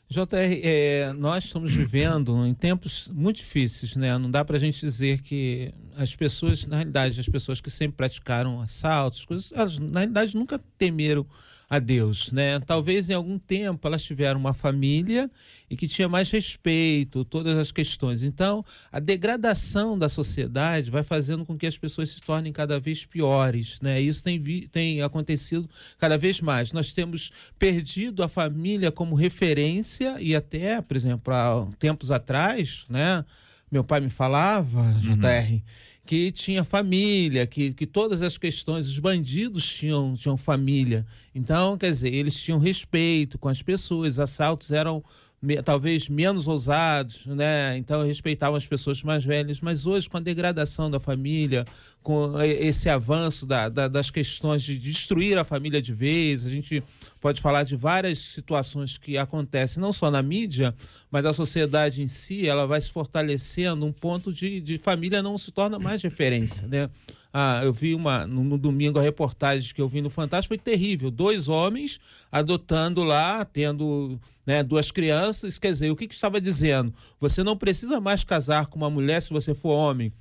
JR, 0.10 0.26
é, 0.64 1.14
nós 1.14 1.46
estamos 1.46 1.74
vivendo 1.74 2.46
em 2.46 2.54
tempos 2.54 3.10
muito 3.14 3.38
difíceis, 3.38 3.96
né? 3.96 4.18
Não 4.18 4.30
dá 4.30 4.44
para 4.44 4.58
a 4.58 4.60
gente 4.60 4.82
dizer 4.82 5.22
que 5.22 5.74
as 5.98 6.16
pessoas, 6.16 6.68
na 6.68 6.78
realidade, 6.78 7.20
as 7.20 7.28
pessoas 7.28 7.60
que 7.60 7.70
sempre 7.70 7.98
praticaram 7.98 8.62
assaltos, 8.62 9.26
coisas, 9.26 9.52
elas, 9.52 9.80
na 9.80 10.02
realidade, 10.02 10.36
nunca 10.36 10.60
temeram 10.78 11.26
a 11.70 11.80
Deus, 11.80 12.32
né? 12.32 12.60
Talvez 12.62 13.10
em 13.10 13.14
algum 13.14 13.38
tempo 13.38 13.86
elas 13.88 14.02
tiveram 14.02 14.40
uma 14.40 14.54
família 14.54 15.30
e 15.70 15.76
que 15.76 15.86
tinha 15.86 16.08
mais 16.08 16.32
respeito, 16.32 17.26
todas 17.26 17.58
as 17.58 17.74
questões. 17.74 18.24
Então, 18.24 18.64
a 18.90 19.00
degradação 19.00 20.00
da 20.00 20.08
sociedade 20.08 20.90
vai 20.90 21.04
fazendo 21.04 21.46
com 21.46 21.58
que 21.58 21.68
as 21.68 21.78
pessoas 21.78 22.10
se 22.10 22.22
tornem 22.22 22.54
cada 22.54 22.80
vez 22.80 23.06
piores, 23.06 23.82
né? 23.82 24.00
Isso 24.00 24.24
tem, 24.24 24.40
vi, 24.40 24.68
tem 24.70 25.02
acontecido 25.02 25.70
cada 25.98 26.18
vez 26.18 26.40
mais. 26.40 26.72
Nós 26.72 26.94
temos 26.94 27.32
perdido 27.60 28.24
a 28.24 28.30
família 28.30 28.90
como 28.90 29.14
referência 29.14 30.16
e 30.22 30.34
até, 30.36 30.80
por 30.80 30.96
exemplo, 30.96 31.34
há 31.34 31.68
tempos 31.78 32.12
atrás, 32.12 32.86
né? 32.88 33.26
Meu 33.70 33.84
pai 33.84 34.00
me 34.00 34.10
falava, 34.10 34.80
uhum. 34.82 35.02
Que 36.08 36.32
tinha 36.32 36.64
família, 36.64 37.46
que, 37.46 37.74
que 37.74 37.86
todas 37.86 38.22
as 38.22 38.38
questões, 38.38 38.88
os 38.88 38.98
bandidos 38.98 39.64
tinham, 39.68 40.16
tinham 40.16 40.38
família. 40.38 41.06
Então, 41.36 41.78
quer 41.78 41.92
dizer, 41.92 42.14
eles 42.14 42.42
tinham 42.42 42.58
respeito 42.58 43.38
com 43.38 43.50
as 43.50 43.62
pessoas, 43.62 44.18
assaltos 44.18 44.72
eram 44.72 45.04
me, 45.42 45.62
talvez 45.62 46.10
menos 46.10 46.48
ousados, 46.48 47.26
né? 47.26 47.78
Então 47.78 48.04
respeitavam 48.06 48.58
as 48.58 48.66
pessoas 48.66 49.04
mais 49.04 49.24
velhas. 49.24 49.62
Mas 49.62 49.86
hoje, 49.86 50.10
com 50.10 50.18
a 50.18 50.20
degradação 50.20 50.90
da 50.90 51.00
família, 51.00 51.66
com 52.02 52.42
esse 52.42 52.90
avanço 52.90 53.46
da, 53.46 53.70
da, 53.70 53.88
das 53.88 54.10
questões 54.10 54.64
de 54.64 54.78
destruir 54.80 55.38
a 55.38 55.44
família 55.44 55.82
de 55.82 55.94
vez, 55.94 56.46
a 56.46 56.50
gente 56.50 56.84
pode 57.22 57.42
falar 57.42 57.64
de 57.64 57.76
várias 57.76 58.20
situações 58.20 58.98
que 58.98 59.18
acontecem 59.18 59.82
não 59.82 59.94
só 59.94 60.10
na 60.10 60.24
mídia, 60.24 60.74
mas 61.12 61.26
a 61.26 61.34
sociedade 61.34 62.02
em 62.02 62.08
si, 62.08 62.48
ela 62.48 62.66
vai 62.66 62.82
se 62.82 62.90
fortalecendo 62.90 63.86
um 63.86 63.92
ponto 63.92 64.34
de, 64.34 64.60
de 64.60 64.78
família 64.78 65.22
não 65.22 65.38
se 65.38 65.52
torna 65.52 65.78
mais 65.78 66.02
referência, 66.02 66.68
né? 66.68 66.90
Ah, 67.34 67.62
eu 67.64 67.74
vi 67.74 67.94
uma 67.94 68.26
no, 68.26 68.44
no, 68.44 68.58
domingo 68.58 68.98
a 68.98 69.02
reportagem 69.02 69.74
que 69.74 69.82
eu 69.82 69.88
vi 69.88 70.02
no 70.02 70.10
Fantástico 70.10 70.50
foi 70.50 70.58
terrível. 70.58 71.12
Dois 71.12 71.48
homens 71.48 72.00
adotando 72.32 73.04
lá, 73.04 73.46
tendo 73.46 74.20
né, 74.46 74.64
duas 74.64 74.92
crianças. 74.92 75.60
Quer 75.60 75.72
dizer, 75.72 75.92
o 75.92 75.96
que, 75.96 76.08
que 76.08 76.16
estava 76.16 76.40
dizendo? 76.40 76.94
Você 77.20 77.44
não 77.44 77.58
precisa 77.58 78.00
mais 78.00 78.24
casar 78.24 78.68
com 78.68 78.78
uma 78.78 78.90
mulher 78.90 79.22
se 79.22 79.32
você 79.32 79.54
for 79.54 79.70
homem. 79.70 80.12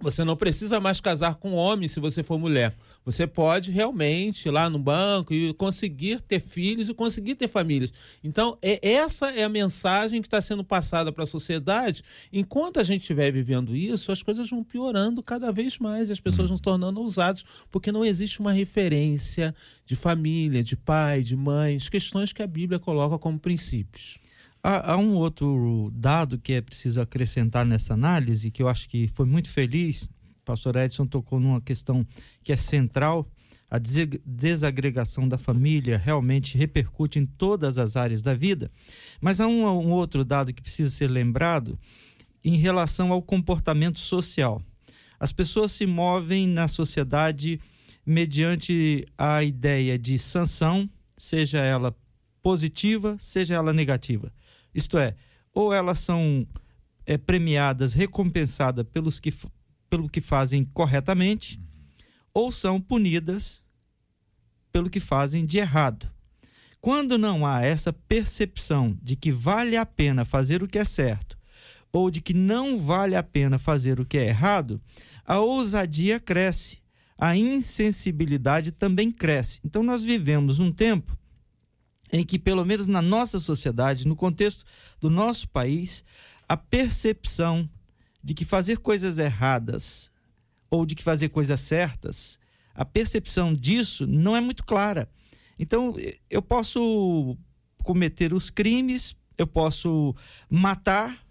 Você 0.00 0.22
não 0.22 0.36
precisa 0.36 0.78
mais 0.78 1.00
casar 1.00 1.34
com 1.34 1.54
homem 1.54 1.88
se 1.88 1.98
você 1.98 2.22
for 2.22 2.38
mulher. 2.38 2.74
Você 3.04 3.26
pode 3.26 3.72
realmente 3.72 4.46
ir 4.46 4.50
lá 4.52 4.70
no 4.70 4.78
banco 4.78 5.34
e 5.34 5.52
conseguir 5.54 6.20
ter 6.20 6.38
filhos 6.40 6.88
e 6.88 6.94
conseguir 6.94 7.34
ter 7.34 7.48
famílias. 7.48 7.92
Então, 8.22 8.56
é, 8.62 8.78
essa 8.88 9.32
é 9.32 9.42
a 9.42 9.48
mensagem 9.48 10.22
que 10.22 10.28
está 10.28 10.40
sendo 10.40 10.62
passada 10.62 11.10
para 11.10 11.24
a 11.24 11.26
sociedade. 11.26 12.04
Enquanto 12.32 12.78
a 12.78 12.84
gente 12.84 13.00
estiver 13.00 13.32
vivendo 13.32 13.74
isso, 13.74 14.12
as 14.12 14.22
coisas 14.22 14.48
vão 14.48 14.62
piorando 14.62 15.20
cada 15.20 15.50
vez 15.50 15.78
mais 15.78 16.08
e 16.08 16.12
as 16.12 16.20
pessoas 16.20 16.46
vão 16.46 16.56
se 16.56 16.62
tornando 16.62 17.00
ousadas, 17.00 17.44
porque 17.70 17.90
não 17.90 18.04
existe 18.04 18.38
uma 18.38 18.52
referência 18.52 19.52
de 19.84 19.96
família, 19.96 20.62
de 20.62 20.76
pai, 20.76 21.22
de 21.22 21.34
mãe, 21.34 21.74
as 21.74 21.88
questões 21.88 22.32
que 22.32 22.42
a 22.42 22.46
Bíblia 22.46 22.78
coloca 22.78 23.18
como 23.18 23.38
princípios. 23.38 24.18
Há, 24.62 24.92
há, 24.92 24.96
um 24.96 25.14
outro 25.14 25.90
dado 25.94 26.38
que 26.38 26.54
é 26.54 26.60
preciso 26.60 27.00
acrescentar 27.00 27.64
nessa 27.64 27.94
análise, 27.94 28.50
que 28.50 28.62
eu 28.62 28.68
acho 28.68 28.88
que 28.88 29.06
foi 29.08 29.26
muito 29.26 29.48
feliz. 29.48 30.02
O 30.02 30.44
pastor 30.44 30.76
Edson 30.76 31.06
tocou 31.06 31.38
numa 31.38 31.60
questão 31.60 32.06
que 32.42 32.52
é 32.52 32.56
central. 32.56 33.30
A 33.70 33.78
desagregação 33.78 35.28
da 35.28 35.36
família 35.36 35.98
realmente 35.98 36.56
repercute 36.56 37.18
em 37.18 37.26
todas 37.26 37.78
as 37.78 37.96
áreas 37.96 38.22
da 38.22 38.34
vida. 38.34 38.70
Mas 39.20 39.40
há 39.40 39.46
um, 39.46 39.64
um 39.64 39.92
outro 39.92 40.24
dado 40.24 40.52
que 40.52 40.62
precisa 40.62 40.90
ser 40.90 41.08
lembrado 41.08 41.78
em 42.42 42.56
relação 42.56 43.12
ao 43.12 43.20
comportamento 43.20 43.98
social. 43.98 44.62
As 45.20 45.32
pessoas 45.32 45.72
se 45.72 45.84
movem 45.84 46.46
na 46.46 46.66
sociedade 46.66 47.60
mediante 48.06 49.06
a 49.18 49.44
ideia 49.44 49.98
de 49.98 50.18
sanção, 50.18 50.88
seja 51.16 51.58
ela 51.58 51.94
positiva, 52.42 53.16
seja 53.18 53.54
ela 53.54 53.72
negativa. 53.72 54.32
Isto 54.74 54.98
é, 54.98 55.14
ou 55.52 55.72
elas 55.72 55.98
são 55.98 56.46
é, 57.06 57.16
premiadas, 57.16 57.94
recompensadas 57.94 58.86
pelos 58.92 59.18
que, 59.18 59.32
pelo 59.88 60.08
que 60.08 60.20
fazem 60.20 60.64
corretamente, 60.64 61.60
ou 62.32 62.52
são 62.52 62.80
punidas 62.80 63.62
pelo 64.70 64.90
que 64.90 65.00
fazem 65.00 65.44
de 65.44 65.58
errado. 65.58 66.10
Quando 66.80 67.18
não 67.18 67.44
há 67.44 67.64
essa 67.64 67.92
percepção 67.92 68.96
de 69.02 69.16
que 69.16 69.32
vale 69.32 69.76
a 69.76 69.84
pena 69.84 70.24
fazer 70.24 70.62
o 70.62 70.68
que 70.68 70.78
é 70.78 70.84
certo 70.84 71.36
ou 71.92 72.10
de 72.10 72.20
que 72.20 72.34
não 72.34 72.78
vale 72.78 73.16
a 73.16 73.22
pena 73.22 73.58
fazer 73.58 73.98
o 73.98 74.06
que 74.06 74.18
é 74.18 74.28
errado, 74.28 74.80
a 75.24 75.38
ousadia 75.38 76.20
cresce, 76.20 76.78
a 77.16 77.36
insensibilidade 77.36 78.72
também 78.72 79.10
cresce. 79.10 79.60
Então, 79.64 79.82
nós 79.82 80.02
vivemos 80.02 80.58
um 80.58 80.70
tempo 80.70 81.18
em 82.12 82.24
que, 82.24 82.38
pelo 82.38 82.64
menos 82.64 82.86
na 82.86 83.02
nossa 83.02 83.38
sociedade, 83.38 84.06
no 84.06 84.16
contexto 84.16 84.64
do 85.00 85.10
nosso 85.10 85.48
país, 85.48 86.04
a 86.48 86.56
percepção 86.56 87.68
de 88.22 88.34
que 88.34 88.44
fazer 88.44 88.78
coisas 88.78 89.18
erradas 89.18 90.10
ou 90.70 90.84
de 90.84 90.94
que 90.94 91.02
fazer 91.02 91.28
coisas 91.28 91.60
certas, 91.60 92.38
a 92.74 92.84
percepção 92.84 93.54
disso 93.54 94.06
não 94.06 94.36
é 94.36 94.40
muito 94.40 94.64
clara. 94.64 95.08
Então, 95.58 95.94
eu 96.30 96.40
posso 96.40 97.36
cometer 97.82 98.32
os 98.32 98.50
crimes, 98.50 99.16
eu 99.36 99.46
posso 99.46 100.14
matar, 100.48 101.26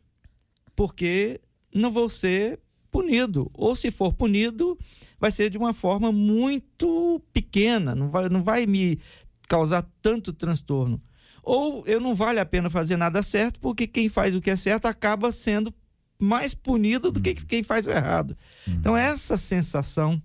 porque 0.76 1.40
não 1.74 1.92
vou 1.92 2.10
ser 2.10 2.60
punido. 2.92 3.50
Ou 3.54 3.76
se 3.76 3.92
for 3.92 4.14
punido, 4.14 4.78
vai 5.20 5.32
ser 5.32 5.50
de 5.50 5.58
uma 5.58 5.74
forma 5.74 6.12
muito 6.12 7.22
pequena, 7.32 7.94
não 7.94 8.10
vai, 8.10 8.30
não 8.30 8.44
vai 8.44 8.66
me 8.66 9.00
causar 9.48 9.86
tanto 10.02 10.34
transtorno. 10.34 11.02
Ou 11.44 11.86
eu 11.88 12.00
não 12.00 12.14
vale 12.14 12.40
a 12.40 12.46
pena 12.46 12.70
fazer 12.70 12.98
nada 12.98 13.24
certo, 13.24 13.60
porque 13.60 13.88
quem 13.88 14.10
faz 14.10 14.36
o 14.36 14.42
que 14.42 14.50
é 14.50 14.56
certo 14.56 14.86
acaba 14.86 15.32
sendo 15.32 15.74
mais 16.20 16.54
punido 16.54 17.12
do 17.12 17.22
que 17.22 17.30
uhum. 17.30 17.46
quem 17.48 17.64
faz 17.64 17.88
o 17.88 17.92
errado. 17.92 18.36
Uhum. 18.68 18.74
Então, 18.74 18.98
essa 18.98 19.38
sensação 19.38 20.22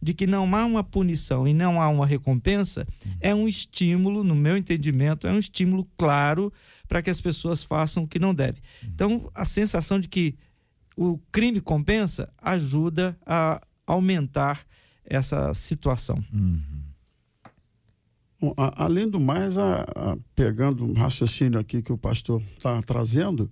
de 0.00 0.14
que 0.14 0.26
não 0.26 0.54
há 0.54 0.64
uma 0.64 0.84
punição 0.84 1.46
e 1.46 1.54
não 1.54 1.80
há 1.80 1.88
uma 1.88 2.06
recompensa 2.06 2.86
uhum. 3.04 3.12
é 3.20 3.34
um 3.34 3.48
estímulo, 3.48 4.22
no 4.22 4.34
meu 4.34 4.56
entendimento, 4.56 5.26
é 5.26 5.32
um 5.32 5.38
estímulo 5.38 5.86
claro 5.96 6.52
para 6.86 7.02
que 7.02 7.10
as 7.10 7.20
pessoas 7.20 7.62
façam 7.62 8.04
o 8.04 8.08
que 8.08 8.18
não 8.18 8.34
deve. 8.34 8.60
Então, 8.82 9.30
a 9.34 9.44
sensação 9.44 9.98
de 9.98 10.08
que 10.08 10.36
o 10.96 11.18
crime 11.30 11.60
compensa 11.60 12.32
ajuda 12.36 13.16
a 13.24 13.60
aumentar 13.86 14.66
essa 15.04 15.54
situação. 15.54 16.22
Uhum. 16.32 16.87
Além 18.76 19.08
do 19.08 19.18
mais, 19.18 19.58
a, 19.58 19.80
a, 19.80 20.16
pegando 20.34 20.84
um 20.84 20.92
raciocínio 20.92 21.58
aqui 21.58 21.82
que 21.82 21.92
o 21.92 21.98
pastor 21.98 22.40
está 22.56 22.80
trazendo, 22.82 23.50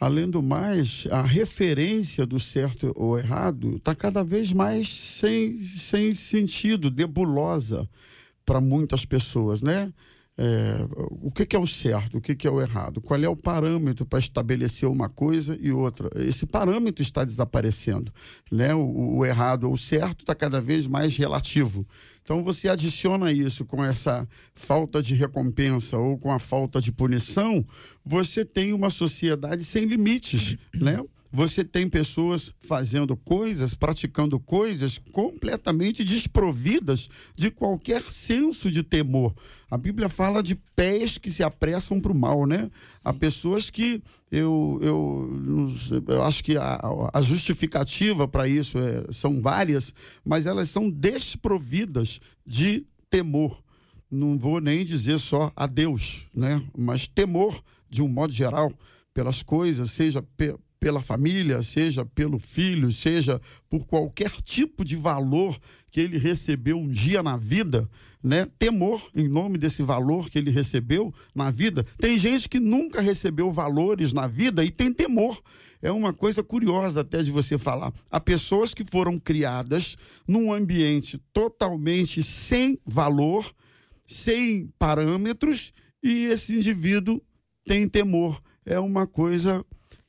além 0.00 0.28
do 0.28 0.42
mais, 0.42 1.06
a 1.10 1.20
referência 1.20 2.24
do 2.24 2.40
certo 2.40 2.92
ou 2.96 3.18
errado 3.18 3.76
está 3.76 3.94
cada 3.94 4.24
vez 4.24 4.52
mais 4.52 4.88
sem, 4.88 5.60
sem 5.60 6.14
sentido, 6.14 6.90
debulosa 6.90 7.88
para 8.44 8.60
muitas 8.60 9.04
pessoas, 9.04 9.60
né? 9.60 9.92
É, 10.38 10.86
o 11.22 11.30
que, 11.30 11.46
que, 11.46 11.56
é 11.56 11.58
o 11.58 11.66
certo, 11.66 12.18
o 12.18 12.20
que, 12.20 12.34
que, 12.34 12.46
é 12.46 12.50
o 12.50 12.60
errado, 12.60 13.00
qual 13.00 13.18
é 13.22 13.28
o 13.28 13.34
parâmetro 13.34 14.04
para 14.04 14.18
estabelecer 14.18 14.86
uma 14.86 15.08
coisa 15.08 15.56
e 15.58 15.72
outra. 15.72 16.10
Esse 16.14 16.44
parâmetro 16.44 17.02
está 17.02 17.24
desaparecendo. 17.24 18.12
Né? 18.52 18.74
O, 18.74 19.16
o 19.16 19.24
errado 19.24 19.64
ou 19.64 19.72
o 19.72 19.78
certo 19.78 20.20
está 20.20 20.34
cada 20.34 20.60
vez 20.60 20.86
mais 20.86 21.16
relativo. 21.16 21.86
Então 22.22 22.44
você 22.44 22.68
adiciona 22.68 23.32
isso 23.32 23.64
com 23.64 23.82
essa 23.82 24.28
falta 24.54 25.00
de 25.00 25.14
recompensa 25.14 25.96
ou 25.96 26.18
com 26.18 26.30
a 26.30 26.38
falta 26.38 26.80
de 26.80 26.92
punição, 26.92 27.64
você 28.04 28.44
tem 28.44 28.72
uma 28.72 28.90
sociedade 28.90 29.64
sem 29.64 29.86
limites, 29.86 30.56
né? 30.74 31.00
Você 31.36 31.62
tem 31.62 31.86
pessoas 31.86 32.50
fazendo 32.60 33.14
coisas, 33.14 33.74
praticando 33.74 34.40
coisas 34.40 34.96
completamente 35.12 36.02
desprovidas 36.02 37.10
de 37.34 37.50
qualquer 37.50 38.00
senso 38.10 38.70
de 38.70 38.82
temor. 38.82 39.34
A 39.70 39.76
Bíblia 39.76 40.08
fala 40.08 40.42
de 40.42 40.54
pés 40.54 41.18
que 41.18 41.30
se 41.30 41.42
apressam 41.42 42.00
para 42.00 42.10
o 42.10 42.14
mal, 42.14 42.46
né? 42.46 42.70
Há 43.04 43.12
pessoas 43.12 43.68
que 43.68 44.02
eu, 44.32 44.78
eu, 44.80 46.02
eu 46.08 46.22
acho 46.22 46.42
que 46.42 46.56
a, 46.56 46.80
a 47.12 47.20
justificativa 47.20 48.26
para 48.26 48.48
isso 48.48 48.78
é, 48.78 49.12
são 49.12 49.42
várias, 49.42 49.92
mas 50.24 50.46
elas 50.46 50.70
são 50.70 50.88
desprovidas 50.88 52.18
de 52.46 52.86
temor. 53.10 53.62
Não 54.10 54.38
vou 54.38 54.58
nem 54.58 54.86
dizer 54.86 55.18
só 55.18 55.52
a 55.54 55.66
Deus, 55.66 56.24
né? 56.34 56.62
Mas 56.74 57.06
temor 57.06 57.62
de 57.90 58.00
um 58.00 58.08
modo 58.08 58.32
geral 58.32 58.72
pelas 59.12 59.42
coisas, 59.42 59.90
seja 59.90 60.22
pela 60.78 61.02
família, 61.02 61.62
seja 61.62 62.04
pelo 62.04 62.38
filho, 62.38 62.90
seja 62.92 63.40
por 63.68 63.86
qualquer 63.86 64.30
tipo 64.42 64.84
de 64.84 64.96
valor 64.96 65.58
que 65.90 66.00
ele 66.00 66.18
recebeu 66.18 66.78
um 66.78 66.90
dia 66.90 67.22
na 67.22 67.36
vida, 67.36 67.88
né? 68.22 68.46
Temor 68.58 69.08
em 69.14 69.28
nome 69.28 69.58
desse 69.58 69.82
valor 69.82 70.28
que 70.28 70.38
ele 70.38 70.50
recebeu 70.50 71.12
na 71.34 71.50
vida. 71.50 71.84
Tem 71.96 72.18
gente 72.18 72.48
que 72.48 72.60
nunca 72.60 73.00
recebeu 73.00 73.50
valores 73.50 74.12
na 74.12 74.26
vida 74.26 74.64
e 74.64 74.70
tem 74.70 74.92
temor. 74.92 75.40
É 75.80 75.90
uma 75.90 76.12
coisa 76.12 76.42
curiosa 76.42 77.00
até 77.00 77.22
de 77.22 77.30
você 77.30 77.58
falar. 77.58 77.92
Há 78.10 78.18
pessoas 78.18 78.74
que 78.74 78.84
foram 78.84 79.18
criadas 79.18 79.96
num 80.26 80.52
ambiente 80.52 81.18
totalmente 81.32 82.22
sem 82.22 82.78
valor, 82.84 83.50
sem 84.06 84.68
parâmetros, 84.78 85.72
e 86.02 86.26
esse 86.26 86.54
indivíduo 86.56 87.20
tem 87.64 87.88
temor. 87.88 88.40
É 88.64 88.78
uma 88.78 89.06
coisa 89.06 89.64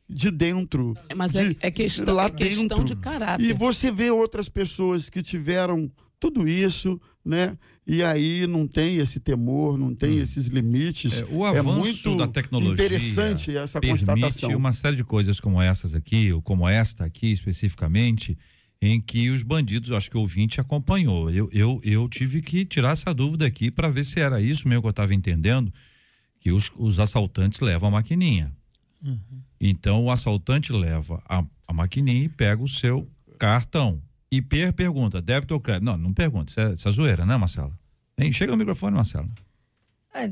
de 0.09 0.31
dentro. 0.31 0.95
Mas 1.15 1.35
é, 1.35 1.49
de, 1.49 1.57
é, 1.59 1.71
questão, 1.71 2.13
lá 2.13 2.25
é 2.25 2.29
questão 2.29 2.67
dentro. 2.67 2.85
de 2.85 2.95
caráter. 2.95 3.43
E 3.43 3.53
você 3.53 3.91
vê 3.91 4.09
outras 4.09 4.47
pessoas 4.47 5.09
que 5.09 5.21
tiveram 5.21 5.91
tudo 6.19 6.47
isso, 6.47 6.99
né? 7.23 7.57
E 7.85 8.03
aí 8.03 8.45
não 8.47 8.67
tem 8.67 8.97
esse 8.97 9.19
temor, 9.19 9.77
não 9.77 9.93
tem 9.95 10.19
hum. 10.19 10.21
esses 10.21 10.47
limites. 10.47 11.21
É, 11.21 11.25
o 11.29 11.45
é 11.45 11.49
avanço 11.49 11.69
é 11.69 11.79
muito 11.79 12.17
da 12.17 12.27
tecnologia 12.27 12.73
interessante 12.73 13.55
essa 13.55 13.79
permite 13.79 14.05
constatação. 14.05 14.57
uma 14.57 14.73
série 14.73 14.95
de 14.95 15.03
coisas 15.03 15.39
como 15.39 15.61
essas 15.61 15.95
aqui, 15.95 16.31
ou 16.33 16.41
como 16.41 16.67
esta 16.67 17.05
aqui 17.05 17.31
especificamente, 17.31 18.37
em 18.81 18.99
que 19.01 19.29
os 19.29 19.41
bandidos, 19.43 19.91
acho 19.91 20.09
que 20.09 20.17
o 20.17 20.21
ouvinte 20.21 20.59
acompanhou. 20.59 21.29
Eu, 21.29 21.49
eu, 21.51 21.79
eu 21.83 22.09
tive 22.09 22.41
que 22.41 22.65
tirar 22.65 22.91
essa 22.91 23.13
dúvida 23.13 23.45
aqui 23.45 23.71
para 23.71 23.89
ver 23.89 24.05
se 24.05 24.19
era 24.19 24.41
isso 24.41 24.67
mesmo 24.67 24.81
que 24.81 24.87
eu 24.87 24.91
estava 24.91 25.13
entendendo 25.13 25.71
que 26.39 26.51
os, 26.51 26.71
os 26.77 26.99
assaltantes 26.99 27.59
levam 27.59 27.89
a 27.89 27.91
maquininha. 27.93 28.55
Então 29.59 30.03
o 30.03 30.11
assaltante 30.11 30.71
leva 30.73 31.21
a, 31.27 31.43
a 31.67 31.73
maquininha 31.73 32.23
e 32.25 32.29
pega 32.29 32.61
o 32.63 32.67
seu 32.67 33.07
cartão. 33.37 34.01
E 34.31 34.41
per 34.41 34.73
pergunta, 34.73 35.21
débito 35.21 35.53
ou 35.53 35.59
crédito? 35.59 35.83
Não, 35.85 35.95
não 35.97 36.13
pergunta, 36.13 36.51
isso 36.51 36.59
é, 36.59 36.73
isso 36.73 36.89
é 36.89 36.91
zoeira, 36.91 37.25
né, 37.25 37.37
Marcelo? 37.37 37.73
Hein, 38.17 38.31
chega 38.33 38.51
no 38.51 38.57
microfone, 38.57 38.95
Marcelo. 38.95 39.29
É, 40.13 40.23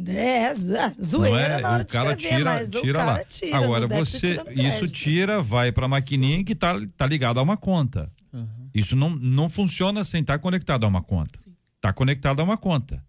é 0.46 0.54
zo- 0.56 0.74
zoeira 1.04 1.56
Não 1.56 1.62
na 1.62 1.70
hora 1.72 1.84
o 1.84 1.86
de 1.86 1.92
cara 1.94 2.12
escrever, 2.14 2.38
tira, 2.38 2.50
mas 2.52 2.70
o 2.74 2.82
tira 2.82 3.00
cara 3.00 3.12
lá. 3.14 3.24
tira. 3.24 3.58
Agora 3.58 3.88
você, 3.88 4.38
tira 4.38 4.54
isso 4.68 4.88
tira, 4.88 5.42
vai 5.42 5.72
para 5.72 5.86
a 5.86 5.90
maquininha 5.90 6.44
que 6.44 6.56
tá, 6.56 6.74
tá 6.98 7.06
ligado 7.06 7.40
a 7.40 7.44
uma 7.44 7.56
conta. 7.56 8.12
Isso 8.74 8.96
não, 8.96 9.12
não 9.12 9.48
funciona 9.48 10.04
sem 10.04 10.20
estar 10.22 10.40
conectado 10.40 10.84
a 10.84 10.88
uma 10.88 11.02
conta. 11.02 11.40
Está 11.78 11.94
conectado 11.94 12.42
a 12.42 12.44
uma 12.44 12.58
conta. 12.58 13.02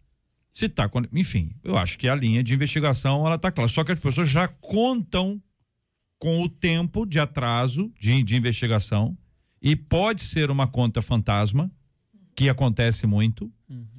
Se 0.53 0.69
tá, 0.69 0.89
enfim, 1.13 1.51
eu 1.65 1.77
acho 1.77 1.99
que 1.99 2.09
a 2.09 2.15
linha 2.15 2.43
de 2.43 2.55
investigação 2.55 3.27
ela 3.27 3.37
tá 3.39 3.51
clara. 3.51 3.69
Só 3.69 3.83
que 3.83 3.91
as 3.93 3.99
pessoas 3.99 4.29
já 4.29 4.47
contam 4.47 5.43
com 6.19 6.43
o 6.43 6.49
tempo 6.49 7.05
de 7.07 7.19
atraso 7.21 7.93
de, 7.99 8.23
de 8.23 8.37
investigação 8.37 9.17
e 9.61 9.77
pode 9.77 10.23
ser 10.23 10.51
uma 10.51 10.67
conta 10.67 11.03
fantasma 11.03 11.71
que 12.35 12.49
acontece 12.49 13.07
muito 13.07 13.53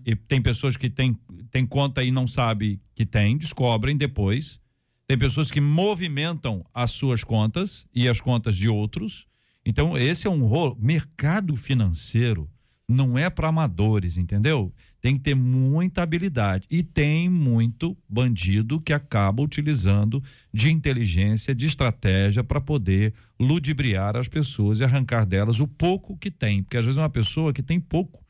e 0.06 0.16
tem 0.16 0.42
pessoas 0.42 0.78
que 0.78 0.90
têm 0.90 1.18
tem 1.52 1.66
conta 1.66 2.04
e 2.04 2.12
não 2.12 2.28
sabe 2.28 2.80
que 2.94 3.06
tem, 3.06 3.38
descobrem 3.38 3.98
depois. 3.98 4.60
Tem 5.08 5.18
pessoas 5.18 5.50
que 5.50 5.62
movimentam 5.62 6.66
as 6.74 6.92
suas 6.92 7.24
contas 7.24 7.86
e 7.94 8.08
as 8.08 8.20
contas 8.20 8.56
de 8.56 8.68
outros. 8.68 9.26
Então, 9.66 9.98
esse 9.98 10.28
é 10.28 10.30
um 10.30 10.46
rolo. 10.46 10.78
Mercado 10.80 11.56
financeiro 11.56 12.50
não 12.88 13.18
é 13.18 13.30
para 13.30 13.48
amadores, 13.48 14.18
entendeu? 14.18 14.74
Tem 15.00 15.16
que 15.16 15.22
ter 15.22 15.36
muita 15.36 16.02
habilidade. 16.02 16.66
E 16.70 16.82
tem 16.84 17.30
muito 17.30 17.96
bandido 18.10 18.82
que 18.82 18.94
acaba 18.94 19.44
utilizando 19.44 20.22
de 20.54 20.72
inteligência, 20.72 21.54
de 21.54 21.66
estratégia 21.66 22.44
para 22.44 22.60
poder 22.60 23.14
ludibriar 23.40 24.18
as 24.18 24.28
pessoas 24.28 24.80
e 24.80 24.84
arrancar 24.84 25.26
delas 25.26 25.60
o 25.60 25.68
pouco 25.68 26.18
que 26.18 26.32
tem. 26.32 26.64
Porque 26.64 26.78
às 26.78 26.86
vezes 26.86 26.98
é 26.98 27.02
uma 27.02 27.10
pessoa 27.10 27.54
que 27.54 27.62
tem 27.62 27.80
pouco. 27.80 28.26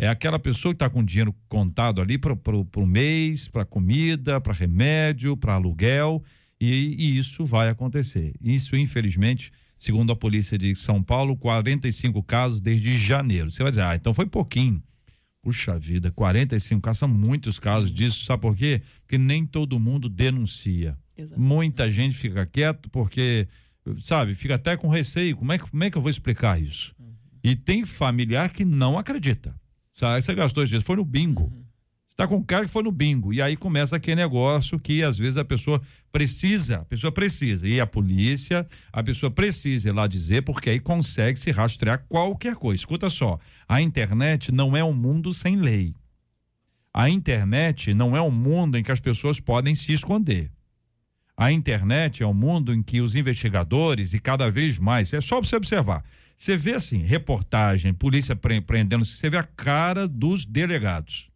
É 0.00 0.08
aquela 0.08 0.38
pessoa 0.38 0.72
que 0.72 0.76
está 0.76 0.88
com 0.88 1.04
dinheiro 1.04 1.34
contado 1.48 2.00
ali 2.00 2.16
para 2.18 2.32
o 2.32 2.86
mês, 2.86 3.48
para 3.48 3.64
comida, 3.64 4.40
para 4.40 4.52
remédio, 4.52 5.36
para 5.36 5.54
aluguel, 5.54 6.22
e, 6.60 6.94
e 6.98 7.18
isso 7.18 7.44
vai 7.44 7.68
acontecer. 7.68 8.32
Isso, 8.40 8.76
infelizmente, 8.76 9.50
segundo 9.76 10.12
a 10.12 10.16
polícia 10.16 10.56
de 10.56 10.74
São 10.76 11.02
Paulo, 11.02 11.36
45 11.36 12.22
casos 12.22 12.60
desde 12.60 12.96
janeiro. 12.96 13.50
Você 13.50 13.62
vai 13.62 13.72
dizer, 13.72 13.82
ah, 13.82 13.96
então 13.96 14.14
foi 14.14 14.26
pouquinho. 14.26 14.80
Puxa 15.48 15.78
vida, 15.78 16.10
45 16.10 16.82
casos, 16.82 16.98
são 16.98 17.08
muitos 17.08 17.58
casos 17.58 17.90
disso, 17.90 18.22
sabe 18.26 18.42
por 18.42 18.54
quê? 18.54 18.82
Porque 19.00 19.16
nem 19.16 19.46
todo 19.46 19.80
mundo 19.80 20.06
denuncia. 20.06 20.94
Exato. 21.16 21.40
Muita 21.40 21.90
gente 21.90 22.14
fica 22.18 22.44
quieto 22.44 22.90
porque, 22.90 23.48
sabe, 24.02 24.34
fica 24.34 24.56
até 24.56 24.76
com 24.76 24.88
receio. 24.88 25.38
Como 25.38 25.50
é 25.50 25.56
que, 25.56 25.70
como 25.70 25.82
é 25.82 25.90
que 25.90 25.96
eu 25.96 26.02
vou 26.02 26.10
explicar 26.10 26.60
isso? 26.60 26.94
E 27.42 27.56
tem 27.56 27.82
familiar 27.86 28.50
que 28.50 28.62
não 28.62 28.98
acredita. 28.98 29.58
Sabe, 29.90 30.20
você 30.20 30.34
gastou 30.34 30.66
dinheiro, 30.66 30.84
foi 30.84 30.96
no 30.96 31.04
bingo. 31.06 31.50
Você 31.50 31.67
tá 32.18 32.26
com 32.26 32.34
um 32.38 32.42
cara 32.42 32.64
que 32.64 32.70
foi 32.72 32.82
no 32.82 32.90
bingo. 32.90 33.32
E 33.32 33.40
aí 33.40 33.56
começa 33.56 33.94
aquele 33.94 34.16
negócio 34.16 34.76
que 34.80 35.04
às 35.04 35.16
vezes 35.16 35.36
a 35.36 35.44
pessoa 35.44 35.80
precisa, 36.10 36.78
a 36.78 36.84
pessoa 36.84 37.12
precisa. 37.12 37.66
E 37.68 37.80
a 37.80 37.86
polícia, 37.86 38.66
a 38.92 39.04
pessoa 39.04 39.30
precisa 39.30 39.88
ir 39.88 39.92
lá 39.92 40.08
dizer, 40.08 40.42
porque 40.42 40.68
aí 40.68 40.80
consegue 40.80 41.38
se 41.38 41.52
rastrear 41.52 42.04
qualquer 42.08 42.56
coisa. 42.56 42.80
Escuta 42.80 43.08
só, 43.08 43.38
a 43.68 43.80
internet 43.80 44.50
não 44.50 44.76
é 44.76 44.82
um 44.82 44.92
mundo 44.92 45.32
sem 45.32 45.54
lei. 45.54 45.94
A 46.92 47.08
internet 47.08 47.94
não 47.94 48.16
é 48.16 48.20
um 48.20 48.32
mundo 48.32 48.76
em 48.76 48.82
que 48.82 48.90
as 48.90 48.98
pessoas 48.98 49.38
podem 49.38 49.76
se 49.76 49.92
esconder. 49.92 50.50
A 51.36 51.52
internet 51.52 52.24
é 52.24 52.26
um 52.26 52.34
mundo 52.34 52.74
em 52.74 52.82
que 52.82 53.00
os 53.00 53.14
investigadores, 53.14 54.12
e 54.12 54.18
cada 54.18 54.50
vez 54.50 54.76
mais, 54.76 55.12
é 55.12 55.20
só 55.20 55.40
você 55.40 55.54
observar. 55.54 56.04
Você 56.36 56.56
vê 56.56 56.74
assim, 56.74 56.98
reportagem, 56.98 57.94
polícia 57.94 58.34
pre- 58.34 58.60
prendendo, 58.60 59.04
você 59.04 59.30
vê 59.30 59.36
a 59.36 59.44
cara 59.44 60.08
dos 60.08 60.44
delegados 60.44 61.30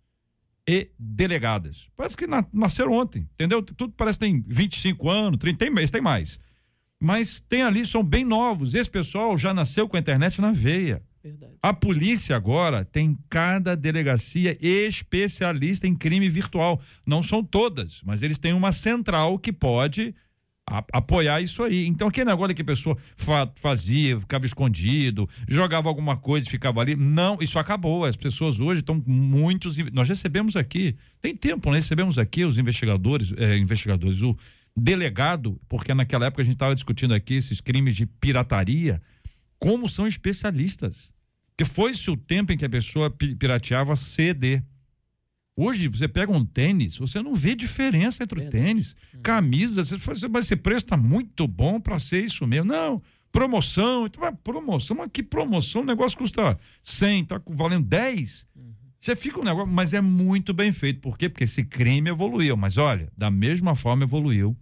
e 0.69 0.91
delegadas. 0.99 1.89
Parece 1.97 2.17
que 2.17 2.27
na- 2.27 2.47
nasceram 2.53 2.93
ontem, 2.93 3.29
entendeu? 3.35 3.63
Tudo 3.63 3.93
parece 3.97 4.19
que 4.19 4.27
tem 4.27 4.45
25 4.47 5.11
anos, 5.11 5.39
30, 5.39 5.59
tem 5.59 5.71
mais, 5.71 5.91
tem 5.91 6.01
mais. 6.01 6.39
Mas 7.01 7.41
tem 7.41 7.63
ali, 7.63 7.85
são 7.85 8.03
bem 8.05 8.25
novos. 8.25 8.75
Esse 8.75 8.89
pessoal 8.89 9.37
já 9.37 9.53
nasceu 9.53 9.89
com 9.89 9.97
a 9.97 10.01
internet 10.01 10.41
na 10.41 10.53
veia. 10.53 11.03
Verdade. 11.23 11.53
A 11.63 11.73
polícia 11.73 12.35
agora 12.37 12.85
tem 12.85 13.19
cada 13.29 13.77
delegacia 13.77 14.57
especialista 14.61 15.87
em 15.87 15.95
crime 15.97 16.29
virtual. 16.29 16.81
Não 17.07 17.23
são 17.23 17.43
todas, 17.43 18.01
mas 18.05 18.23
eles 18.23 18.39
têm 18.39 18.53
uma 18.53 18.73
central 18.73 19.39
que 19.39 19.53
pode 19.53 20.15
a- 20.69 20.85
apoiar 20.93 21.41
isso 21.41 21.63
aí. 21.63 21.87
Então, 21.87 22.09
aquele 22.09 22.31
negócio 22.31 22.55
que 22.55 22.63
a 22.63 22.65
pessoa 22.65 22.97
fa- 23.17 23.51
fazia, 23.57 24.19
ficava 24.21 24.47
escondido, 24.47 25.29
jogava 25.49 25.89
alguma 25.89 26.17
coisa 26.17 26.47
e 26.47 26.51
ficava 26.51 26.81
ali. 26.81 26.95
Não, 26.97 27.39
isso 27.41 27.59
acabou. 27.59 28.05
As 28.05 28.17
pessoas 28.17 28.61
hoje 28.61 28.81
estão 28.81 29.03
muitos. 29.07 29.77
Nós 29.93 30.09
recebemos 30.09 30.57
aqui, 30.57 30.97
tem 31.21 31.35
tempo, 31.37 31.69
nós 31.69 31.79
recebemos 31.85 32.17
aqui 32.19 32.45
os 32.45 32.59
investigadores, 32.59 33.33
eh, 33.37 33.57
investigadores, 33.59 34.23
o 34.23 34.37
delegado, 34.77 35.61
porque 35.69 35.93
naquela 35.95 36.27
época 36.27 36.43
a 36.43 36.45
gente 36.45 36.55
estava 36.55 36.75
discutindo 36.75 37.13
aqui 37.13 37.35
esses 37.35 37.61
crimes 37.61 37.95
de 37.95 38.07
pirataria 38.07 39.03
como 39.59 39.89
são 39.89 40.07
especialistas. 40.07 41.13
Porque 41.51 41.65
foi-se 41.71 42.11
o 42.11 42.17
tempo 42.17 42.53
em 42.53 42.57
que 42.57 42.65
a 42.65 42.69
pessoa 42.71 43.11
pi- 43.11 43.35
pirateava 43.37 43.95
CD. 43.95 44.63
Hoje, 45.57 45.87
você 45.89 46.09
pega 46.09 46.33
um 46.33 46.45
tênis, 46.45 46.97
você 46.97 47.23
não 47.23 47.35
vê 47.35 47.55
diferença 47.55 48.23
entre 48.23 48.41
o 48.41 48.49
tênis. 48.51 48.97
Camisa, 49.23 49.85
você 49.85 49.99
fala, 49.99 50.19
mas 50.31 50.47
esse 50.47 50.57
preço 50.57 50.85
está 50.87 50.97
muito 50.97 51.47
bom 51.47 51.79
para 51.79 51.99
ser 51.99 52.25
isso 52.25 52.47
mesmo. 52.47 52.73
Não, 52.73 53.03
promoção, 53.31 54.07
então, 54.07 54.23
mas 54.23 54.35
promoção, 54.43 54.97
mas 54.97 55.11
que 55.13 55.23
promoção? 55.23 55.83
O 55.83 55.85
negócio 55.85 56.17
custa 56.17 56.59
100, 56.83 57.25
tá 57.27 57.41
valendo 57.47 57.85
10. 57.87 58.47
Você 58.99 59.17
fica 59.17 59.41
um 59.41 59.45
negócio, 59.45 59.71
mas 59.73 59.93
é 59.93 60.01
muito 60.01 60.55
bem 60.55 60.71
feito. 60.73 61.01
Por 61.01 61.19
quê? 61.19 61.29
Porque 61.29 61.45
esse 61.45 61.65
crime 61.65 62.09
evoluiu. 62.09 62.57
Mas 62.57 62.77
olha, 62.77 63.11
da 63.19 63.31
mesma 63.31 63.75
forma 63.75 64.05
evoluiu 64.05 64.57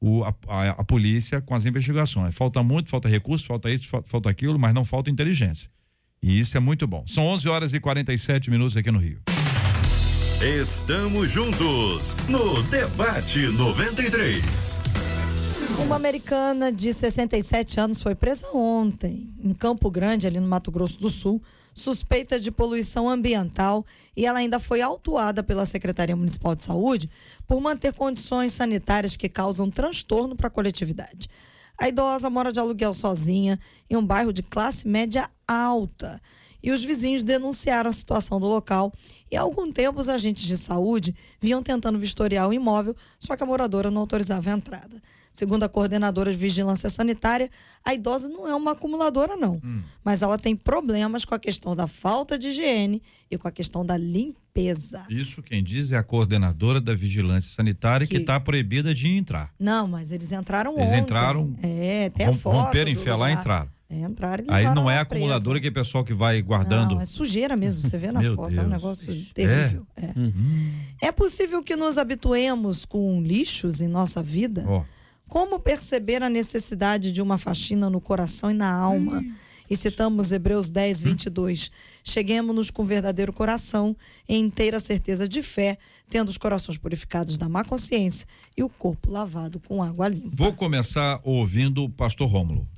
o, 0.00 0.24
a, 0.24 0.34
a- 0.48 0.70
a 0.70 0.84
polícia 0.84 1.40
com 1.40 1.54
as 1.54 1.64
investigações. 1.64 2.34
Falta 2.34 2.62
muito, 2.62 2.90
falta 2.90 3.08
recurso, 3.08 3.46
falta 3.46 3.70
isso, 3.70 3.86
fa- 3.88 4.02
falta 4.02 4.28
aquilo, 4.28 4.58
mas 4.58 4.74
não 4.74 4.84
falta 4.84 5.10
inteligência. 5.10 5.70
E 6.20 6.38
isso 6.40 6.56
é 6.56 6.60
muito 6.60 6.86
bom. 6.86 7.04
São 7.06 7.24
11 7.24 7.48
horas 7.48 7.72
e 7.72 7.78
47 7.80 8.50
minutos 8.50 8.76
aqui 8.76 8.90
no 8.90 8.98
Rio. 8.98 9.20
Estamos 10.44 11.30
juntos 11.30 12.14
no 12.28 12.62
Debate 12.64 13.46
93. 13.46 14.78
Uma 15.82 15.96
americana 15.96 16.70
de 16.70 16.92
67 16.92 17.80
anos 17.80 18.02
foi 18.02 18.14
presa 18.14 18.48
ontem, 18.52 19.32
em 19.42 19.54
Campo 19.54 19.90
Grande, 19.90 20.26
ali 20.26 20.38
no 20.38 20.46
Mato 20.46 20.70
Grosso 20.70 21.00
do 21.00 21.08
Sul, 21.08 21.42
suspeita 21.72 22.38
de 22.38 22.50
poluição 22.50 23.08
ambiental 23.08 23.86
e 24.14 24.26
ela 24.26 24.38
ainda 24.40 24.60
foi 24.60 24.82
autuada 24.82 25.42
pela 25.42 25.64
Secretaria 25.64 26.14
Municipal 26.14 26.54
de 26.54 26.62
Saúde 26.62 27.08
por 27.46 27.58
manter 27.58 27.94
condições 27.94 28.52
sanitárias 28.52 29.16
que 29.16 29.30
causam 29.30 29.70
transtorno 29.70 30.36
para 30.36 30.48
a 30.48 30.50
coletividade. 30.50 31.26
A 31.78 31.88
idosa 31.88 32.28
mora 32.28 32.52
de 32.52 32.60
aluguel 32.60 32.92
sozinha 32.92 33.58
em 33.88 33.96
um 33.96 34.04
bairro 34.04 34.30
de 34.30 34.42
classe 34.42 34.86
média 34.86 35.30
alta. 35.48 36.20
E 36.64 36.72
os 36.72 36.82
vizinhos 36.82 37.22
denunciaram 37.22 37.90
a 37.90 37.92
situação 37.92 38.40
do 38.40 38.46
local. 38.46 38.90
E 39.30 39.36
há 39.36 39.42
algum 39.42 39.70
tempo 39.70 40.00
os 40.00 40.08
agentes 40.08 40.44
de 40.44 40.56
saúde 40.56 41.14
vinham 41.38 41.62
tentando 41.62 41.98
vistoriar 41.98 42.48
o 42.48 42.54
imóvel, 42.54 42.96
só 43.18 43.36
que 43.36 43.42
a 43.42 43.46
moradora 43.46 43.90
não 43.90 44.00
autorizava 44.00 44.50
a 44.50 44.54
entrada. 44.54 44.96
Segundo 45.32 45.64
a 45.64 45.68
coordenadora 45.68 46.30
de 46.30 46.36
vigilância 46.38 46.88
sanitária, 46.88 47.50
a 47.84 47.92
idosa 47.92 48.28
não 48.28 48.48
é 48.48 48.54
uma 48.54 48.70
acumuladora, 48.72 49.36
não. 49.36 49.60
Mas 50.02 50.22
ela 50.22 50.38
tem 50.38 50.54
problemas 50.56 51.24
com 51.26 51.34
a 51.34 51.38
questão 51.38 51.74
da 51.76 51.86
falta 51.86 52.38
de 52.38 52.48
higiene 52.48 53.02
e 53.30 53.36
com 53.36 53.46
a 53.48 53.50
questão 53.50 53.84
da 53.84 53.96
limpeza. 53.96 55.04
Isso 55.10 55.42
quem 55.42 55.62
diz 55.62 55.90
é 55.92 55.96
a 55.96 56.02
coordenadora 56.04 56.80
da 56.80 56.94
vigilância 56.94 57.50
sanitária 57.52 58.06
que 58.06 58.16
está 58.18 58.38
proibida 58.38 58.94
de 58.94 59.08
entrar. 59.08 59.52
Não, 59.58 59.88
mas 59.88 60.12
eles 60.12 60.30
entraram 60.32 60.72
Eles 60.78 60.86
ontem. 60.88 61.00
entraram, 61.00 61.54
É, 61.62 62.10
tem 62.10 62.26
a 62.26 62.30
Rom- 62.30 62.36
foto. 62.38 62.56
romperam 62.66 62.94
fé 62.96 63.14
lá 63.14 63.30
e 63.30 63.34
entraram. 63.34 63.68
É, 63.94 64.04
entraram 64.06 64.44
e 64.44 64.50
Aí 64.50 64.74
não 64.74 64.90
é 64.90 64.98
acumuladora 64.98 65.60
que 65.60 65.68
é 65.68 65.70
pessoal 65.70 66.04
que 66.04 66.12
vai 66.12 66.42
guardando. 66.42 66.94
Não, 66.94 67.00
é 67.00 67.06
sujeira 67.06 67.56
mesmo, 67.56 67.80
você 67.80 67.96
vê 67.96 68.10
na 68.10 68.22
foto, 68.22 68.54
é 68.54 68.60
um 68.60 68.68
Deus. 68.68 68.70
negócio 68.70 69.26
terrível. 69.32 69.86
É. 69.96 71.08
É 71.08 71.12
possível 71.12 71.62
que 71.62 71.76
nos 71.76 71.98
habituemos 71.98 72.84
com 72.84 73.20
lixos 73.22 73.80
em 73.80 73.88
nossa 73.88 74.22
vida? 74.22 74.64
Ó, 74.66 74.82
Como 75.28 75.58
perceber 75.58 76.22
a 76.22 76.28
necessidade 76.28 77.12
de 77.12 77.22
uma 77.22 77.38
faxina 77.38 77.88
no 77.88 78.00
coração 78.00 78.50
e 78.50 78.54
na 78.54 78.72
alma? 78.72 79.22
E 79.68 79.76
citamos 79.76 80.30
Hebreus 80.30 80.68
10, 80.68 81.00
22. 81.02 81.70
Cheguemos-nos 82.02 82.70
com 82.70 82.84
verdadeiro 82.84 83.32
coração, 83.32 83.96
em 84.28 84.44
inteira 84.44 84.78
certeza 84.78 85.26
de 85.26 85.42
fé, 85.42 85.78
tendo 86.10 86.28
os 86.28 86.36
corações 86.36 86.76
purificados 86.76 87.38
da 87.38 87.48
má 87.48 87.64
consciência 87.64 88.26
e 88.54 88.62
o 88.62 88.68
corpo 88.68 89.10
lavado 89.10 89.58
com 89.66 89.82
água 89.82 90.06
limpa. 90.06 90.28
vou 90.34 90.52
começar 90.52 91.18
ouvindo 91.24 91.84
o 91.84 91.88
pastor 91.88 92.28
Rômulo. 92.28 92.68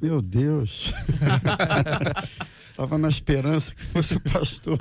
Meu 0.00 0.22
Deus. 0.22 0.92
Tava 2.76 2.96
estava 2.96 2.98
na 2.98 3.08
esperança 3.08 3.74
que 3.74 3.82
fosse 3.82 4.16
o 4.16 4.20
pastor. 4.20 4.78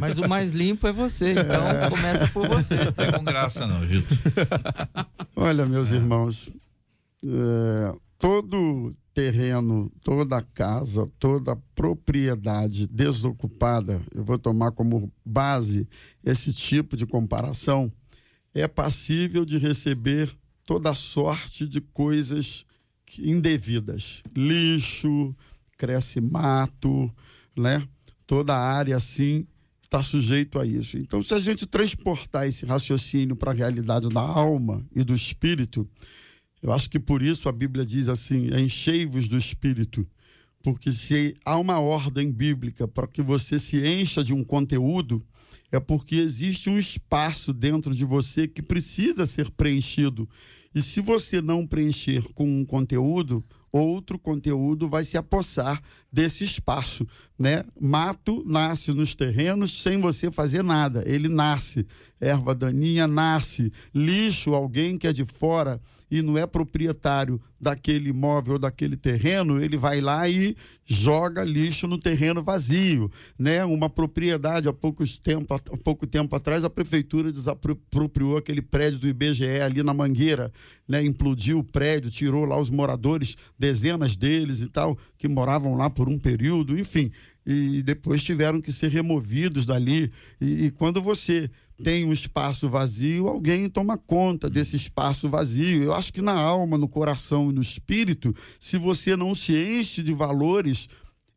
Mas 0.00 0.18
o 0.18 0.28
mais 0.28 0.52
limpo 0.52 0.88
é 0.88 0.92
você, 0.92 1.32
então 1.32 1.68
é. 1.68 1.88
começa 1.88 2.26
por 2.28 2.48
você. 2.48 2.74
Não 2.74 3.04
é 3.04 3.12
com 3.12 3.22
graça, 3.24 3.64
não, 3.64 3.86
Gito. 3.86 4.08
Olha, 5.36 5.64
meus 5.64 5.92
é. 5.92 5.96
irmãos, 5.96 6.50
é, 7.24 7.94
todo 8.18 8.94
terreno, 9.14 9.90
toda 10.02 10.42
casa, 10.42 11.08
toda 11.18 11.56
propriedade 11.74 12.86
desocupada, 12.86 14.00
eu 14.14 14.24
vou 14.24 14.38
tomar 14.38 14.72
como 14.72 15.12
base 15.24 15.88
esse 16.24 16.52
tipo 16.52 16.96
de 16.96 17.06
comparação, 17.06 17.92
é 18.54 18.66
passível 18.66 19.44
de 19.44 19.58
receber 19.58 20.30
toda 20.64 20.94
sorte 20.94 21.66
de 21.66 21.80
coisas 21.80 22.64
indevidas. 23.18 24.22
Lixo, 24.36 25.34
cresce 25.76 26.20
mato, 26.20 27.12
né? 27.56 27.86
Toda 28.26 28.54
a 28.54 28.58
área 28.58 28.96
assim 28.96 29.46
está 29.82 30.02
sujeito 30.02 30.58
a 30.58 30.66
isso. 30.66 30.98
Então, 30.98 31.22
se 31.22 31.32
a 31.32 31.38
gente 31.38 31.66
transportar 31.66 32.46
esse 32.46 32.66
raciocínio 32.66 33.34
para 33.34 33.52
a 33.52 33.54
realidade 33.54 34.08
da 34.10 34.20
alma 34.20 34.84
e 34.94 35.02
do 35.02 35.14
espírito, 35.14 35.88
eu 36.62 36.72
acho 36.72 36.90
que 36.90 37.00
por 37.00 37.22
isso 37.22 37.48
a 37.48 37.52
Bíblia 37.52 37.84
diz 37.84 38.08
assim: 38.08 38.48
enchei-vos 38.54 39.28
do 39.28 39.36
espírito. 39.36 40.06
Porque 40.62 40.90
se 40.90 41.36
há 41.44 41.56
uma 41.56 41.78
ordem 41.80 42.32
bíblica 42.32 42.86
para 42.86 43.06
que 43.06 43.22
você 43.22 43.58
se 43.58 43.86
encha 43.86 44.24
de 44.24 44.34
um 44.34 44.42
conteúdo, 44.42 45.24
é 45.70 45.78
porque 45.78 46.16
existe 46.16 46.68
um 46.68 46.78
espaço 46.78 47.52
dentro 47.52 47.94
de 47.94 48.04
você 48.04 48.48
que 48.48 48.60
precisa 48.60 49.26
ser 49.26 49.50
preenchido. 49.50 50.28
E 50.74 50.82
se 50.82 51.00
você 51.00 51.40
não 51.40 51.66
preencher 51.66 52.22
com 52.34 52.46
um 52.46 52.64
conteúdo, 52.64 53.44
outro 53.72 54.18
conteúdo 54.18 54.88
vai 54.88 55.04
se 55.04 55.16
apossar 55.16 55.82
desse 56.12 56.44
espaço, 56.44 57.06
né? 57.38 57.64
Mato 57.80 58.42
nasce 58.44 58.92
nos 58.92 59.14
terrenos 59.14 59.82
sem 59.82 60.00
você 60.00 60.30
fazer 60.30 60.64
nada, 60.64 61.04
ele 61.06 61.28
nasce. 61.28 61.86
Erva 62.20 62.54
daninha 62.54 63.06
nasce, 63.06 63.72
lixo, 63.94 64.54
alguém 64.54 64.98
que 64.98 65.06
é 65.06 65.12
de 65.12 65.24
fora 65.24 65.80
e 66.10 66.22
não 66.22 66.38
é 66.38 66.46
proprietário 66.46 67.40
daquele 67.60 68.10
imóvel 68.10 68.54
ou 68.54 68.58
daquele 68.58 68.96
terreno, 68.96 69.62
ele 69.62 69.76
vai 69.76 70.00
lá 70.00 70.28
e 70.28 70.56
joga 70.86 71.44
lixo 71.44 71.86
no 71.86 71.98
terreno 71.98 72.42
vazio, 72.42 73.10
né? 73.38 73.64
Uma 73.64 73.90
propriedade 73.90 74.68
há 74.68 74.72
poucos 74.72 75.18
tempo, 75.18 75.52
há 75.52 75.58
pouco 75.82 76.06
tempo 76.06 76.34
atrás 76.34 76.64
a 76.64 76.70
prefeitura 76.70 77.32
desapropriou 77.32 78.36
aquele 78.36 78.62
prédio 78.62 79.00
do 79.00 79.08
IBGE 79.08 79.60
ali 79.60 79.82
na 79.82 79.92
Mangueira, 79.92 80.52
né? 80.88 81.04
Implodiu 81.04 81.58
o 81.58 81.64
prédio, 81.64 82.10
tirou 82.10 82.44
lá 82.44 82.58
os 82.58 82.70
moradores, 82.70 83.36
dezenas 83.58 84.16
deles 84.16 84.60
e 84.60 84.68
tal, 84.68 84.96
que 85.18 85.28
moravam 85.28 85.74
lá 85.74 85.90
por 85.90 86.08
um 86.08 86.18
período, 86.18 86.78
enfim, 86.78 87.10
e 87.44 87.82
depois 87.82 88.22
tiveram 88.22 88.60
que 88.60 88.72
ser 88.72 88.90
removidos 88.90 89.66
dali. 89.66 90.12
e, 90.40 90.66
e 90.66 90.70
quando 90.70 91.02
você 91.02 91.50
tem 91.82 92.04
um 92.04 92.12
espaço 92.12 92.68
vazio, 92.68 93.28
alguém 93.28 93.68
toma 93.68 93.96
conta 93.96 94.50
desse 94.50 94.76
espaço 94.76 95.28
vazio. 95.28 95.82
Eu 95.82 95.94
acho 95.94 96.12
que 96.12 96.20
na 96.20 96.32
alma, 96.32 96.76
no 96.76 96.88
coração 96.88 97.50
e 97.50 97.54
no 97.54 97.62
espírito, 97.62 98.34
se 98.58 98.76
você 98.76 99.16
não 99.16 99.34
se 99.34 99.52
enche 99.52 100.02
de 100.02 100.12
valores 100.12 100.88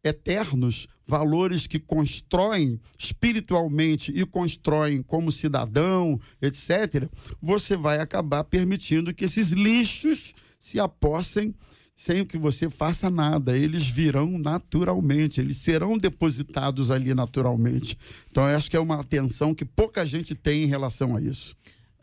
eternos, 0.04 0.88
valores 1.06 1.68
que 1.68 1.78
constroem 1.78 2.80
espiritualmente 2.98 4.12
e 4.16 4.26
constroem 4.26 5.04
como 5.04 5.32
cidadão, 5.32 6.20
etc., 6.42 7.08
você 7.40 7.78
vai 7.78 8.00
acabar 8.00 8.44
permitindo 8.44 9.14
que 9.14 9.26
esses 9.26 9.52
lixos 9.52 10.34
se 10.60 10.80
apossem 10.80 11.54
sem 12.02 12.26
que 12.26 12.36
você 12.36 12.68
faça 12.68 13.12
nada. 13.12 13.56
Eles 13.56 13.86
virão 13.86 14.39
naturalmente, 14.39 15.39
eles 15.39 15.58
serão 15.58 15.99
depositados 15.99 16.89
ali 16.89 17.14
naturalmente. 17.14 17.95
Então, 18.26 18.49
eu 18.49 18.58
acho 18.58 18.72
que 18.72 18.76
é 18.76 18.80
uma 18.80 18.99
atenção 18.99 19.54
que 19.54 19.64
pouca 19.64 20.04
gente 20.04 20.34
tem 20.34 20.64
em 20.64 20.66
relação 20.66 21.16
a 21.16 21.22
isso. 21.22 21.56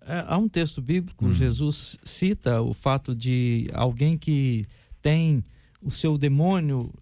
É, 0.03 0.25
há 0.29 0.39
um 0.39 0.49
texto 0.49 0.81
bíblico, 0.81 1.27
hum. 1.27 1.33
Jesus 1.33 1.99
cita 2.05 2.63
o 2.63 2.73
fato 2.73 3.13
de 3.13 3.69
alguém 3.75 4.17
que 4.17 4.67
tem 5.03 5.45
o 5.83 5.91
seu 5.91 6.17
demônio 6.17 6.95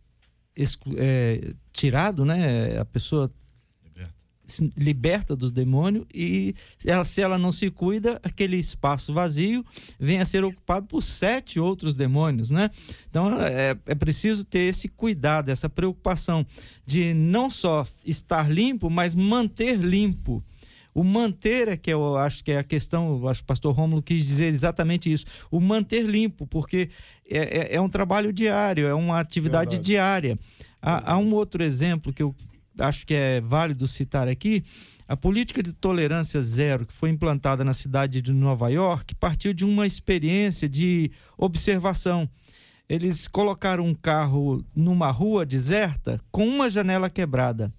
é, 0.97 1.53
tirado, 1.75 2.25
né? 2.25 2.79
A 2.79 2.85
pessoa 2.87 3.31
se 4.47 4.73
liberta 4.77 5.35
do 5.35 5.51
demônio 5.51 6.07
e 6.15 6.55
ela, 6.85 7.05
se 7.05 7.21
ela 7.21 7.37
não 7.37 7.53
se 7.53 7.71
cuida, 7.71 8.21
aquele 8.23 8.57
espaço 8.57 9.13
vazio 9.13 9.65
vem 9.99 10.21
a 10.21 10.25
ser 10.25 10.45
ocupado 10.45 10.87
por 10.87 11.03
sete 11.03 11.59
outros 11.59 11.97
demônios, 11.97 12.49
né? 12.49 12.71
Então 13.11 13.41
é, 13.41 13.77
é 13.87 13.95
preciso 13.95 14.45
ter 14.45 14.61
esse 14.61 14.89
cuidado, 14.89 15.51
essa 15.51 15.69
preocupação 15.69 16.47
de 16.87 17.13
não 17.13 17.51
só 17.51 17.87
estar 18.05 18.51
limpo, 18.51 18.89
mas 18.89 19.15
manter 19.15 19.77
limpo. 19.77 20.43
O 20.97 21.05
manter 21.05 21.69
é 21.69 21.77
que 21.77 21.93
eu 21.93 22.17
acho 22.17 22.43
que 22.43 22.53
é 22.53 22.59
a 22.59 22.65
questão, 22.65 23.21
eu 23.21 23.29
acho 23.29 23.41
que 23.41 23.45
o 23.45 23.49
pastor 23.49 23.75
Rômulo 23.75 24.03
quis 24.03 24.25
dizer 24.25 24.47
exatamente 24.47 25.13
isso. 25.13 25.27
O 25.51 25.61
manter 25.61 26.07
limpo, 26.07 26.47
porque 26.47 26.89
é, 27.29 27.75
é, 27.75 27.75
é 27.75 27.81
um 27.83 27.89
trabalho 27.89 28.33
diário, 28.33 28.87
é 28.87 28.95
uma 28.95 29.21
atividade 29.21 29.73
Verdade. 29.73 29.85
diária. 29.85 30.39
Há, 30.81 31.13
há, 31.13 31.19
um 31.19 31.35
outro 31.35 31.63
exemplo 31.63 32.15
que 32.15 32.23
eu 32.23 32.35
acho 32.79 33.07
que 33.07 33.15
é 33.15 33.41
válido 33.41 33.87
citar 33.87 34.29
aqui, 34.29 34.65
a 35.09 35.17
política 35.17 35.63
de 35.63 35.73
tolerância 35.73 36.43
zero 36.43 36.85
que 36.85 36.93
foi 36.93 37.11
implantada 37.11 37.63
na 37.65 37.73
cidade 37.73 38.21
de 38.21 38.33
Nova 38.33 38.69
York 38.69 39.15
partiu 39.15 39.55
de 39.55 39.65
uma 39.65 39.87
experiência 39.87 40.69
de 40.69 41.13
observação. 41.39 42.29
Eles 42.89 43.29
colocaram 43.29 43.87
um 43.87 43.95
carro 43.95 44.65
numa 44.75 45.11
rua 45.11 45.47
deserta 45.47 46.21
com 46.31 46.47
uma 46.47 46.69
janela 46.69 47.09
quebrada. 47.09 47.73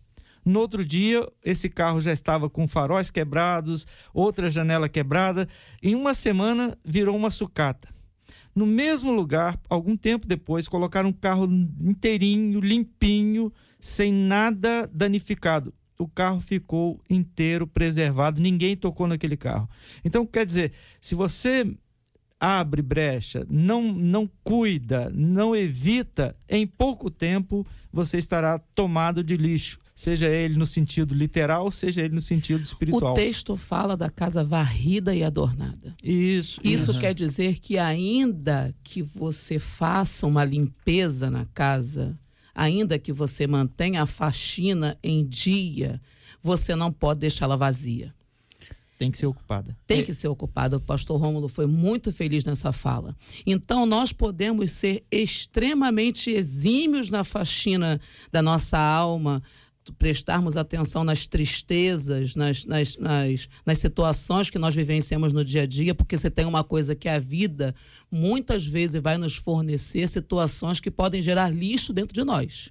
No 0.46 0.62
outro 0.62 0.86
dia, 0.86 1.28
esse 1.44 1.68
carro 1.68 2.00
já 2.00 2.14
estava 2.14 2.50
com 2.50 2.66
faróis 2.66 3.12
quebrados, 3.12 3.86
outra 4.14 4.50
janela 4.50 4.88
quebrada. 4.88 5.50
Em 5.84 5.94
uma 5.94 6.14
semana, 6.14 6.78
virou 6.86 7.18
uma 7.18 7.30
sucata. 7.30 7.90
No 8.56 8.66
mesmo 8.66 9.12
lugar, 9.12 9.60
algum 9.70 9.98
tempo 9.98 10.26
depois, 10.26 10.70
colocaram 10.70 11.10
um 11.10 11.14
carro 11.14 11.46
inteirinho, 11.82 12.62
limpinho, 12.62 13.52
sem 13.80 14.12
nada 14.12 14.90
danificado. 14.94 15.74
O 16.00 16.08
carro 16.08 16.40
ficou 16.40 17.02
inteiro, 17.10 17.66
preservado, 17.66 18.40
ninguém 18.40 18.76
tocou 18.76 19.08
naquele 19.08 19.36
carro. 19.36 19.68
Então, 20.06 20.26
quer 20.26 20.46
dizer, 20.46 20.72
se 21.02 21.16
você 21.16 21.76
abre 22.40 22.82
brecha, 22.82 23.46
não, 23.50 23.82
não 23.82 24.30
cuida, 24.44 25.12
não 25.14 25.56
evita, 25.56 26.36
em 26.48 26.68
pouco 26.68 27.10
tempo 27.10 27.66
você 27.92 28.18
estará 28.18 28.60
tomado 28.60 29.24
de 29.24 29.36
lixo, 29.36 29.80
seja 29.96 30.30
ele 30.30 30.56
no 30.56 30.66
sentido 30.66 31.16
literal, 31.16 31.72
seja 31.72 32.02
ele 32.02 32.14
no 32.14 32.22
sentido 32.22 32.62
espiritual. 32.62 33.14
O 33.14 33.16
texto 33.16 33.56
fala 33.56 33.98
da 33.98 34.10
casa 34.10 34.44
varrida 34.44 35.16
e 35.16 35.24
adornada. 35.24 35.96
Isso. 36.04 36.62
Isso 36.64 36.92
uhum. 36.92 37.00
quer 37.00 37.16
dizer 37.16 37.60
que 37.60 37.80
ainda 37.80 38.74
que 38.84 39.02
você 39.02 39.58
faça 39.58 40.28
uma 40.28 40.46
limpeza 40.46 41.32
na 41.32 41.46
casa, 41.48 42.18
ainda 42.58 42.98
que 42.98 43.14
você 43.14 43.46
mantenha 43.46 44.02
a 44.02 44.08
faxina 44.08 44.98
em 45.04 45.24
dia, 45.24 46.02
você 46.42 46.76
não 46.76 46.92
pode 46.92 47.20
deixá-la 47.20 47.56
vazia. 47.56 48.14
Tem 48.98 49.12
que 49.12 49.18
ser 49.18 49.28
ocupada. 49.28 49.78
Tem 49.86 50.04
que 50.04 50.12
ser 50.12 50.28
ocupada. 50.28 50.78
O 50.78 50.82
pastor 50.82 51.22
Rômulo 51.22 51.48
foi 51.48 51.68
muito 51.68 52.12
feliz 52.12 52.44
nessa 52.44 52.74
fala. 52.74 53.16
Então, 53.46 53.86
nós 53.86 54.12
podemos 54.12 54.72
ser 54.72 55.06
extremamente 55.12 56.32
exímios 56.32 57.12
na 57.12 57.24
faxina 57.24 58.02
da 58.32 58.42
nossa 58.42 58.80
alma, 58.80 59.44
prestarmos 59.94 60.58
atenção 60.58 61.04
nas 61.04 61.28
tristezas, 61.28 62.36
nas, 62.36 62.66
nas, 62.66 62.98
nas, 62.98 63.50
nas, 63.66 63.78
situações 63.80 64.50
que 64.50 64.60
nós 64.60 64.76
vivenciamos 64.76 65.34
no 65.34 65.44
dia 65.44 65.64
a 65.64 65.66
dia, 65.66 65.96
porque 65.96 66.18
você 66.18 66.30
tem 66.30 66.46
uma 66.46 66.64
coisa 66.64 66.96
que 66.96 67.08
a 67.10 67.20
vida 67.20 67.76
muitas 68.12 68.66
vezes 68.66 69.02
vai 69.02 69.18
nos 69.18 69.36
fornecer 69.36 70.08
situações 70.08 70.80
que 70.80 70.92
podem 70.92 71.22
gerar 71.22 71.50
lixo 71.50 71.94
dentro 71.94 72.14
de 72.14 72.24
nós. 72.24 72.70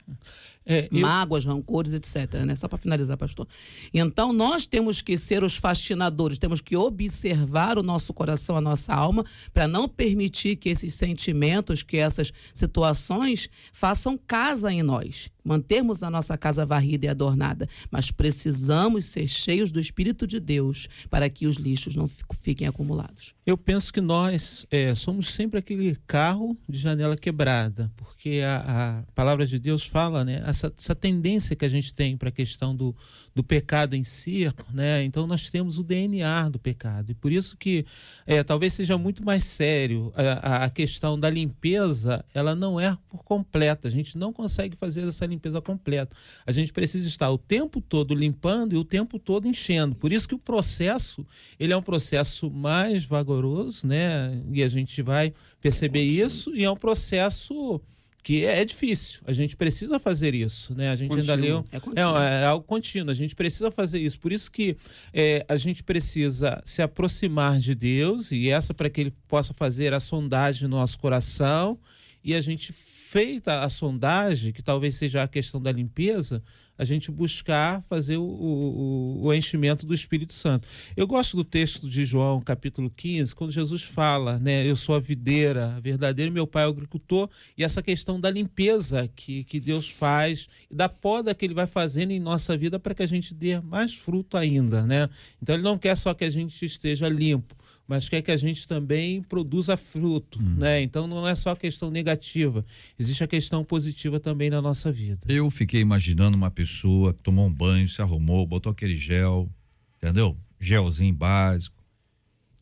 É, 0.66 0.88
eu... 0.90 1.00
Mágoas, 1.00 1.44
rancores, 1.44 1.92
etc. 1.92 2.44
Né? 2.44 2.56
Só 2.56 2.66
para 2.66 2.76
finalizar, 2.76 3.16
pastor. 3.16 3.46
Então, 3.94 4.32
nós 4.32 4.66
temos 4.66 5.00
que 5.00 5.16
ser 5.16 5.44
os 5.44 5.56
fascinadores, 5.56 6.38
temos 6.38 6.60
que 6.60 6.76
observar 6.76 7.78
o 7.78 7.82
nosso 7.82 8.12
coração, 8.12 8.56
a 8.56 8.60
nossa 8.60 8.92
alma, 8.92 9.24
para 9.54 9.68
não 9.68 9.88
permitir 9.88 10.56
que 10.56 10.68
esses 10.68 10.92
sentimentos, 10.94 11.82
que 11.82 11.96
essas 11.96 12.32
situações 12.52 13.48
façam 13.72 14.18
casa 14.18 14.72
em 14.72 14.82
nós 14.82 15.30
mantermos 15.46 16.02
a 16.02 16.10
nossa 16.10 16.36
casa 16.36 16.66
varrida 16.66 17.06
e 17.06 17.08
adornada, 17.08 17.68
mas 17.88 18.10
precisamos 18.10 19.04
ser 19.04 19.28
cheios 19.28 19.70
do 19.70 19.78
Espírito 19.78 20.26
de 20.26 20.40
Deus 20.40 20.88
para 21.08 21.30
que 21.30 21.46
os 21.46 21.56
lixos 21.56 21.94
não 21.94 22.10
fiquem 22.34 22.66
acumulados. 22.66 23.32
Eu 23.46 23.56
penso 23.56 23.92
que 23.92 24.00
nós 24.00 24.66
é, 24.70 24.92
somos 24.96 25.28
sempre 25.28 25.60
aquele 25.60 25.96
carro 26.06 26.58
de 26.68 26.78
janela 26.78 27.16
quebrada, 27.16 27.92
porque 27.96 28.40
a, 28.44 29.04
a 29.06 29.12
palavra 29.12 29.46
de 29.46 29.58
Deus 29.60 29.84
fala, 29.84 30.24
né? 30.24 30.42
Essa, 30.56 30.72
essa 30.76 30.94
tendência 30.94 31.54
que 31.54 31.64
a 31.64 31.68
gente 31.68 31.92
tem 31.92 32.16
para 32.16 32.30
a 32.30 32.32
questão 32.32 32.74
do, 32.74 32.94
do 33.34 33.44
pecado 33.44 33.94
em 33.94 34.02
si, 34.02 34.48
né? 34.72 35.04
Então 35.04 35.26
nós 35.26 35.50
temos 35.50 35.78
o 35.78 35.84
DNA 35.84 36.48
do 36.48 36.58
pecado. 36.58 37.10
E 37.10 37.14
por 37.14 37.30
isso 37.30 37.56
que 37.56 37.84
é, 38.26 38.42
talvez 38.42 38.72
seja 38.72 38.96
muito 38.96 39.24
mais 39.24 39.44
sério 39.44 40.12
a, 40.16 40.64
a 40.64 40.70
questão 40.70 41.18
da 41.18 41.28
limpeza, 41.28 42.24
ela 42.32 42.54
não 42.54 42.80
é 42.80 42.96
por 43.08 43.22
completa. 43.22 43.88
A 43.88 43.90
gente 43.90 44.16
não 44.16 44.32
consegue 44.32 44.76
fazer 44.76 45.06
essa 45.06 45.26
limpeza 45.26 45.60
completa. 45.60 46.16
A 46.46 46.52
gente 46.52 46.72
precisa 46.72 47.06
estar 47.06 47.30
o 47.30 47.38
tempo 47.38 47.80
todo 47.80 48.14
limpando 48.14 48.74
e 48.74 48.78
o 48.78 48.84
tempo 48.84 49.18
todo 49.18 49.46
enchendo. 49.46 49.94
Por 49.94 50.12
isso 50.12 50.28
que 50.28 50.34
o 50.34 50.38
processo, 50.38 51.26
ele 51.58 51.72
é 51.72 51.76
um 51.76 51.82
processo 51.82 52.50
mais 52.50 53.04
vagaroso, 53.04 53.86
né? 53.86 54.42
E 54.50 54.62
a 54.62 54.68
gente 54.68 55.02
vai 55.02 55.32
perceber 55.60 56.02
isso 56.02 56.54
e 56.54 56.64
é 56.64 56.70
um 56.70 56.76
processo 56.76 57.80
que 58.26 58.44
é, 58.44 58.60
é, 58.60 58.64
difícil. 58.64 59.20
A 59.24 59.32
gente 59.32 59.54
precisa 59.56 60.00
fazer 60.00 60.34
isso, 60.34 60.74
né? 60.74 60.90
A 60.90 60.96
gente 60.96 61.10
contínuo. 61.10 61.32
ainda 61.32 61.46
leu. 61.46 61.64
É, 61.70 61.76
é, 61.76 62.42
é, 62.42 62.44
algo 62.46 62.66
contínuo. 62.66 63.12
A 63.12 63.14
gente 63.14 63.36
precisa 63.36 63.70
fazer 63.70 64.00
isso. 64.00 64.18
Por 64.18 64.32
isso 64.32 64.50
que 64.50 64.76
é, 65.14 65.46
a 65.48 65.56
gente 65.56 65.84
precisa 65.84 66.60
se 66.64 66.82
aproximar 66.82 67.60
de 67.60 67.72
Deus 67.72 68.32
e 68.32 68.50
essa 68.50 68.74
para 68.74 68.90
que 68.90 69.00
Ele 69.00 69.14
possa 69.28 69.54
fazer 69.54 69.94
a 69.94 70.00
sondagem 70.00 70.66
no 70.66 70.76
nosso 70.76 70.98
coração 70.98 71.78
e 72.24 72.34
a 72.34 72.40
gente 72.40 72.72
feita 72.72 73.60
a 73.62 73.70
sondagem, 73.70 74.52
que 74.52 74.60
talvez 74.60 74.96
seja 74.96 75.22
a 75.22 75.28
questão 75.28 75.62
da 75.62 75.70
limpeza, 75.70 76.42
a 76.78 76.84
gente 76.84 77.10
buscar 77.10 77.82
fazer 77.88 78.16
o, 78.16 78.24
o, 78.24 79.24
o, 79.24 79.34
enchimento 79.34 79.86
do 79.86 79.94
Espírito 79.94 80.32
Santo. 80.32 80.68
Eu 80.96 81.06
gosto 81.06 81.36
do 81.36 81.44
texto 81.44 81.88
de 81.88 82.04
João, 82.04 82.40
capítulo 82.40 82.90
15, 82.90 83.34
quando 83.34 83.50
Jesus 83.50 83.82
fala, 83.82 84.38
né? 84.38 84.66
Eu 84.66 84.76
sou 84.76 84.94
a 84.94 85.00
videira 85.00 85.78
verdadeira, 85.80 86.30
meu 86.30 86.46
pai 86.46 86.64
é 86.64 86.66
o 86.66 86.70
agricultor, 86.70 87.28
e 87.56 87.64
essa 87.64 87.82
questão 87.82 88.20
da 88.20 88.30
limpeza 88.30 89.08
que, 89.14 89.44
que 89.44 89.58
Deus 89.58 89.88
faz, 89.88 90.48
da 90.70 90.88
poda 90.88 91.34
que 91.34 91.44
ele 91.44 91.54
vai 91.54 91.66
fazendo 91.66 92.10
em 92.10 92.20
nossa 92.20 92.56
vida 92.56 92.78
para 92.78 92.94
que 92.94 93.02
a 93.02 93.06
gente 93.06 93.34
dê 93.34 93.60
mais 93.60 93.94
fruto 93.94 94.36
ainda, 94.36 94.86
né? 94.86 95.08
Então 95.42 95.54
ele 95.54 95.64
não 95.64 95.78
quer 95.78 95.96
só 95.96 96.12
que 96.14 96.24
a 96.24 96.30
gente 96.30 96.64
esteja 96.64 97.08
limpo, 97.08 97.54
mas 97.86 98.08
quer 98.08 98.20
que 98.22 98.30
a 98.30 98.36
gente 98.36 98.66
também 98.66 99.22
produza 99.22 99.76
fruto, 99.76 100.40
hum. 100.40 100.56
né? 100.56 100.82
Então 100.82 101.06
não 101.06 101.26
é 101.26 101.34
só 101.34 101.50
a 101.50 101.56
questão 101.56 101.90
negativa, 101.90 102.64
existe 102.98 103.22
a 103.22 103.28
questão 103.28 103.64
positiva 103.64 104.18
também 104.18 104.50
na 104.50 104.60
nossa 104.60 104.90
vida. 104.90 105.20
Eu 105.28 105.50
fiquei 105.50 105.80
imaginando 105.80 106.36
uma 106.36 106.50
pessoa 106.50 107.14
que 107.14 107.22
tomou 107.22 107.46
um 107.46 107.52
banho, 107.52 107.88
se 107.88 108.02
arrumou, 108.02 108.46
botou 108.46 108.72
aquele 108.72 108.96
gel, 108.96 109.50
entendeu? 109.96 110.36
Gelzinho 110.58 111.14
básico 111.14 111.82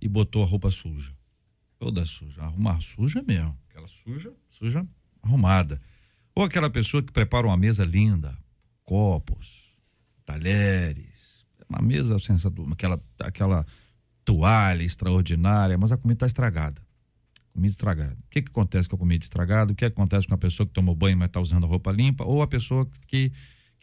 e 0.00 0.08
botou 0.08 0.42
a 0.42 0.46
roupa 0.46 0.70
suja, 0.70 1.12
toda 1.78 2.04
suja, 2.04 2.42
arrumar 2.42 2.80
suja 2.80 3.22
mesmo, 3.22 3.56
aquela 3.68 3.86
suja, 3.86 4.32
suja 4.48 4.86
arrumada. 5.22 5.80
Ou 6.34 6.44
aquela 6.44 6.68
pessoa 6.68 7.02
que 7.02 7.12
prepara 7.12 7.46
uma 7.46 7.56
mesa 7.56 7.84
linda, 7.84 8.36
copos, 8.82 9.72
talheres, 10.26 11.46
uma 11.68 11.80
mesa 11.80 12.18
sensacional, 12.18 12.72
aquela 12.72 13.00
aquela 13.20 13.66
toalha 14.24 14.82
extraordinária, 14.82 15.76
mas 15.76 15.92
a 15.92 15.96
comida 15.96 16.16
está 16.16 16.26
estragada. 16.26 16.80
Comida 17.52 17.70
estragada. 17.70 18.16
O 18.20 18.30
que, 18.30 18.42
que 18.42 18.50
acontece 18.50 18.88
com 18.88 18.96
a 18.96 18.98
comida 18.98 19.24
estragada? 19.24 19.72
O 19.72 19.74
que 19.74 19.84
acontece 19.84 20.26
com 20.26 20.34
a 20.34 20.38
pessoa 20.38 20.66
que 20.66 20.72
tomou 20.72 20.94
banho, 20.94 21.16
mas 21.16 21.26
está 21.26 21.40
usando 21.40 21.64
a 21.64 21.68
roupa 21.68 21.92
limpa? 21.92 22.24
Ou 22.24 22.42
a 22.42 22.46
pessoa 22.46 22.88
que 23.06 23.32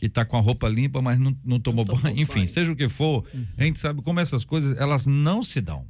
que 0.02 0.08
está 0.08 0.26
com 0.26 0.36
a 0.36 0.42
roupa 0.42 0.68
limpa, 0.68 1.00
mas 1.00 1.20
não, 1.20 1.38
não 1.46 1.60
tomou 1.60 1.86
não 1.86 1.96
banho. 1.96 2.20
Enfim, 2.20 2.40
banho. 2.40 2.48
seja 2.48 2.72
o 2.72 2.76
que 2.76 2.90
for, 2.90 3.24
uhum. 3.32 3.46
a 3.56 3.64
gente 3.64 3.80
sabe 3.80 4.02
como 4.02 4.20
essas 4.20 4.44
coisas, 4.44 4.76
elas 4.80 5.06
não 5.06 5.44
se 5.44 5.62
dão. 5.62 5.86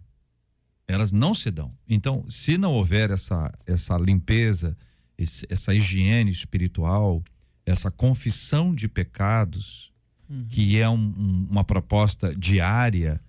Elas 0.85 1.13
não 1.13 1.33
se 1.33 1.49
dão. 1.49 1.73
Então, 1.87 2.25
se 2.29 2.57
não 2.57 2.73
houver 2.73 3.09
essa, 3.09 3.49
essa 3.65 3.97
limpeza, 3.97 4.75
esse, 5.17 5.47
essa 5.49 5.73
higiene 5.73 6.29
espiritual, 6.29 7.23
essa 7.65 7.89
confissão 7.89 8.75
de 8.75 8.89
pecados, 8.89 9.93
uhum. 10.29 10.45
que 10.49 10.77
é 10.77 10.89
um, 10.89 10.95
um, 10.95 11.47
uma 11.49 11.63
proposta 11.63 12.35
diária, 12.35 13.21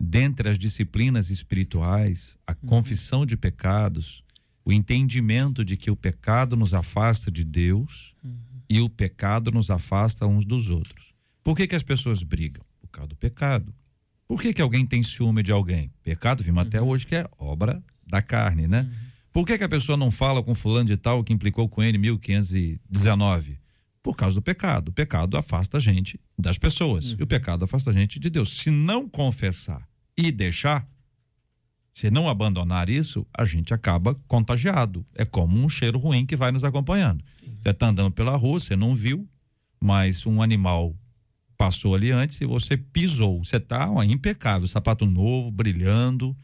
dentre 0.00 0.48
as 0.48 0.58
disciplinas 0.58 1.28
espirituais, 1.28 2.38
a 2.46 2.52
uhum. 2.52 2.68
confissão 2.68 3.26
de 3.26 3.36
pecados, 3.36 4.24
o 4.64 4.72
entendimento 4.72 5.62
de 5.62 5.76
que 5.76 5.90
o 5.90 5.96
pecado 5.96 6.56
nos 6.56 6.72
afasta 6.72 7.30
de 7.30 7.44
Deus 7.44 8.14
uhum. 8.24 8.38
e 8.68 8.80
o 8.80 8.88
pecado 8.88 9.52
nos 9.52 9.70
afasta 9.70 10.26
uns 10.26 10.46
dos 10.46 10.70
outros. 10.70 11.12
Por 11.44 11.54
que, 11.54 11.66
que 11.66 11.76
as 11.76 11.82
pessoas 11.82 12.22
brigam? 12.22 12.64
Por 12.80 12.88
causa 12.88 13.08
do 13.08 13.16
pecado. 13.16 13.74
Por 14.26 14.40
que, 14.40 14.54
que 14.54 14.62
alguém 14.62 14.86
tem 14.86 15.02
ciúme 15.02 15.42
de 15.42 15.52
alguém? 15.52 15.92
Pecado, 16.02 16.42
vimos 16.42 16.62
uhum. 16.62 16.68
até 16.68 16.80
hoje 16.80 17.06
que 17.06 17.16
é 17.16 17.28
obra 17.38 17.82
da 18.06 18.22
carne, 18.22 18.66
né? 18.66 18.82
Uhum. 18.82 19.10
Por 19.32 19.46
que, 19.46 19.58
que 19.58 19.64
a 19.64 19.68
pessoa 19.68 19.98
não 19.98 20.10
fala 20.10 20.42
com 20.42 20.54
fulano 20.54 20.86
de 20.86 20.96
tal 20.96 21.22
que 21.22 21.32
implicou 21.32 21.68
com 21.68 21.82
ele 21.82 21.98
em 21.98 22.00
1519? 22.00 23.58
Por 24.02 24.16
causa 24.16 24.34
do 24.34 24.42
pecado. 24.42 24.88
O 24.88 24.92
pecado 24.92 25.36
afasta 25.36 25.76
a 25.76 25.80
gente 25.80 26.18
das 26.38 26.56
pessoas. 26.56 27.12
Uhum. 27.12 27.16
E 27.20 27.22
o 27.22 27.26
pecado 27.26 27.64
afasta 27.64 27.90
a 27.90 27.92
gente 27.92 28.18
de 28.18 28.30
Deus. 28.30 28.56
Se 28.56 28.70
não 28.70 29.08
confessar 29.08 29.89
e 30.26 30.32
deixar, 30.32 30.86
se 31.92 32.10
não 32.10 32.28
abandonar 32.28 32.88
isso, 32.88 33.26
a 33.32 33.44
gente 33.44 33.74
acaba 33.74 34.14
contagiado. 34.26 35.04
É 35.14 35.24
como 35.24 35.58
um 35.58 35.68
cheiro 35.68 35.98
ruim 35.98 36.26
que 36.26 36.36
vai 36.36 36.52
nos 36.52 36.64
acompanhando. 36.64 37.22
Sim. 37.38 37.56
Você 37.60 37.70
está 37.70 37.88
andando 37.88 38.10
pela 38.10 38.36
rua, 38.36 38.60
você 38.60 38.76
não 38.76 38.94
viu, 38.94 39.28
mas 39.80 40.26
um 40.26 40.42
animal 40.42 40.94
passou 41.56 41.94
ali 41.94 42.10
antes 42.10 42.40
e 42.40 42.46
você 42.46 42.76
pisou. 42.76 43.44
Você 43.44 43.56
está 43.56 43.88
impecável, 44.04 44.66
sapato 44.66 45.04
novo, 45.04 45.50
brilhando, 45.50 46.34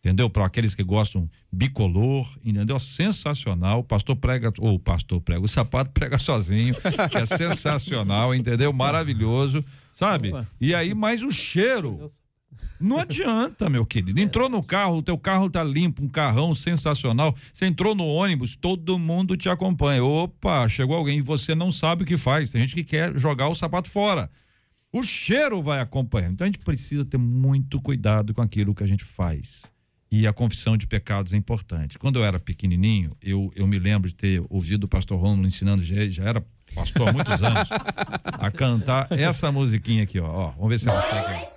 entendeu? 0.00 0.28
Para 0.28 0.44
aqueles 0.44 0.74
que 0.74 0.82
gostam 0.82 1.28
bicolor, 1.50 2.26
entendeu? 2.44 2.78
Sensacional. 2.78 3.80
O 3.80 3.84
pastor 3.84 4.16
prega, 4.16 4.52
ou 4.58 4.74
o 4.74 4.78
pastor 4.78 5.20
prega, 5.20 5.40
o 5.40 5.48
sapato 5.48 5.90
prega 5.92 6.18
sozinho, 6.18 6.74
é 7.12 7.24
sensacional, 7.24 8.34
entendeu? 8.34 8.72
Maravilhoso, 8.72 9.64
sabe? 9.94 10.32
E 10.60 10.74
aí 10.74 10.94
mais 10.94 11.22
o 11.22 11.30
cheiro 11.30 12.10
não 12.80 12.98
adianta, 12.98 13.68
meu 13.68 13.84
querido. 13.86 14.20
Entrou 14.20 14.48
no 14.48 14.62
carro, 14.62 14.98
o 14.98 15.02
teu 15.02 15.18
carro 15.18 15.48
tá 15.48 15.62
limpo, 15.62 16.04
um 16.04 16.08
carrão 16.08 16.54
sensacional. 16.54 17.34
Você 17.52 17.66
entrou 17.66 17.94
no 17.94 18.06
ônibus, 18.06 18.56
todo 18.56 18.98
mundo 18.98 19.36
te 19.36 19.48
acompanha. 19.48 20.04
Opa, 20.04 20.68
chegou 20.68 20.96
alguém 20.96 21.18
e 21.18 21.22
você 21.22 21.54
não 21.54 21.72
sabe 21.72 22.02
o 22.02 22.06
que 22.06 22.16
faz. 22.16 22.50
Tem 22.50 22.60
gente 22.60 22.74
que 22.74 22.84
quer 22.84 23.16
jogar 23.18 23.48
o 23.48 23.54
sapato 23.54 23.88
fora. 23.88 24.30
O 24.92 25.02
cheiro 25.02 25.62
vai 25.62 25.80
acompanhando. 25.80 26.34
Então 26.34 26.44
a 26.44 26.48
gente 26.48 26.60
precisa 26.60 27.04
ter 27.04 27.18
muito 27.18 27.80
cuidado 27.80 28.32
com 28.32 28.40
aquilo 28.40 28.74
que 28.74 28.82
a 28.82 28.86
gente 28.86 29.04
faz. 29.04 29.64
E 30.10 30.26
a 30.26 30.32
confissão 30.32 30.76
de 30.76 30.86
pecados 30.86 31.32
é 31.32 31.36
importante. 31.36 31.98
Quando 31.98 32.18
eu 32.18 32.24
era 32.24 32.38
pequenininho, 32.38 33.16
eu, 33.20 33.52
eu 33.56 33.66
me 33.66 33.78
lembro 33.78 34.08
de 34.08 34.14
ter 34.14 34.42
ouvido 34.48 34.84
o 34.84 34.88
pastor 34.88 35.18
Romulo 35.18 35.46
ensinando, 35.46 35.82
já, 35.82 36.08
já 36.08 36.24
era 36.24 36.44
pastor 36.74 37.08
há 37.08 37.12
muitos 37.12 37.42
anos, 37.42 37.68
a 38.24 38.50
cantar 38.50 39.08
essa 39.10 39.50
musiquinha 39.50 40.04
aqui, 40.04 40.20
ó. 40.20 40.28
ó 40.28 40.50
vamos 40.52 40.68
ver 40.68 40.78
se 40.78 40.88
ela 40.88 41.02
chega 41.02 41.55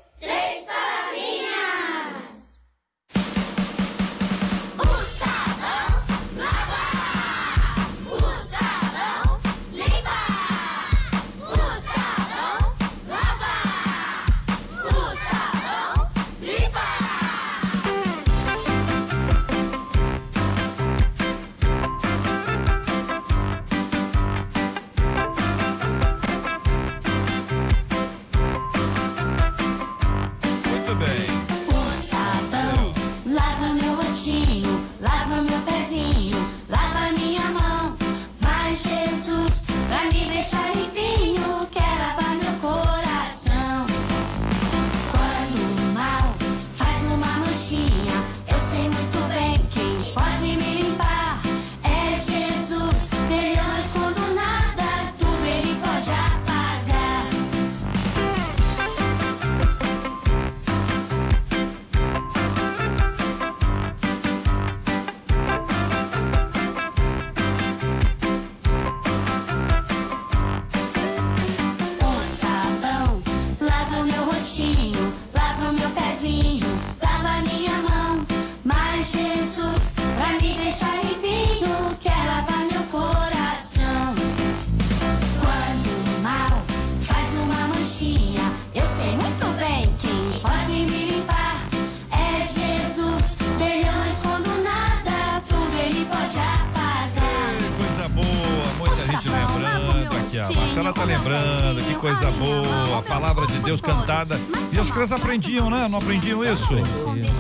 aí. 100.98 101.18
chegando, 101.18 101.84
que 101.88 101.96
coisa 101.96 102.32
boa. 102.32 103.00
A 103.00 103.02
palavra 103.02 103.46
de 103.48 103.58
Deus 103.60 103.82
cantada. 103.82 104.40
E 104.72 104.80
as 104.80 104.90
crianças 104.92 105.20
aprendiam, 105.20 105.70
né? 105.70 105.88
Não 105.90 106.00
aprendiam 106.00 106.44
isso? 106.44 106.68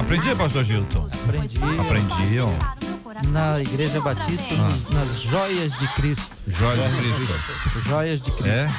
Aprendia, 0.01 0.35
pastor 0.35 0.63
Gilton? 0.63 1.07
Aprendi. 1.25 1.57
Aprendiam. 1.79 2.47
Na 3.33 3.59
Igreja 3.59 3.99
Batista, 3.99 4.55
nos- 4.55 4.89
nas 4.91 5.21
joias 5.21 5.77
de 5.77 5.87
Cristo. 5.89 6.31
Joias 6.47 6.91
de 6.91 6.97
Cristo. 7.01 7.27
Joias 7.85 8.21
de 8.21 8.31
Cristo. 8.31 8.47
É? 8.47 8.69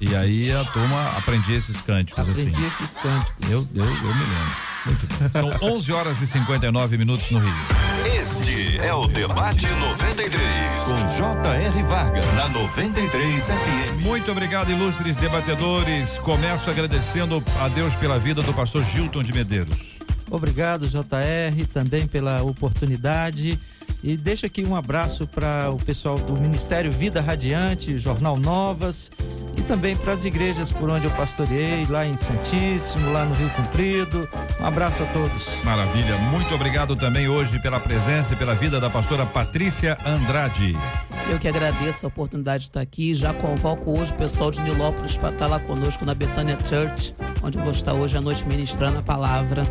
E 0.00 0.14
aí 0.14 0.52
a 0.52 0.62
turma 0.66 1.08
aprendia 1.16 1.56
esses 1.56 1.80
cânticos 1.80 2.28
Aprendi 2.28 2.50
assim. 2.54 2.66
esses 2.66 2.94
cânticos. 3.00 3.50
Eu, 3.50 3.66
eu, 3.74 3.84
eu 3.84 3.90
me 3.90 3.96
lembro. 3.96 4.52
Muito 4.84 5.06
bem. 5.06 5.58
São 5.58 5.68
11 5.76 5.92
horas 5.92 6.20
e 6.20 6.26
59 6.26 6.98
minutos 6.98 7.30
no 7.30 7.38
Rio. 7.38 7.52
Este 8.42 8.78
é 8.78 8.92
o 8.92 9.06
Debate 9.06 9.68
93, 9.68 10.76
com 10.84 11.16
J.R. 11.16 11.82
Varga, 11.84 12.20
na 12.32 12.48
93 12.48 13.44
FM. 13.44 14.02
Muito 14.02 14.32
obrigado, 14.32 14.68
ilustres 14.68 15.16
debatedores. 15.16 16.18
Começo 16.18 16.68
agradecendo 16.68 17.40
a 17.60 17.68
Deus 17.68 17.94
pela 17.94 18.18
vida 18.18 18.42
do 18.42 18.52
pastor 18.52 18.84
Gilton 18.84 19.22
de 19.22 19.32
Medeiros. 19.32 19.96
Obrigado, 20.28 20.88
JR, 20.88 21.66
também 21.72 22.08
pela 22.08 22.42
oportunidade. 22.42 23.60
E 24.02 24.16
deixo 24.16 24.44
aqui 24.46 24.64
um 24.64 24.74
abraço 24.74 25.28
para 25.28 25.70
o 25.70 25.76
pessoal 25.76 26.18
do 26.18 26.32
Ministério 26.40 26.90
Vida 26.90 27.20
Radiante, 27.20 27.96
Jornal 27.98 28.36
Novas, 28.36 29.12
e 29.56 29.62
também 29.62 29.96
para 29.96 30.12
as 30.12 30.24
igrejas 30.24 30.72
por 30.72 30.90
onde 30.90 31.04
eu 31.04 31.10
pastoreei, 31.12 31.86
lá 31.86 32.04
em 32.04 32.16
Santíssimo, 32.16 33.12
lá 33.12 33.24
no 33.24 33.34
Rio 33.34 33.48
Comprido. 33.50 34.28
Um 34.60 34.66
abraço 34.66 35.04
a 35.04 35.06
todos. 35.06 35.62
Maravilha. 35.62 36.16
Muito 36.18 36.52
obrigado 36.52 36.96
também 36.96 37.28
hoje 37.28 37.60
pela 37.60 37.78
presença 37.78 38.32
e 38.32 38.36
pela 38.36 38.56
vida 38.56 38.80
da 38.80 38.90
pastora 38.90 39.24
Patrícia 39.24 39.96
Andrade. 40.04 40.76
Eu 41.30 41.38
que 41.38 41.46
agradeço 41.46 42.04
a 42.04 42.08
oportunidade 42.08 42.64
de 42.64 42.70
estar 42.70 42.80
aqui. 42.80 43.14
Já 43.14 43.32
convoco 43.32 43.96
hoje 43.96 44.10
o 44.10 44.16
pessoal 44.16 44.50
de 44.50 44.60
Nilópolis 44.62 45.16
para 45.16 45.30
estar 45.30 45.46
lá 45.46 45.60
conosco 45.60 46.04
na 46.04 46.14
Betânia 46.14 46.58
Church, 46.64 47.14
onde 47.40 47.56
eu 47.56 47.62
vou 47.62 47.72
estar 47.72 47.92
hoje 47.92 48.16
à 48.16 48.20
noite 48.20 48.44
ministrando 48.48 48.98
a 48.98 49.02
palavra. 49.02 49.62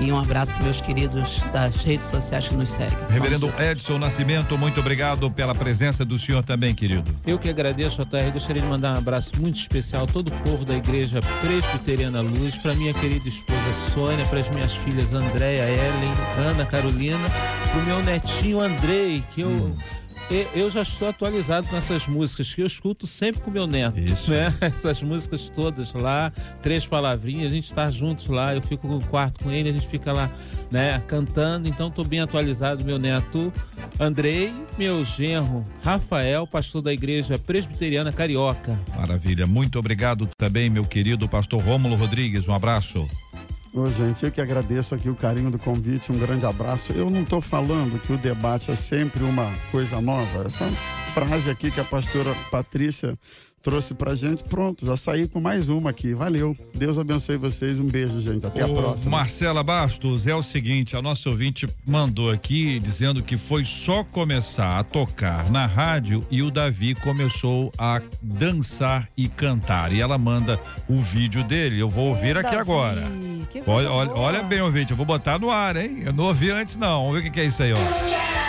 E 0.00 0.12
um 0.12 0.18
abraço 0.18 0.52
para 0.54 0.62
meus 0.64 0.80
queridos 0.80 1.40
das 1.52 1.82
redes 1.84 2.08
sociais 2.08 2.48
que 2.48 2.54
nos 2.54 2.68
seguem. 2.70 2.96
Reverendo. 3.08 3.50
Edson 3.58 3.98
Nascimento, 3.98 4.56
muito 4.58 4.80
obrigado 4.80 5.30
pela 5.30 5.54
presença 5.54 6.04
do 6.04 6.18
senhor 6.18 6.42
também, 6.42 6.74
querido. 6.74 7.04
Eu 7.26 7.38
que 7.38 7.48
agradeço, 7.48 8.04
JR. 8.04 8.30
Gostaria 8.32 8.62
de 8.62 8.68
mandar 8.68 8.94
um 8.94 8.98
abraço 8.98 9.32
muito 9.40 9.58
especial 9.58 10.04
a 10.04 10.06
todo 10.06 10.28
o 10.28 10.32
povo 10.40 10.64
da 10.64 10.74
Igreja 10.76 11.20
Presbiteriana 11.40 12.20
Luz, 12.20 12.56
para 12.56 12.74
minha 12.74 12.92
querida 12.92 13.28
esposa 13.28 13.72
Sônia, 13.94 14.24
para 14.26 14.40
as 14.40 14.48
minhas 14.50 14.74
filhas 14.74 15.12
Andréia, 15.12 15.62
Ellen, 15.68 16.12
Ana 16.50 16.66
Carolina, 16.66 17.28
para 17.70 17.80
o 17.80 17.84
meu 17.84 18.02
netinho 18.02 18.60
Andrei, 18.60 19.22
que 19.34 19.40
eu. 19.40 19.74
e- 19.92 20.05
Eu 20.52 20.70
já 20.70 20.82
estou 20.82 21.08
atualizado 21.08 21.68
com 21.68 21.76
essas 21.76 22.08
músicas 22.08 22.52
que 22.52 22.60
eu 22.60 22.66
escuto 22.66 23.06
sempre 23.06 23.40
com 23.42 23.50
meu 23.50 23.66
neto. 23.66 23.98
Isso. 23.98 24.30
Né? 24.30 24.52
Essas 24.60 25.00
músicas 25.02 25.48
todas 25.50 25.94
lá, 25.94 26.32
três 26.62 26.86
palavrinhas, 26.86 27.52
a 27.52 27.54
gente 27.54 27.66
está 27.66 27.90
juntos 27.90 28.26
lá, 28.26 28.54
eu 28.54 28.60
fico 28.60 28.88
no 28.88 29.00
quarto 29.06 29.44
com 29.44 29.52
ele, 29.52 29.68
a 29.68 29.72
gente 29.72 29.86
fica 29.86 30.12
lá, 30.12 30.30
né, 30.70 31.00
cantando. 31.06 31.68
Então 31.68 31.88
estou 31.88 32.04
bem 32.04 32.20
atualizado, 32.20 32.84
meu 32.84 32.98
neto 32.98 33.52
Andrei, 33.98 34.52
meu 34.76 35.04
genro 35.04 35.64
Rafael, 35.82 36.46
pastor 36.46 36.82
da 36.82 36.92
Igreja 36.92 37.38
Presbiteriana 37.38 38.12
Carioca. 38.12 38.78
Maravilha. 38.96 39.46
Muito 39.46 39.78
obrigado 39.78 40.28
também, 40.36 40.68
meu 40.68 40.84
querido 40.84 41.28
pastor 41.28 41.62
Rômulo 41.62 41.94
Rodrigues. 41.94 42.46
Um 42.46 42.52
abraço. 42.52 43.08
Ô, 43.76 43.90
gente, 43.90 44.24
eu 44.24 44.32
que 44.32 44.40
agradeço 44.40 44.94
aqui 44.94 45.10
o 45.10 45.14
carinho 45.14 45.50
do 45.50 45.58
convite, 45.58 46.10
um 46.10 46.18
grande 46.18 46.46
abraço. 46.46 46.92
Eu 46.92 47.10
não 47.10 47.20
estou 47.20 47.42
falando 47.42 48.00
que 48.00 48.10
o 48.10 48.16
debate 48.16 48.70
é 48.70 48.74
sempre 48.74 49.22
uma 49.22 49.52
coisa 49.70 50.00
nova. 50.00 50.44
Essa 50.46 50.64
frase 51.16 51.48
aqui 51.50 51.70
que 51.70 51.80
a 51.80 51.84
pastora 51.84 52.30
Patrícia 52.50 53.18
trouxe 53.62 53.94
pra 53.94 54.14
gente, 54.14 54.44
pronto, 54.44 54.84
já 54.84 54.98
saí 54.98 55.26
com 55.26 55.40
mais 55.40 55.70
uma 55.70 55.88
aqui. 55.88 56.14
Valeu. 56.14 56.54
Deus 56.74 56.98
abençoe 56.98 57.38
vocês. 57.38 57.80
Um 57.80 57.86
beijo, 57.86 58.20
gente. 58.20 58.44
Até 58.44 58.60
a 58.60 58.66
Ô, 58.66 58.74
próxima. 58.74 59.10
Marcela 59.10 59.62
Bastos, 59.62 60.26
é 60.26 60.34
o 60.34 60.42
seguinte, 60.42 60.94
a 60.94 61.00
nossa 61.00 61.30
ouvinte 61.30 61.66
mandou 61.86 62.30
aqui 62.30 62.78
dizendo 62.80 63.22
que 63.22 63.38
foi 63.38 63.64
só 63.64 64.04
começar 64.04 64.78
a 64.78 64.84
tocar 64.84 65.50
na 65.50 65.64
rádio 65.64 66.22
e 66.30 66.42
o 66.42 66.50
Davi 66.50 66.94
começou 66.94 67.72
a 67.78 68.02
dançar 68.20 69.08
e 69.16 69.26
cantar. 69.26 69.92
E 69.92 70.02
ela 70.02 70.18
manda 70.18 70.60
o 70.86 70.98
vídeo 70.98 71.42
dele, 71.42 71.80
eu 71.80 71.88
vou 71.88 72.10
ouvir 72.10 72.36
aqui 72.36 72.50
Davi, 72.50 72.58
agora. 72.58 73.02
Olha, 73.66 73.90
olha, 73.90 74.42
bem, 74.42 74.60
ouvinte, 74.60 74.90
eu 74.90 74.96
vou 74.98 75.06
botar 75.06 75.38
no 75.38 75.50
ar, 75.50 75.76
hein? 75.76 76.02
Eu 76.04 76.12
não 76.12 76.24
ouvi 76.24 76.50
antes, 76.50 76.76
não. 76.76 77.06
Vamos 77.06 77.14
ver 77.14 77.20
o 77.20 77.22
que 77.24 77.30
que 77.30 77.40
é 77.40 77.46
isso 77.46 77.62
aí, 77.62 77.72
ó. 77.72 78.45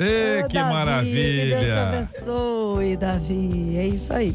Ê, 0.00 0.42
Ô, 0.42 0.48
que 0.48 0.54
Davi, 0.54 0.72
maravilha! 0.72 1.58
Que 1.58 1.64
Deus 1.64 1.72
te 1.72 1.78
abençoe, 1.78 2.96
Davi. 2.96 3.76
É 3.76 3.86
isso 3.86 4.12
aí. 4.14 4.34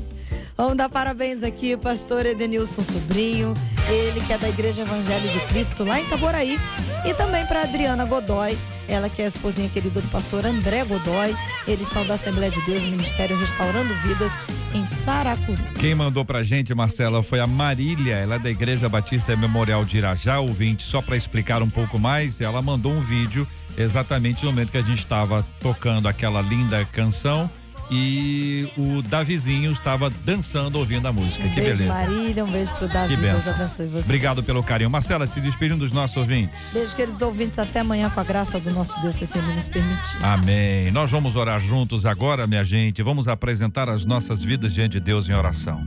Vamos 0.55 0.78
dar 0.78 0.88
parabéns 0.88 1.43
aqui, 1.43 1.76
pastor 1.76 2.26
Edenilson 2.26 2.82
Sobrinho, 2.82 3.53
ele 3.89 4.22
que 4.22 4.32
é 4.32 4.38
da 4.38 4.47
Igreja 4.47 4.84
Evangelho 4.84 5.28
de 5.28 5.39
Cristo, 5.47 5.84
lá 5.84 5.99
em 5.99 6.05
Itaboraí. 6.05 6.57
E 7.03 7.13
também 7.13 7.45
para 7.45 7.63
Adriana 7.63 8.05
Godoy, 8.05 8.57
ela 8.88 9.09
que 9.09 9.22
é 9.22 9.26
a 9.26 9.28
esposinha 9.28 9.68
querida 9.68 9.99
do 9.99 10.07
pastor 10.07 10.45
André 10.45 10.86
Godoy. 10.86 11.36
Eles 11.68 11.88
são 11.88 12.05
da 12.05 12.13
Assembleia 12.13 12.51
de 12.51 12.61
Deus, 12.61 12.84
Ministério 12.84 13.38
Restaurando 13.38 13.93
Vidas, 13.95 14.32
em 14.74 14.86
Saracuru. 14.86 15.57
Quem 15.78 15.93
mandou 15.93 16.24
pra 16.24 16.41
gente, 16.41 16.74
Marcela, 16.74 17.22
foi 17.22 17.41
a 17.41 17.47
Marília, 17.47 18.16
ela 18.16 18.36
é 18.36 18.39
da 18.39 18.49
Igreja 18.49 18.88
Batista 18.88 19.36
Memorial 19.36 19.84
de 19.84 19.97
Irajá, 19.97 20.39
ouvinte, 20.39 20.84
só 20.84 21.01
para 21.01 21.18
explicar 21.18 21.61
um 21.61 21.70
pouco 21.70 21.99
mais, 21.99 22.39
ela 22.39 22.61
mandou 22.61 22.93
um 22.93 23.01
vídeo 23.01 23.45
exatamente 23.78 24.44
no 24.44 24.52
momento 24.52 24.72
que 24.72 24.78
a 24.78 24.82
gente 24.82 25.00
estava 25.00 25.46
tocando 25.60 26.08
aquela 26.08 26.42
linda 26.42 26.84
canção 26.86 27.50
e 27.90 28.68
o 28.76 29.02
Davizinho 29.04 29.72
estava 29.72 30.10
dançando 30.10 30.80
ouvindo 30.80 31.08
a 31.08 31.14
música. 31.14 31.46
Um 31.46 31.50
que 31.50 31.62
beijo, 31.62 31.84
beleza. 31.84 31.94
Marília, 31.94 32.46
um 32.46 32.50
beijo 32.50 32.74
pro 32.74 32.88
Davi. 32.88 33.16
Que 33.16 33.22
Deus 33.22 33.48
abençoe 33.48 33.88
vocês. 33.88 34.06
Obrigado 34.06 34.44
pelo 34.44 34.64
carinho. 34.64 34.90
Marcela, 34.90 35.28
se 35.28 35.40
despedindo 35.40 35.80
dos 35.80 35.92
nossos 35.92 36.18
ouvintes. 36.18 36.72
Beijo, 36.74 36.96
queridos 36.96 37.22
ouvintes. 37.22 37.60
Até 37.60 37.82
amanhã, 37.82 38.10
com 38.10 38.20
a 38.20 38.24
graça 38.24 38.60
do 38.60 38.72
nosso 38.72 39.00
Deus, 39.02 39.16
se 39.16 39.26
assim 39.26 39.42
nos 39.42 39.70
permitir. 39.70 40.24
Amém. 40.24 40.92
Nós 40.92 41.12
vamos 41.12 41.36
orar 41.36 41.60
juntos 41.60 42.06
agora, 42.06 42.48
minha 42.48 42.64
gente. 42.64 43.04
Vamos 43.04 43.28
apresentar 43.28 43.90
as 43.90 44.04
nossas 44.04 44.42
vidas 44.42 44.74
diante 44.74 44.94
de 44.94 45.00
Deus 45.00 45.30
em 45.30 45.34
oração. 45.34 45.86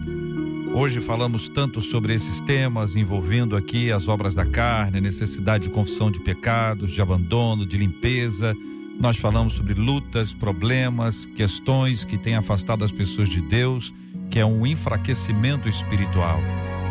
Hoje 0.80 1.00
falamos 1.00 1.48
tanto 1.48 1.80
sobre 1.80 2.14
esses 2.14 2.40
temas 2.40 2.94
envolvendo 2.94 3.56
aqui 3.56 3.90
as 3.90 4.06
obras 4.06 4.32
da 4.32 4.46
carne, 4.46 5.00
necessidade 5.00 5.64
de 5.64 5.70
confissão 5.70 6.08
de 6.08 6.20
pecados, 6.20 6.92
de 6.92 7.02
abandono, 7.02 7.66
de 7.66 7.76
limpeza. 7.76 8.54
Nós 8.96 9.16
falamos 9.16 9.54
sobre 9.54 9.74
lutas, 9.74 10.32
problemas, 10.32 11.26
questões 11.26 12.04
que 12.04 12.16
têm 12.16 12.36
afastado 12.36 12.84
as 12.84 12.92
pessoas 12.92 13.28
de 13.28 13.40
Deus, 13.40 13.92
que 14.30 14.38
é 14.38 14.46
um 14.46 14.64
enfraquecimento 14.64 15.68
espiritual. 15.68 16.38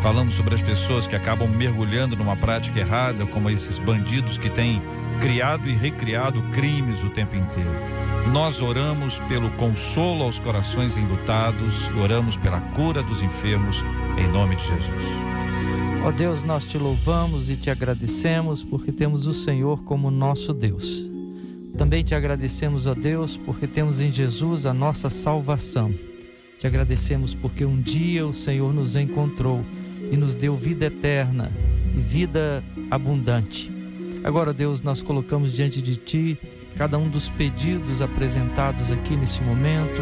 Falamos 0.02 0.34
sobre 0.34 0.54
as 0.54 0.60
pessoas 0.60 1.08
que 1.08 1.16
acabam 1.16 1.48
mergulhando 1.48 2.14
numa 2.14 2.36
prática 2.36 2.78
errada, 2.80 3.24
como 3.24 3.48
esses 3.48 3.78
bandidos 3.78 4.36
que 4.36 4.50
têm 4.50 4.82
criado 5.18 5.66
e 5.66 5.72
recriado 5.72 6.42
crimes 6.52 7.02
o 7.02 7.08
tempo 7.08 7.36
inteiro. 7.36 8.07
Nós 8.26 8.60
oramos 8.60 9.20
pelo 9.20 9.50
consolo 9.52 10.24
aos 10.24 10.38
corações 10.38 10.96
enlutados, 10.96 11.88
oramos 12.02 12.36
pela 12.36 12.60
cura 12.60 13.02
dos 13.02 13.22
enfermos, 13.22 13.82
em 14.18 14.28
nome 14.30 14.56
de 14.56 14.66
Jesus. 14.66 15.04
Ó 16.04 16.10
Deus, 16.10 16.44
nós 16.44 16.64
te 16.64 16.78
louvamos 16.78 17.50
e 17.50 17.56
te 17.56 17.70
agradecemos 17.70 18.62
porque 18.64 18.92
temos 18.92 19.26
o 19.26 19.32
Senhor 19.32 19.82
como 19.82 20.10
nosso 20.10 20.52
Deus. 20.52 21.06
Também 21.76 22.02
te 22.02 22.14
agradecemos, 22.14 22.86
ó 22.86 22.94
Deus, 22.94 23.36
porque 23.36 23.66
temos 23.66 24.00
em 24.00 24.12
Jesus 24.12 24.66
a 24.66 24.74
nossa 24.74 25.10
salvação. 25.10 25.94
Te 26.58 26.66
agradecemos 26.66 27.34
porque 27.34 27.64
um 27.64 27.80
dia 27.80 28.26
o 28.26 28.32
Senhor 28.32 28.74
nos 28.74 28.96
encontrou 28.96 29.64
e 30.10 30.16
nos 30.16 30.34
deu 30.34 30.56
vida 30.56 30.86
eterna 30.86 31.52
e 31.96 32.00
vida 32.00 32.64
abundante. 32.90 33.72
Agora, 34.24 34.52
Deus, 34.52 34.82
nós 34.82 35.02
colocamos 35.02 35.52
diante 35.52 35.80
de 35.80 35.96
Ti 35.96 36.38
cada 36.78 36.96
um 36.96 37.08
dos 37.08 37.28
pedidos 37.28 38.00
apresentados 38.00 38.92
aqui 38.92 39.16
nesse 39.16 39.42
momento. 39.42 40.00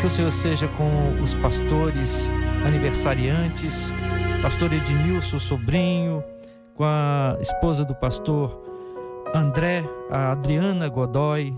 Que 0.00 0.06
o 0.06 0.10
Senhor 0.10 0.30
seja 0.30 0.68
com 0.68 1.20
os 1.20 1.34
pastores 1.34 2.30
aniversariantes, 2.64 3.92
pastor 4.40 4.72
Edmilson 4.72 5.40
Sobrinho, 5.40 6.22
com 6.74 6.84
a 6.84 7.36
esposa 7.40 7.84
do 7.84 7.94
pastor 7.94 8.62
André, 9.34 9.84
a 10.08 10.30
Adriana 10.30 10.88
Godoy. 10.88 11.52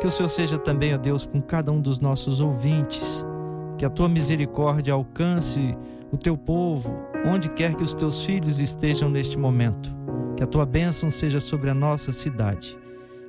Que 0.00 0.08
o 0.08 0.10
Senhor 0.10 0.28
seja 0.28 0.58
também, 0.58 0.92
ó 0.92 0.98
Deus, 0.98 1.24
com 1.24 1.40
cada 1.40 1.70
um 1.70 1.80
dos 1.80 2.00
nossos 2.00 2.40
ouvintes. 2.40 3.24
Que 3.78 3.84
a 3.84 3.90
tua 3.90 4.08
misericórdia 4.08 4.92
alcance 4.92 5.76
o 6.10 6.16
teu 6.16 6.36
povo, 6.36 6.96
onde 7.24 7.48
quer 7.48 7.74
que 7.76 7.84
os 7.84 7.94
teus 7.94 8.24
filhos 8.24 8.58
estejam 8.58 9.08
neste 9.08 9.38
momento. 9.38 9.94
Que 10.36 10.42
a 10.42 10.46
tua 10.48 10.66
bênção 10.66 11.12
seja 11.12 11.38
sobre 11.38 11.70
a 11.70 11.74
nossa 11.74 12.10
cidade. 12.10 12.83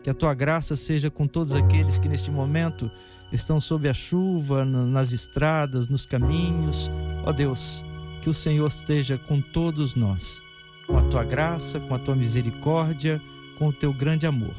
Que 0.06 0.12
a 0.12 0.14
tua 0.14 0.36
graça 0.36 0.76
seja 0.76 1.10
com 1.10 1.26
todos 1.26 1.56
aqueles 1.56 1.98
que 1.98 2.08
neste 2.08 2.30
momento 2.30 2.92
estão 3.34 3.60
sob 3.60 3.90
a 3.90 3.94
chuva, 3.94 4.64
nas 4.64 5.12
estradas, 5.12 5.90
nos 5.90 6.06
caminhos. 6.06 6.92
Ó 7.26 7.32
Deus, 7.32 7.84
que 8.22 8.30
o 8.30 8.34
Senhor 8.34 8.68
esteja 8.68 9.18
com 9.18 9.42
todos 9.42 9.96
nós, 9.96 10.44
com 10.86 10.96
a 10.96 11.02
tua 11.02 11.24
graça, 11.24 11.80
com 11.80 11.96
a 11.96 11.98
tua 11.98 12.16
misericórdia, 12.16 13.20
com 13.58 13.70
o 13.70 13.74
teu 13.74 13.92
grande 13.92 14.28
amor. 14.28 14.54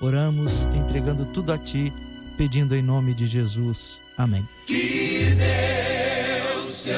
Oramos 0.00 0.64
entregando 0.74 1.24
tudo 1.26 1.52
a 1.52 1.58
ti, 1.58 1.92
pedindo 2.36 2.74
em 2.74 2.82
nome 2.82 3.14
de 3.14 3.28
Jesus. 3.28 4.00
Amém. 4.18 4.44
Que 4.66 5.36
Deus 5.36 6.82
te 6.82 6.90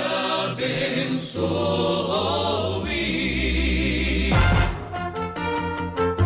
abençoe. 0.46 1.42